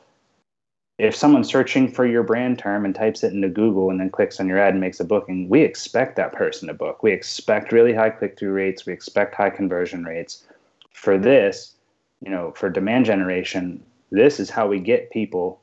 if 0.99 1.15
someone's 1.15 1.47
searching 1.47 1.89
for 1.89 2.05
your 2.05 2.23
brand 2.23 2.59
term 2.59 2.83
and 2.83 2.93
types 2.93 3.23
it 3.23 3.33
into 3.33 3.47
Google 3.47 3.89
and 3.89 3.99
then 3.99 4.09
clicks 4.09 4.39
on 4.39 4.47
your 4.47 4.59
ad 4.59 4.73
and 4.73 4.81
makes 4.81 4.99
a 4.99 5.05
booking, 5.05 5.47
we 5.47 5.61
expect 5.61 6.17
that 6.17 6.33
person 6.33 6.67
to 6.67 6.73
book. 6.73 7.01
We 7.01 7.13
expect 7.13 7.71
really 7.71 7.93
high 7.93 8.09
click 8.09 8.37
through 8.37 8.51
rates. 8.51 8.85
We 8.85 8.91
expect 8.91 9.33
high 9.33 9.49
conversion 9.49 10.03
rates. 10.03 10.43
For 10.91 11.17
this, 11.17 11.73
you 12.21 12.29
know, 12.29 12.51
for 12.51 12.69
demand 12.69 13.05
generation, 13.05 13.81
this 14.11 14.41
is 14.41 14.49
how 14.49 14.67
we 14.67 14.81
get 14.81 15.09
people 15.09 15.61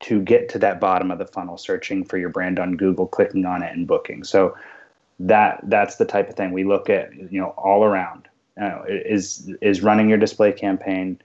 to 0.00 0.20
get 0.20 0.50
to 0.50 0.58
that 0.58 0.78
bottom 0.78 1.10
of 1.10 1.16
the 1.16 1.26
funnel 1.26 1.56
searching 1.56 2.04
for 2.04 2.18
your 2.18 2.28
brand 2.28 2.58
on 2.58 2.76
Google, 2.76 3.06
clicking 3.06 3.46
on 3.46 3.62
it 3.62 3.74
and 3.74 3.86
booking. 3.86 4.24
So 4.24 4.54
that 5.18 5.60
that's 5.62 5.96
the 5.96 6.04
type 6.04 6.28
of 6.28 6.36
thing 6.36 6.52
we 6.52 6.64
look 6.64 6.90
at, 6.90 7.14
you 7.32 7.40
know, 7.40 7.54
all 7.56 7.82
around. 7.82 8.28
Know, 8.58 8.84
is 8.88 9.50
is 9.62 9.82
running 9.82 10.08
your 10.10 10.18
display 10.18 10.52
campaign 10.52 11.20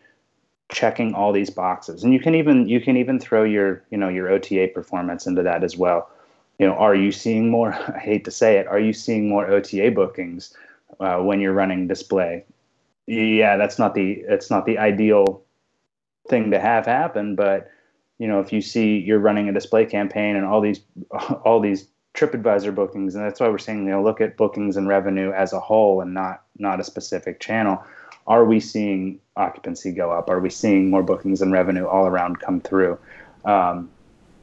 checking 0.72 1.14
all 1.14 1.32
these 1.32 1.50
boxes. 1.50 2.04
And 2.04 2.14
you 2.14 2.20
can 2.20 2.34
even 2.34 2.68
you 2.68 2.82
can 2.82 2.98
even 2.98 3.20
throw 3.20 3.44
your 3.44 3.84
you 3.92 3.98
know 3.98 4.10
your 4.10 4.30
ota 4.30 4.68
performance 4.74 5.28
into 5.28 5.44
that 5.44 5.64
as 5.64 5.78
well. 5.78 6.10
You 6.58 6.68
know 6.68 6.74
are 6.74 6.96
you 6.96 7.12
seeing 7.12 7.50
more 7.50 7.74
i 7.96 8.00
hate 8.00 8.26
to 8.26 8.32
say 8.32 8.58
it 8.58 8.68
are 8.68 8.80
you 8.80 8.94
seeing 8.94 9.30
more 9.30 9.48
ota 9.48 9.92
bookings 9.92 10.56
uh, 11.00 11.18
when 11.18 11.40
you're 11.40 11.54
running 11.54 11.88
display? 11.88 12.46
Yeah 13.06 13.58
that's 13.58 13.78
not 13.78 13.94
the 13.94 14.24
it's 14.28 14.50
not 14.50 14.66
the 14.66 14.78
ideal 14.78 15.44
thing 16.30 16.52
to 16.52 16.60
have 16.60 16.86
happen 16.86 17.36
but 17.36 17.70
you 18.20 18.28
know 18.28 18.40
if 18.40 18.54
you 18.54 18.62
see 18.62 18.98
you're 19.00 19.20
running 19.20 19.50
a 19.50 19.54
display 19.54 19.86
campaign 19.86 20.36
and 20.36 20.46
all 20.46 20.62
these 20.62 20.80
all 21.44 21.60
these 21.60 21.88
tripadvisor 22.14 22.74
bookings 22.74 23.16
and 23.16 23.24
that's 23.26 23.40
why 23.40 23.48
we're 23.48 23.58
saying 23.58 23.86
you 23.86 23.92
know 23.92 24.04
look 24.04 24.22
at 24.22 24.38
bookings 24.38 24.78
and 24.78 24.88
revenue 24.88 25.32
as 25.32 25.52
a 25.52 25.60
whole 25.60 26.02
and 26.02 26.14
not 26.14 26.44
not 26.58 26.80
a 26.80 26.84
specific 26.84 27.40
channel 27.40 27.84
are 28.28 28.46
we 28.46 28.60
seeing 28.60 29.20
occupancy 29.36 29.92
go 29.92 30.12
up? 30.12 30.30
Are 30.30 30.40
we 30.40 30.50
seeing 30.50 30.90
more 30.90 31.04
bookings 31.04 31.42
and 31.42 31.52
revenue 31.52 31.86
all 31.86 32.06
around 32.06 32.40
come 32.40 32.62
through? 32.62 32.98
Um, 33.46 33.90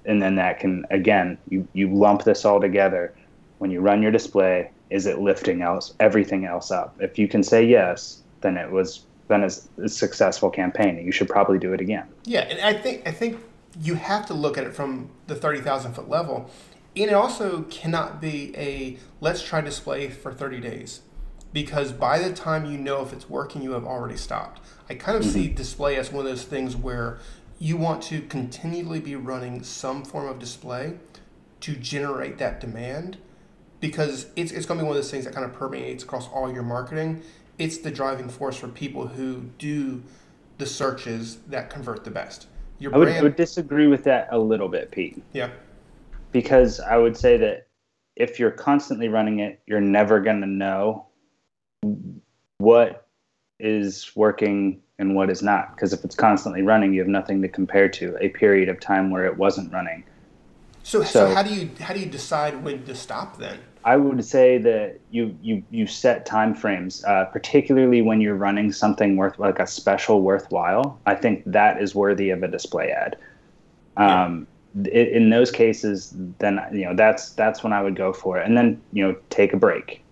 and 0.04 0.22
then 0.22 0.36
that 0.36 0.60
can 0.60 0.86
again, 0.90 1.38
you 1.48 1.66
you 1.72 1.92
lump 1.92 2.24
this 2.24 2.44
all 2.44 2.60
together. 2.60 3.14
When 3.58 3.70
you 3.70 3.80
run 3.80 4.02
your 4.02 4.12
display, 4.12 4.70
is 4.90 5.06
it 5.06 5.18
lifting 5.20 5.62
else 5.62 5.94
everything 6.00 6.44
else 6.44 6.70
up? 6.70 6.96
If 7.00 7.18
you 7.18 7.28
can 7.28 7.42
say 7.42 7.64
yes, 7.64 8.22
then 8.40 8.56
it 8.56 8.70
was 8.70 9.04
then 9.28 9.42
it's 9.42 9.68
a 9.82 9.88
successful 9.88 10.50
campaign. 10.50 11.04
You 11.04 11.12
should 11.12 11.28
probably 11.28 11.58
do 11.58 11.72
it 11.72 11.80
again. 11.80 12.06
Yeah, 12.24 12.40
and 12.40 12.60
I 12.60 12.72
think 12.72 13.06
I 13.06 13.12
think 13.12 13.38
you 13.80 13.94
have 13.94 14.26
to 14.26 14.34
look 14.34 14.58
at 14.58 14.64
it 14.64 14.74
from 14.74 15.10
the 15.26 15.34
30,000 15.34 15.92
foot 15.92 16.08
level. 16.08 16.50
And 16.96 17.10
it 17.10 17.14
also 17.14 17.62
cannot 17.62 18.20
be 18.20 18.56
a 18.56 18.98
let's 19.20 19.42
try 19.42 19.60
display 19.60 20.08
for 20.08 20.32
30 20.32 20.60
days 20.60 21.02
because 21.52 21.92
by 21.92 22.18
the 22.18 22.32
time 22.32 22.70
you 22.70 22.78
know 22.78 23.02
if 23.02 23.12
it's 23.12 23.28
working, 23.28 23.62
you 23.62 23.72
have 23.72 23.84
already 23.84 24.16
stopped. 24.16 24.60
I 24.88 24.94
kind 24.94 25.16
of 25.16 25.22
mm-hmm. 25.22 25.32
see 25.32 25.48
display 25.48 25.96
as 25.96 26.12
one 26.12 26.24
of 26.24 26.30
those 26.30 26.44
things 26.44 26.76
where 26.76 27.18
you 27.58 27.76
want 27.76 28.02
to 28.04 28.20
continually 28.22 29.00
be 29.00 29.16
running 29.16 29.62
some 29.62 30.04
form 30.04 30.28
of 30.28 30.38
display 30.38 30.94
to 31.60 31.74
generate 31.74 32.38
that 32.38 32.60
demand 32.60 33.18
because 33.80 34.26
it's, 34.36 34.52
it's 34.52 34.66
going 34.66 34.78
to 34.78 34.84
be 34.84 34.88
one 34.88 34.96
of 34.96 35.02
those 35.02 35.10
things 35.10 35.24
that 35.24 35.34
kind 35.34 35.44
of 35.44 35.52
permeates 35.52 36.04
across 36.04 36.28
all 36.28 36.52
your 36.52 36.62
marketing. 36.62 37.22
It's 37.58 37.78
the 37.78 37.90
driving 37.90 38.28
force 38.28 38.56
for 38.56 38.68
people 38.68 39.08
who 39.08 39.42
do 39.58 40.02
the 40.58 40.66
searches 40.66 41.38
that 41.48 41.70
convert 41.70 42.04
the 42.04 42.10
best. 42.10 42.46
Your 42.78 42.94
I 42.94 42.98
would, 42.98 43.04
brand... 43.06 43.22
would 43.24 43.36
disagree 43.36 43.88
with 43.88 44.04
that 44.04 44.28
a 44.30 44.38
little 44.38 44.68
bit, 44.68 44.90
Pete. 44.90 45.20
Yeah. 45.32 45.50
Because 46.30 46.78
I 46.80 46.96
would 46.96 47.16
say 47.16 47.36
that 47.38 47.68
if 48.16 48.38
you're 48.38 48.50
constantly 48.50 49.08
running 49.08 49.40
it, 49.40 49.60
you're 49.66 49.80
never 49.80 50.20
going 50.20 50.40
to 50.40 50.46
know 50.46 51.07
what 52.58 53.06
is 53.58 54.10
working 54.14 54.80
and 54.98 55.14
what 55.14 55.30
is 55.30 55.42
not. 55.42 55.74
Because 55.74 55.92
if 55.92 56.04
it's 56.04 56.14
constantly 56.14 56.62
running, 56.62 56.92
you 56.92 57.00
have 57.00 57.08
nothing 57.08 57.40
to 57.42 57.48
compare 57.48 57.88
to 57.88 58.16
a 58.20 58.28
period 58.28 58.68
of 58.68 58.80
time 58.80 59.10
where 59.10 59.24
it 59.24 59.36
wasn't 59.36 59.72
running. 59.72 60.04
So, 60.82 61.02
so, 61.02 61.28
so 61.28 61.34
how 61.34 61.42
do 61.42 61.52
you 61.52 61.70
how 61.80 61.92
do 61.92 62.00
you 62.00 62.06
decide 62.06 62.62
when 62.64 62.84
to 62.84 62.94
stop 62.94 63.38
then? 63.38 63.58
I 63.84 63.96
would 63.96 64.24
say 64.24 64.58
that 64.58 64.98
you 65.10 65.36
you 65.42 65.62
you 65.70 65.86
set 65.86 66.24
time 66.26 66.54
frames, 66.54 67.04
uh, 67.04 67.26
particularly 67.26 68.02
when 68.02 68.20
you're 68.20 68.34
running 68.34 68.72
something 68.72 69.16
worth 69.16 69.38
like 69.38 69.58
a 69.58 69.66
special 69.66 70.22
worthwhile. 70.22 70.98
I 71.06 71.14
think 71.14 71.42
that 71.46 71.80
is 71.80 71.94
worthy 71.94 72.30
of 72.30 72.42
a 72.42 72.48
display 72.48 72.90
ad. 72.90 73.16
Um, 73.96 74.46
yeah. 74.74 74.92
in 74.92 75.30
those 75.30 75.50
cases, 75.50 76.14
then 76.38 76.60
you 76.72 76.86
know 76.86 76.94
that's 76.94 77.30
that's 77.30 77.62
when 77.62 77.72
I 77.72 77.82
would 77.82 77.96
go 77.96 78.12
for 78.12 78.38
it, 78.38 78.46
and 78.46 78.56
then 78.56 78.80
you 78.92 79.06
know 79.06 79.16
take 79.30 79.52
a 79.52 79.56
break. 79.56 80.02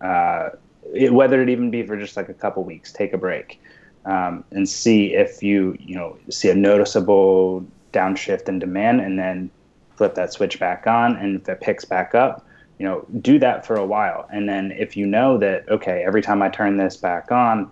Uh, 0.00 0.50
it, 0.94 1.12
whether 1.12 1.42
it 1.42 1.48
even 1.48 1.70
be 1.70 1.82
for 1.84 1.96
just 1.96 2.16
like 2.16 2.28
a 2.28 2.34
couple 2.34 2.64
weeks, 2.64 2.92
take 2.92 3.12
a 3.12 3.18
break 3.18 3.60
um, 4.04 4.44
and 4.50 4.68
see 4.68 5.14
if 5.14 5.42
you 5.42 5.76
you 5.80 5.94
know 5.94 6.16
see 6.30 6.50
a 6.50 6.54
noticeable 6.54 7.64
downshift 7.92 8.48
in 8.48 8.58
demand, 8.58 9.00
and 9.00 9.18
then 9.18 9.50
flip 9.96 10.14
that 10.14 10.32
switch 10.32 10.58
back 10.58 10.86
on, 10.86 11.16
and 11.16 11.40
if 11.40 11.48
it 11.48 11.60
picks 11.60 11.84
back 11.84 12.14
up 12.14 12.46
you 12.82 12.88
know, 12.88 13.06
do 13.20 13.38
that 13.38 13.64
for 13.64 13.76
a 13.76 13.86
while. 13.86 14.26
And 14.32 14.48
then 14.48 14.72
if 14.72 14.96
you 14.96 15.06
know 15.06 15.38
that, 15.38 15.68
okay, 15.68 16.02
every 16.04 16.20
time 16.20 16.42
I 16.42 16.48
turn 16.48 16.78
this 16.78 16.96
back 16.96 17.30
on, 17.30 17.70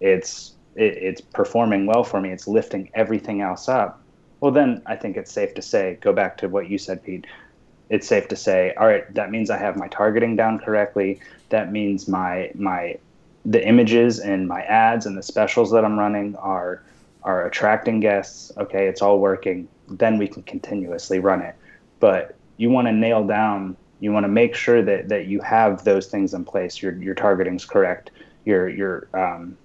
it's 0.00 0.56
it, 0.74 0.96
it's 0.96 1.20
performing 1.20 1.86
well 1.86 2.02
for 2.02 2.20
me, 2.20 2.30
it's 2.30 2.48
lifting 2.48 2.90
everything 2.94 3.40
else 3.40 3.68
up. 3.68 4.02
Well, 4.40 4.50
then 4.50 4.82
I 4.84 4.96
think 4.96 5.16
it's 5.16 5.30
safe 5.30 5.54
to 5.54 5.62
say, 5.62 5.98
go 6.00 6.12
back 6.12 6.38
to 6.38 6.48
what 6.48 6.68
you 6.68 6.76
said, 6.76 7.04
Pete. 7.04 7.24
It's 7.88 8.08
safe 8.08 8.26
to 8.28 8.36
say, 8.36 8.74
all 8.74 8.88
right, 8.88 9.12
that 9.14 9.30
means 9.30 9.48
I 9.48 9.58
have 9.58 9.76
my 9.76 9.86
targeting 9.86 10.34
down 10.34 10.58
correctly. 10.58 11.20
That 11.50 11.72
means 11.72 12.08
my 12.08 12.50
my 12.54 12.98
the 13.44 13.66
images 13.66 14.18
and 14.18 14.46
my 14.48 14.62
ads 14.62 15.06
and 15.06 15.16
the 15.16 15.22
specials 15.22 15.70
that 15.70 15.84
I'm 15.84 15.98
running 15.98 16.36
are 16.36 16.82
are 17.22 17.46
attracting 17.46 18.00
guests. 18.00 18.52
Okay, 18.56 18.86
it's 18.86 19.02
all 19.02 19.18
working. 19.18 19.68
Then 19.88 20.18
we 20.18 20.28
can 20.28 20.42
continuously 20.42 21.18
run 21.18 21.42
it. 21.42 21.54
But 22.00 22.36
you 22.56 22.70
want 22.70 22.88
to 22.88 22.92
nail 22.92 23.24
down 23.26 23.76
you 24.00 24.12
want 24.12 24.24
to 24.24 24.28
make 24.28 24.54
sure 24.54 24.82
that 24.82 25.08
that 25.08 25.26
you 25.26 25.40
have 25.40 25.84
those 25.84 26.06
things 26.06 26.34
in 26.34 26.44
place. 26.44 26.80
Your 26.80 26.92
your 26.92 27.14
targeting 27.14 27.56
is 27.56 27.64
correct. 27.64 28.10
Your 28.44 28.68
your 28.68 29.08
um, 29.14 29.56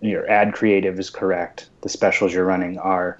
your 0.00 0.28
ad 0.30 0.54
creative 0.54 0.98
is 0.98 1.10
correct. 1.10 1.68
The 1.82 1.88
specials 1.88 2.32
you're 2.32 2.46
running 2.46 2.78
are 2.78 3.18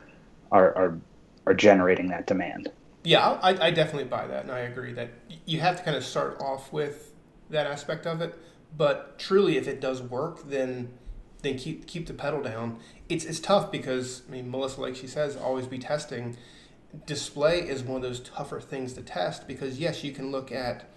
are 0.50 0.74
are, 0.76 0.98
are 1.46 1.54
generating 1.54 2.08
that 2.08 2.26
demand. 2.26 2.70
Yeah, 3.02 3.38
I, 3.42 3.68
I 3.68 3.70
definitely 3.70 4.04
buy 4.04 4.26
that, 4.26 4.42
and 4.42 4.52
I 4.52 4.60
agree 4.60 4.92
that 4.92 5.10
you 5.46 5.60
have 5.60 5.76
to 5.78 5.82
kind 5.82 5.96
of 5.96 6.04
start 6.04 6.40
off 6.40 6.72
with 6.72 7.09
that 7.50 7.66
aspect 7.66 8.06
of 8.06 8.20
it. 8.20 8.38
But 8.76 9.18
truly, 9.18 9.56
if 9.56 9.66
it 9.68 9.80
does 9.80 10.00
work, 10.00 10.48
then 10.48 10.90
then 11.42 11.56
keep 11.56 11.86
keep 11.86 12.06
the 12.06 12.14
pedal 12.14 12.42
down. 12.42 12.78
It's 13.08 13.24
it's 13.24 13.40
tough 13.40 13.70
because 13.70 14.22
I 14.28 14.32
mean 14.32 14.50
Melissa, 14.50 14.80
like 14.80 14.96
she 14.96 15.06
says, 15.06 15.36
always 15.36 15.66
be 15.66 15.78
testing 15.78 16.36
display 17.06 17.60
is 17.60 17.82
one 17.82 17.96
of 17.96 18.02
those 18.02 18.20
tougher 18.20 18.60
things 18.60 18.92
to 18.94 19.02
test 19.02 19.46
because 19.46 19.78
yes, 19.78 20.02
you 20.02 20.12
can 20.12 20.30
look 20.30 20.50
at 20.52 20.88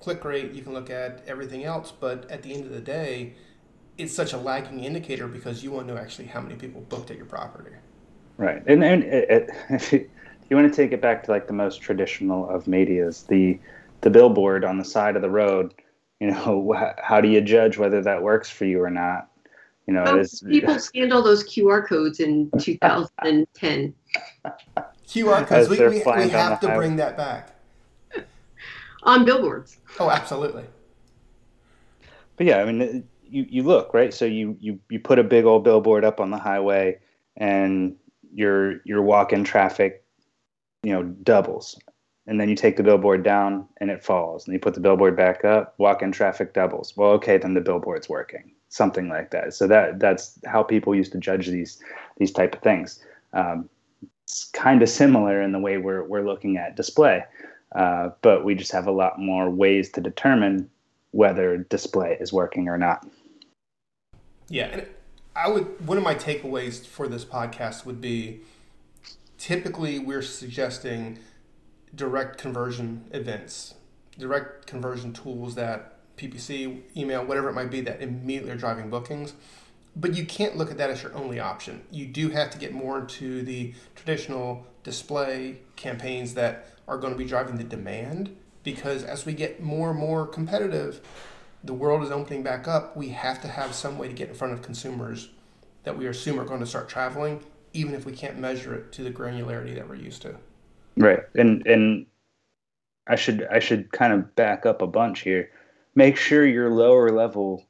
click 0.00 0.24
rate, 0.24 0.52
you 0.52 0.62
can 0.62 0.72
look 0.72 0.90
at 0.90 1.22
everything 1.26 1.64
else, 1.64 1.92
but 1.92 2.28
at 2.30 2.42
the 2.42 2.52
end 2.52 2.64
of 2.64 2.70
the 2.70 2.80
day, 2.80 3.34
it's 3.98 4.14
such 4.14 4.32
a 4.32 4.38
lagging 4.38 4.82
indicator 4.82 5.28
because 5.28 5.62
you 5.62 5.70
want 5.70 5.86
to 5.86 5.94
know 5.94 6.00
actually 6.00 6.26
how 6.26 6.40
many 6.40 6.56
people 6.56 6.80
booked 6.80 7.10
at 7.10 7.16
your 7.16 7.26
property. 7.26 7.76
Right, 8.38 8.62
and 8.66 8.82
and 8.82 9.04
it, 9.04 9.30
uh, 9.30 9.34
it, 9.34 9.50
uh, 9.70 9.74
if 9.74 10.50
you 10.50 10.56
want 10.56 10.72
to 10.72 10.74
take 10.74 10.92
it 10.92 11.00
back 11.00 11.22
to 11.24 11.30
like 11.30 11.46
the 11.46 11.52
most 11.52 11.82
traditional 11.82 12.48
of 12.48 12.66
media's, 12.66 13.22
the 13.24 13.58
the 14.00 14.10
billboard 14.10 14.64
on 14.64 14.78
the 14.78 14.84
side 14.84 15.16
of 15.16 15.22
the 15.22 15.30
road. 15.30 15.74
You 16.22 16.30
know, 16.30 16.72
how 17.02 17.20
do 17.20 17.26
you 17.26 17.40
judge 17.40 17.76
whether 17.76 18.00
that 18.00 18.22
works 18.22 18.48
for 18.48 18.64
you 18.64 18.80
or 18.80 18.90
not? 18.90 19.28
You 19.88 19.94
know, 19.94 20.22
people 20.46 20.78
scanned 20.78 21.12
all 21.12 21.22
those 21.22 21.42
QR 21.42 21.84
codes 21.84 22.20
in 22.20 22.48
2010. 22.58 23.94
QR 25.08 25.46
codes. 25.46 25.68
We, 25.68 25.78
we, 25.80 25.88
we 25.88 26.28
have 26.30 26.60
to 26.60 26.68
bring 26.76 26.94
that 26.96 27.16
back. 27.16 27.56
On 29.02 29.24
billboards. 29.24 29.78
Oh, 29.98 30.10
absolutely. 30.10 30.62
But 32.36 32.46
yeah, 32.46 32.58
I 32.58 32.70
mean, 32.70 33.02
you, 33.24 33.44
you 33.48 33.62
look 33.64 33.92
right. 33.92 34.14
So 34.14 34.24
you, 34.24 34.56
you 34.60 34.78
you 34.90 35.00
put 35.00 35.18
a 35.18 35.24
big 35.24 35.44
old 35.44 35.64
billboard 35.64 36.04
up 36.04 36.20
on 36.20 36.30
the 36.30 36.38
highway, 36.38 37.00
and 37.36 37.96
your 38.32 38.80
your 38.84 39.02
walk-in 39.02 39.42
traffic, 39.42 40.04
you 40.84 40.92
know, 40.92 41.02
doubles, 41.02 41.76
and 42.26 42.40
then 42.40 42.48
you 42.48 42.54
take 42.54 42.76
the 42.76 42.82
billboard 42.82 43.22
down 43.22 43.66
and 43.78 43.90
it 43.90 44.04
falls, 44.04 44.46
and 44.46 44.54
you 44.54 44.60
put 44.60 44.74
the 44.74 44.80
billboard 44.80 45.16
back 45.16 45.44
up, 45.44 45.74
walk-in 45.78 46.12
traffic 46.12 46.54
doubles. 46.54 46.96
Well, 46.96 47.10
okay, 47.12 47.38
then 47.38 47.54
the 47.54 47.60
billboard's 47.60 48.08
working, 48.08 48.52
something 48.68 49.08
like 49.08 49.30
that. 49.30 49.54
So 49.54 49.66
that 49.66 49.98
that's 49.98 50.38
how 50.46 50.62
people 50.62 50.94
used 50.94 51.12
to 51.12 51.18
judge 51.18 51.48
these 51.48 51.82
these 52.18 52.32
type 52.32 52.54
of 52.54 52.62
things. 52.62 53.04
Um, 53.32 53.68
it's 54.24 54.44
kind 54.52 54.82
of 54.82 54.88
similar 54.88 55.42
in 55.42 55.52
the 55.52 55.58
way 55.58 55.78
we're, 55.78 56.04
we're 56.04 56.24
looking 56.24 56.56
at 56.56 56.76
display, 56.76 57.24
uh, 57.74 58.10
but 58.22 58.44
we 58.44 58.54
just 58.54 58.72
have 58.72 58.86
a 58.86 58.92
lot 58.92 59.18
more 59.18 59.50
ways 59.50 59.90
to 59.90 60.00
determine 60.00 60.70
whether 61.10 61.58
display 61.58 62.16
is 62.20 62.32
working 62.32 62.68
or 62.68 62.78
not. 62.78 63.06
Yeah, 64.48 64.66
and 64.66 64.86
I 65.34 65.48
would 65.48 65.86
one 65.86 65.98
of 65.98 66.04
my 66.04 66.14
takeaways 66.14 66.86
for 66.86 67.08
this 67.08 67.24
podcast 67.24 67.84
would 67.84 68.00
be 68.00 68.40
typically 69.38 69.98
we're 69.98 70.22
suggesting 70.22 71.18
direct 71.94 72.38
conversion 72.38 73.04
events, 73.12 73.74
direct 74.18 74.66
conversion 74.66 75.12
tools 75.12 75.54
that 75.54 75.98
PPC, 76.16 76.82
email, 76.96 77.24
whatever 77.24 77.48
it 77.48 77.54
might 77.54 77.70
be 77.70 77.80
that 77.82 78.02
immediately 78.02 78.50
are 78.50 78.56
driving 78.56 78.90
bookings. 78.90 79.34
But 79.94 80.14
you 80.14 80.24
can't 80.24 80.56
look 80.56 80.70
at 80.70 80.78
that 80.78 80.90
as 80.90 81.02
your 81.02 81.14
only 81.14 81.38
option. 81.38 81.82
You 81.90 82.06
do 82.06 82.30
have 82.30 82.50
to 82.50 82.58
get 82.58 82.72
more 82.72 83.00
into 83.00 83.42
the 83.42 83.74
traditional 83.94 84.66
display 84.84 85.58
campaigns 85.76 86.34
that 86.34 86.68
are 86.88 86.96
going 86.98 87.12
to 87.12 87.18
be 87.18 87.26
driving 87.26 87.56
the 87.56 87.64
demand 87.64 88.34
because 88.62 89.02
as 89.04 89.26
we 89.26 89.32
get 89.32 89.62
more 89.62 89.90
and 89.90 89.98
more 89.98 90.26
competitive, 90.26 91.00
the 91.64 91.74
world 91.74 92.02
is 92.02 92.10
opening 92.10 92.42
back 92.42 92.66
up. 92.66 92.96
We 92.96 93.10
have 93.10 93.40
to 93.42 93.48
have 93.48 93.74
some 93.74 93.98
way 93.98 94.08
to 94.08 94.14
get 94.14 94.28
in 94.28 94.34
front 94.34 94.54
of 94.54 94.62
consumers 94.62 95.28
that 95.84 95.96
we 95.96 96.06
assume 96.06 96.40
are 96.40 96.44
going 96.44 96.60
to 96.60 96.66
start 96.66 96.88
traveling, 96.88 97.42
even 97.72 97.94
if 97.94 98.06
we 98.06 98.12
can't 98.12 98.38
measure 98.38 98.74
it 98.74 98.92
to 98.92 99.02
the 99.02 99.10
granularity 99.10 99.74
that 99.74 99.88
we're 99.88 99.96
used 99.96 100.22
to. 100.22 100.36
Right. 100.96 101.20
And 101.34 101.66
and 101.66 102.06
I 103.06 103.16
should 103.16 103.46
I 103.50 103.58
should 103.58 103.92
kind 103.92 104.12
of 104.12 104.34
back 104.36 104.66
up 104.66 104.82
a 104.82 104.86
bunch 104.86 105.20
here. 105.20 105.50
Make 105.94 106.16
sure 106.16 106.46
your 106.46 106.70
lower 106.70 107.10
level 107.10 107.66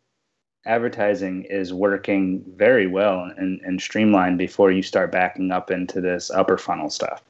advertising 0.64 1.45
is 1.45 1.73
working 1.73 2.45
very 2.57 2.87
well 2.87 3.31
and, 3.37 3.61
and 3.62 3.81
streamlined 3.81 4.39
before 4.39 4.70
you 4.70 4.83
start 4.83 5.11
backing 5.11 5.51
up 5.51 5.70
into 5.70 6.01
this 6.01 6.31
upper 6.31 6.57
funnel 6.57 6.89
stuff. 6.89 7.23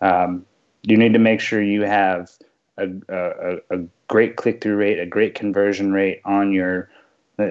Um, 0.00 0.46
you 0.82 0.96
need 0.96 1.12
to 1.12 1.18
make 1.18 1.40
sure 1.40 1.60
you 1.60 1.82
have 1.82 2.30
a, 2.76 2.88
a, 3.08 3.56
a 3.70 3.78
great 4.06 4.36
click 4.36 4.60
through 4.60 4.76
rate, 4.76 5.00
a 5.00 5.06
great 5.06 5.34
conversion 5.34 5.92
rate 5.92 6.20
on 6.24 6.52
your. 6.52 6.90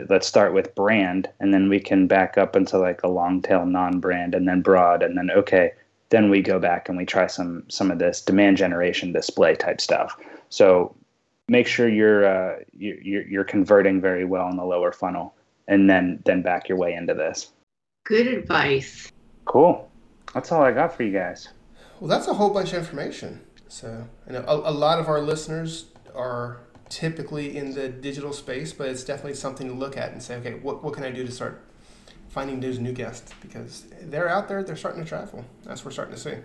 Let's 0.09 0.27
start 0.27 0.53
with 0.53 0.75
brand, 0.75 1.29
and 1.39 1.53
then 1.53 1.69
we 1.69 1.79
can 1.79 2.07
back 2.07 2.37
up 2.37 2.57
into 2.57 2.77
like 2.77 3.03
a 3.03 3.07
long 3.07 3.41
tail 3.41 3.65
non 3.65 4.01
brand, 4.01 4.35
and 4.35 4.45
then 4.45 4.61
broad, 4.61 5.01
and 5.01 5.17
then 5.17 5.31
okay, 5.31 5.71
then 6.09 6.29
we 6.29 6.41
go 6.41 6.59
back 6.59 6.89
and 6.89 6.97
we 6.97 7.05
try 7.05 7.27
some 7.27 7.63
some 7.69 7.91
of 7.91 7.99
this 7.99 8.21
demand 8.21 8.57
generation 8.57 9.11
display 9.11 9.55
type 9.55 9.81
stuff. 9.81 10.17
So 10.49 10.95
make 11.47 11.67
sure 11.67 11.87
you're 11.87 12.25
uh, 12.25 12.59
you're 12.77 13.27
you're 13.27 13.43
converting 13.43 14.01
very 14.01 14.25
well 14.25 14.49
in 14.49 14.57
the 14.57 14.65
lower 14.65 14.91
funnel, 14.91 15.35
and 15.67 15.89
then 15.89 16.21
then 16.25 16.41
back 16.41 16.69
your 16.69 16.77
way 16.77 16.93
into 16.93 17.13
this. 17.13 17.51
Good 18.05 18.27
advice. 18.27 19.11
Cool. 19.45 19.89
That's 20.33 20.51
all 20.51 20.61
I 20.61 20.71
got 20.71 20.95
for 20.95 21.03
you 21.03 21.11
guys. 21.11 21.49
Well, 21.99 22.09
that's 22.09 22.27
a 22.27 22.33
whole 22.33 22.51
bunch 22.51 22.73
of 22.73 22.79
information. 22.79 23.41
So, 23.69 24.07
I 24.27 24.31
know 24.31 24.45
a, 24.47 24.55
a 24.55 24.71
lot 24.71 24.99
of 24.99 25.07
our 25.07 25.19
listeners 25.19 25.85
are 26.15 26.59
typically 26.89 27.57
in 27.57 27.73
the 27.73 27.89
digital 27.89 28.31
space, 28.31 28.71
but 28.71 28.87
it's 28.87 29.03
definitely 29.03 29.33
something 29.33 29.67
to 29.67 29.73
look 29.73 29.97
at 29.97 30.11
and 30.11 30.21
say, 30.21 30.35
okay, 30.37 30.53
what, 30.55 30.83
what 30.83 30.93
can 30.93 31.03
I 31.03 31.11
do 31.11 31.25
to 31.25 31.31
start 31.31 31.61
finding 32.37 32.59
those 32.59 32.77
new 32.77 32.93
guests? 32.93 33.33
Because 33.41 33.85
they're 34.03 34.29
out 34.29 34.47
there, 34.47 34.61
they're 34.61 34.75
starting 34.75 35.03
to 35.03 35.09
travel. 35.09 35.43
That's 35.63 35.81
what 35.81 35.85
we're 35.85 35.91
starting 35.93 36.13
to 36.13 36.21
see. 36.21 36.35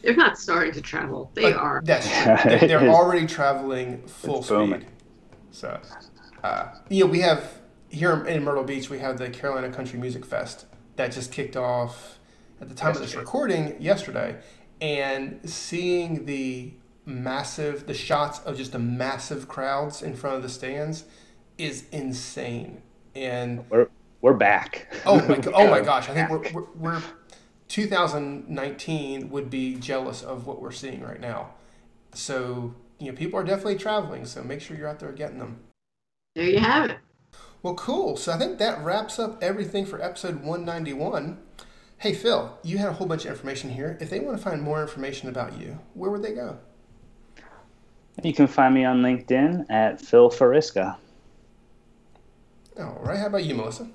They're 0.00 0.14
not 0.14 0.38
starting 0.38 0.72
to 0.74 0.80
travel. 0.80 1.32
They 1.34 1.42
but 1.42 1.54
are. 1.54 1.82
That's 1.84 2.06
true. 2.42 2.68
They're, 2.68 2.88
already 2.88 3.26
traveling 3.26 4.00
full 4.06 4.38
it's 4.38 4.46
speed. 4.46 4.54
Booming. 4.54 4.86
So, 5.50 5.80
uh, 6.44 6.68
you 6.88 7.04
know, 7.04 7.10
we 7.10 7.18
have 7.22 7.58
here 7.88 8.24
in 8.26 8.44
Myrtle 8.44 8.62
Beach, 8.62 8.90
we 8.90 9.00
have 9.00 9.18
the 9.18 9.28
Carolina 9.28 9.72
Country 9.72 9.98
Music 9.98 10.24
Fest 10.24 10.66
that 10.94 11.10
just 11.10 11.32
kicked 11.32 11.56
off 11.56 12.20
at 12.60 12.68
the 12.68 12.74
time 12.76 12.90
yesterday. 12.90 13.04
of 13.04 13.10
this 13.10 13.16
recording 13.16 13.82
yesterday, 13.82 14.36
and 14.80 15.40
seeing 15.50 16.26
the 16.26 16.74
massive, 17.04 17.88
the 17.88 17.94
shots 17.94 18.38
of 18.40 18.56
just 18.56 18.70
the 18.70 18.78
massive 18.78 19.48
crowds 19.48 20.00
in 20.00 20.14
front 20.14 20.36
of 20.36 20.44
the 20.44 20.48
stands 20.48 21.06
is 21.56 21.86
insane. 21.90 22.82
And 23.16 23.68
we're 23.68 23.88
we're 24.20 24.34
back. 24.34 24.92
Oh 25.06 25.16
my, 25.28 25.40
oh 25.54 25.70
my 25.70 25.80
gosh! 25.80 26.08
I 26.08 26.14
think 26.14 26.30
we're, 26.30 26.52
we're, 26.52 26.66
we're 26.74 27.02
2019 27.68 29.30
would 29.30 29.50
be 29.50 29.74
jealous 29.76 30.22
of 30.22 30.46
what 30.46 30.60
we're 30.60 30.72
seeing 30.72 31.02
right 31.02 31.20
now. 31.20 31.54
So 32.14 32.74
you 32.98 33.10
know, 33.10 33.16
people 33.16 33.38
are 33.38 33.44
definitely 33.44 33.76
traveling. 33.76 34.24
So 34.24 34.42
make 34.42 34.60
sure 34.60 34.76
you're 34.76 34.88
out 34.88 34.98
there 34.98 35.12
getting 35.12 35.38
them. 35.38 35.60
There 36.34 36.44
you 36.44 36.58
have 36.58 36.90
it. 36.90 36.98
Well, 37.62 37.74
cool. 37.74 38.16
So 38.16 38.32
I 38.32 38.38
think 38.38 38.58
that 38.58 38.82
wraps 38.84 39.18
up 39.18 39.42
everything 39.42 39.84
for 39.84 40.02
episode 40.02 40.36
191. 40.36 41.38
Hey, 41.98 42.14
Phil, 42.14 42.56
you 42.62 42.78
had 42.78 42.88
a 42.88 42.92
whole 42.92 43.08
bunch 43.08 43.24
of 43.24 43.32
information 43.32 43.70
here. 43.70 43.98
If 44.00 44.10
they 44.10 44.20
want 44.20 44.36
to 44.36 44.42
find 44.42 44.62
more 44.62 44.80
information 44.80 45.28
about 45.28 45.58
you, 45.58 45.80
where 45.94 46.10
would 46.10 46.22
they 46.22 46.32
go? 46.32 46.58
You 48.22 48.32
can 48.32 48.46
find 48.46 48.74
me 48.74 48.84
on 48.84 49.02
LinkedIn 49.02 49.66
at 49.68 50.00
Phil 50.00 50.30
Fariska. 50.30 50.96
All 52.78 53.00
right. 53.02 53.18
How 53.18 53.26
about 53.26 53.44
you, 53.44 53.54
Melissa? 53.54 53.88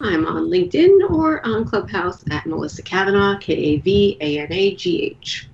I'm 0.00 0.26
on 0.26 0.44
LinkedIn 0.44 1.10
or 1.10 1.44
on 1.44 1.64
Clubhouse 1.64 2.24
at 2.30 2.46
Melissa 2.46 2.82
Kavanagh, 2.82 3.38
K 3.38 3.52
A 3.52 3.76
V 3.78 4.16
A 4.20 4.38
N 4.40 4.52
A 4.52 4.74
G 4.74 5.02
H. 5.02 5.48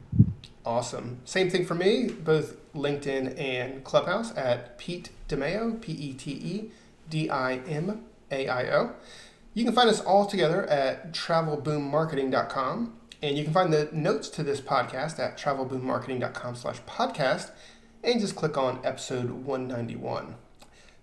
Awesome. 0.66 1.20
Same 1.24 1.50
thing 1.50 1.64
for 1.64 1.74
me, 1.74 2.08
both 2.08 2.56
LinkedIn 2.74 3.38
and 3.38 3.84
Clubhouse 3.84 4.36
at 4.36 4.78
Pete 4.78 5.10
DiMaio, 5.28 5.80
P 5.80 5.92
E 5.92 6.12
T 6.14 6.30
E 6.30 6.70
D 7.08 7.30
I 7.30 7.56
M 7.56 8.04
A 8.30 8.48
I 8.48 8.70
O. 8.74 8.92
You 9.54 9.64
can 9.64 9.74
find 9.74 9.88
us 9.88 10.00
all 10.00 10.26
together 10.26 10.66
at 10.66 11.12
travelboommarketing.com. 11.12 12.98
And 13.22 13.38
you 13.38 13.44
can 13.44 13.54
find 13.54 13.72
the 13.72 13.88
notes 13.90 14.28
to 14.30 14.42
this 14.42 14.60
podcast 14.60 15.18
at 15.18 15.38
travelboommarketing.com 15.38 16.56
slash 16.56 16.82
podcast 16.82 17.52
and 18.02 18.20
just 18.20 18.36
click 18.36 18.58
on 18.58 18.80
episode 18.84 19.30
191. 19.30 20.34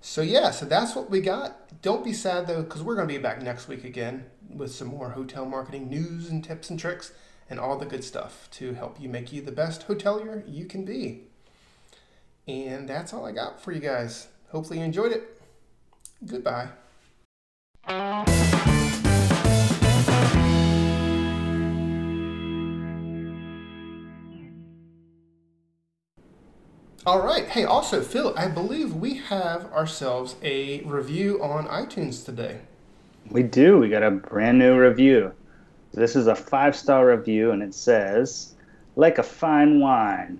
So, 0.01 0.21
yeah, 0.21 0.49
so 0.51 0.65
that's 0.65 0.95
what 0.95 1.09
we 1.09 1.21
got. 1.21 1.81
Don't 1.81 2.03
be 2.03 2.11
sad 2.11 2.47
though, 2.47 2.63
because 2.63 2.81
we're 2.81 2.95
going 2.95 3.07
to 3.07 3.13
be 3.13 3.19
back 3.19 3.41
next 3.41 3.67
week 3.67 3.83
again 3.83 4.25
with 4.49 4.73
some 4.73 4.87
more 4.87 5.11
hotel 5.11 5.45
marketing 5.45 5.89
news 5.89 6.29
and 6.29 6.43
tips 6.43 6.69
and 6.69 6.79
tricks 6.79 7.13
and 7.49 7.59
all 7.59 7.77
the 7.77 7.85
good 7.85 8.03
stuff 8.03 8.49
to 8.51 8.73
help 8.73 8.99
you 8.99 9.07
make 9.07 9.31
you 9.31 9.41
the 9.41 9.51
best 9.51 9.87
hotelier 9.87 10.43
you 10.47 10.65
can 10.65 10.85
be. 10.85 11.23
And 12.47 12.89
that's 12.89 13.13
all 13.13 13.25
I 13.25 13.31
got 13.31 13.61
for 13.61 13.71
you 13.71 13.79
guys. 13.79 14.27
Hopefully, 14.49 14.79
you 14.79 14.85
enjoyed 14.85 15.11
it. 15.11 15.41
Goodbye. 16.25 16.69
All 27.03 27.23
right. 27.23 27.47
Hey, 27.47 27.63
also, 27.63 28.03
Phil, 28.03 28.31
I 28.37 28.47
believe 28.47 28.93
we 28.93 29.15
have 29.15 29.65
ourselves 29.73 30.35
a 30.43 30.81
review 30.81 31.41
on 31.41 31.65
iTunes 31.65 32.23
today. 32.23 32.59
We 33.31 33.41
do. 33.41 33.79
We 33.79 33.89
got 33.89 34.03
a 34.03 34.11
brand 34.11 34.59
new 34.59 34.77
review. 34.77 35.31
This 35.93 36.15
is 36.15 36.27
a 36.27 36.35
five 36.35 36.75
star 36.75 37.07
review, 37.07 37.49
and 37.49 37.63
it 37.63 37.73
says, 37.73 38.53
like 38.95 39.17
a 39.17 39.23
fine 39.23 39.79
wine. 39.79 40.39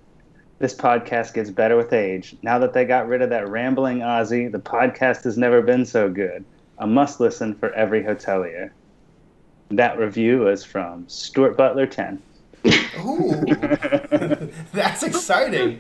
This 0.59 0.75
podcast 0.75 1.33
gets 1.33 1.49
better 1.49 1.75
with 1.75 1.93
age. 1.93 2.35
Now 2.43 2.59
that 2.59 2.73
they 2.73 2.85
got 2.85 3.07
rid 3.07 3.23
of 3.23 3.31
that 3.31 3.49
rambling 3.49 3.99
Aussie, 3.99 4.51
the 4.51 4.59
podcast 4.59 5.23
has 5.23 5.39
never 5.39 5.63
been 5.63 5.83
so 5.83 6.11
good. 6.11 6.45
A 6.77 6.85
must 6.85 7.19
listen 7.19 7.55
for 7.55 7.73
every 7.73 8.03
hotelier. 8.03 8.69
That 9.71 9.97
review 9.97 10.47
is 10.47 10.63
from 10.63 11.09
Stuart 11.09 11.57
Butler 11.57 11.87
10. 11.87 12.21
Ooh, 12.99 13.31
that's 14.73 15.01
exciting. 15.01 15.79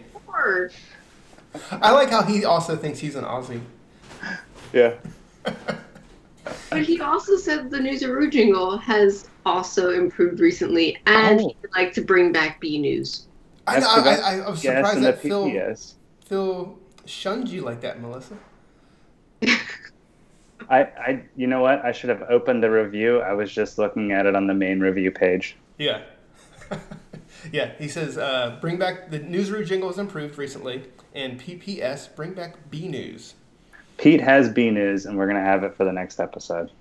I 1.71 1.91
like 1.91 2.09
how 2.09 2.23
he 2.23 2.45
also 2.45 2.75
thinks 2.75 2.99
he's 2.99 3.15
an 3.15 3.25
Aussie. 3.25 3.61
Yeah. 4.73 4.93
but 5.43 6.83
he 6.83 7.01
also 7.01 7.35
said 7.37 7.69
the 7.69 7.77
Newsaroo 7.77 8.31
jingle 8.31 8.77
has 8.77 9.29
also 9.45 9.91
improved 9.91 10.39
recently, 10.39 10.97
and 11.05 11.41
oh. 11.41 11.47
he'd 11.47 11.69
like 11.75 11.93
to 11.93 12.01
bring 12.01 12.31
back 12.31 12.59
B 12.61 12.77
News. 12.79 13.27
I, 13.67 13.79
know, 13.79 13.87
I, 13.87 13.99
I, 13.99 14.37
I, 14.39 14.49
was 14.49 14.61
surprised 14.61 15.01
that 15.03 15.21
Phil, 15.21 15.51
Phil 16.25 16.79
shunned 17.05 17.49
you 17.49 17.61
like 17.61 17.81
that, 17.81 18.01
Melissa. 18.01 18.37
I, 20.69 20.83
I, 20.83 21.23
you 21.35 21.47
know 21.47 21.61
what? 21.61 21.83
I 21.83 21.91
should 21.91 22.09
have 22.09 22.23
opened 22.23 22.63
the 22.63 22.71
review. 22.71 23.19
I 23.19 23.33
was 23.33 23.51
just 23.51 23.77
looking 23.77 24.11
at 24.11 24.25
it 24.25 24.35
on 24.35 24.47
the 24.47 24.53
main 24.53 24.79
review 24.79 25.11
page. 25.11 25.57
Yeah. 25.77 26.01
yeah, 27.51 27.71
he 27.77 27.87
says, 27.87 28.17
uh, 28.17 28.57
bring 28.61 28.77
back 28.77 29.09
the 29.09 29.19
newsroom 29.19 29.65
jingle 29.65 29.89
has 29.89 29.97
improved 29.97 30.37
recently, 30.37 30.83
and 31.13 31.39
PPS, 31.39 32.15
bring 32.15 32.33
back 32.33 32.69
B 32.69 32.87
News. 32.87 33.35
Pete 33.97 34.21
has 34.21 34.49
B 34.49 34.71
News, 34.71 35.05
and 35.05 35.17
we're 35.17 35.27
going 35.27 35.37
to 35.37 35.43
have 35.43 35.63
it 35.63 35.75
for 35.75 35.85
the 35.85 35.91
next 35.91 36.19
episode. 36.19 36.71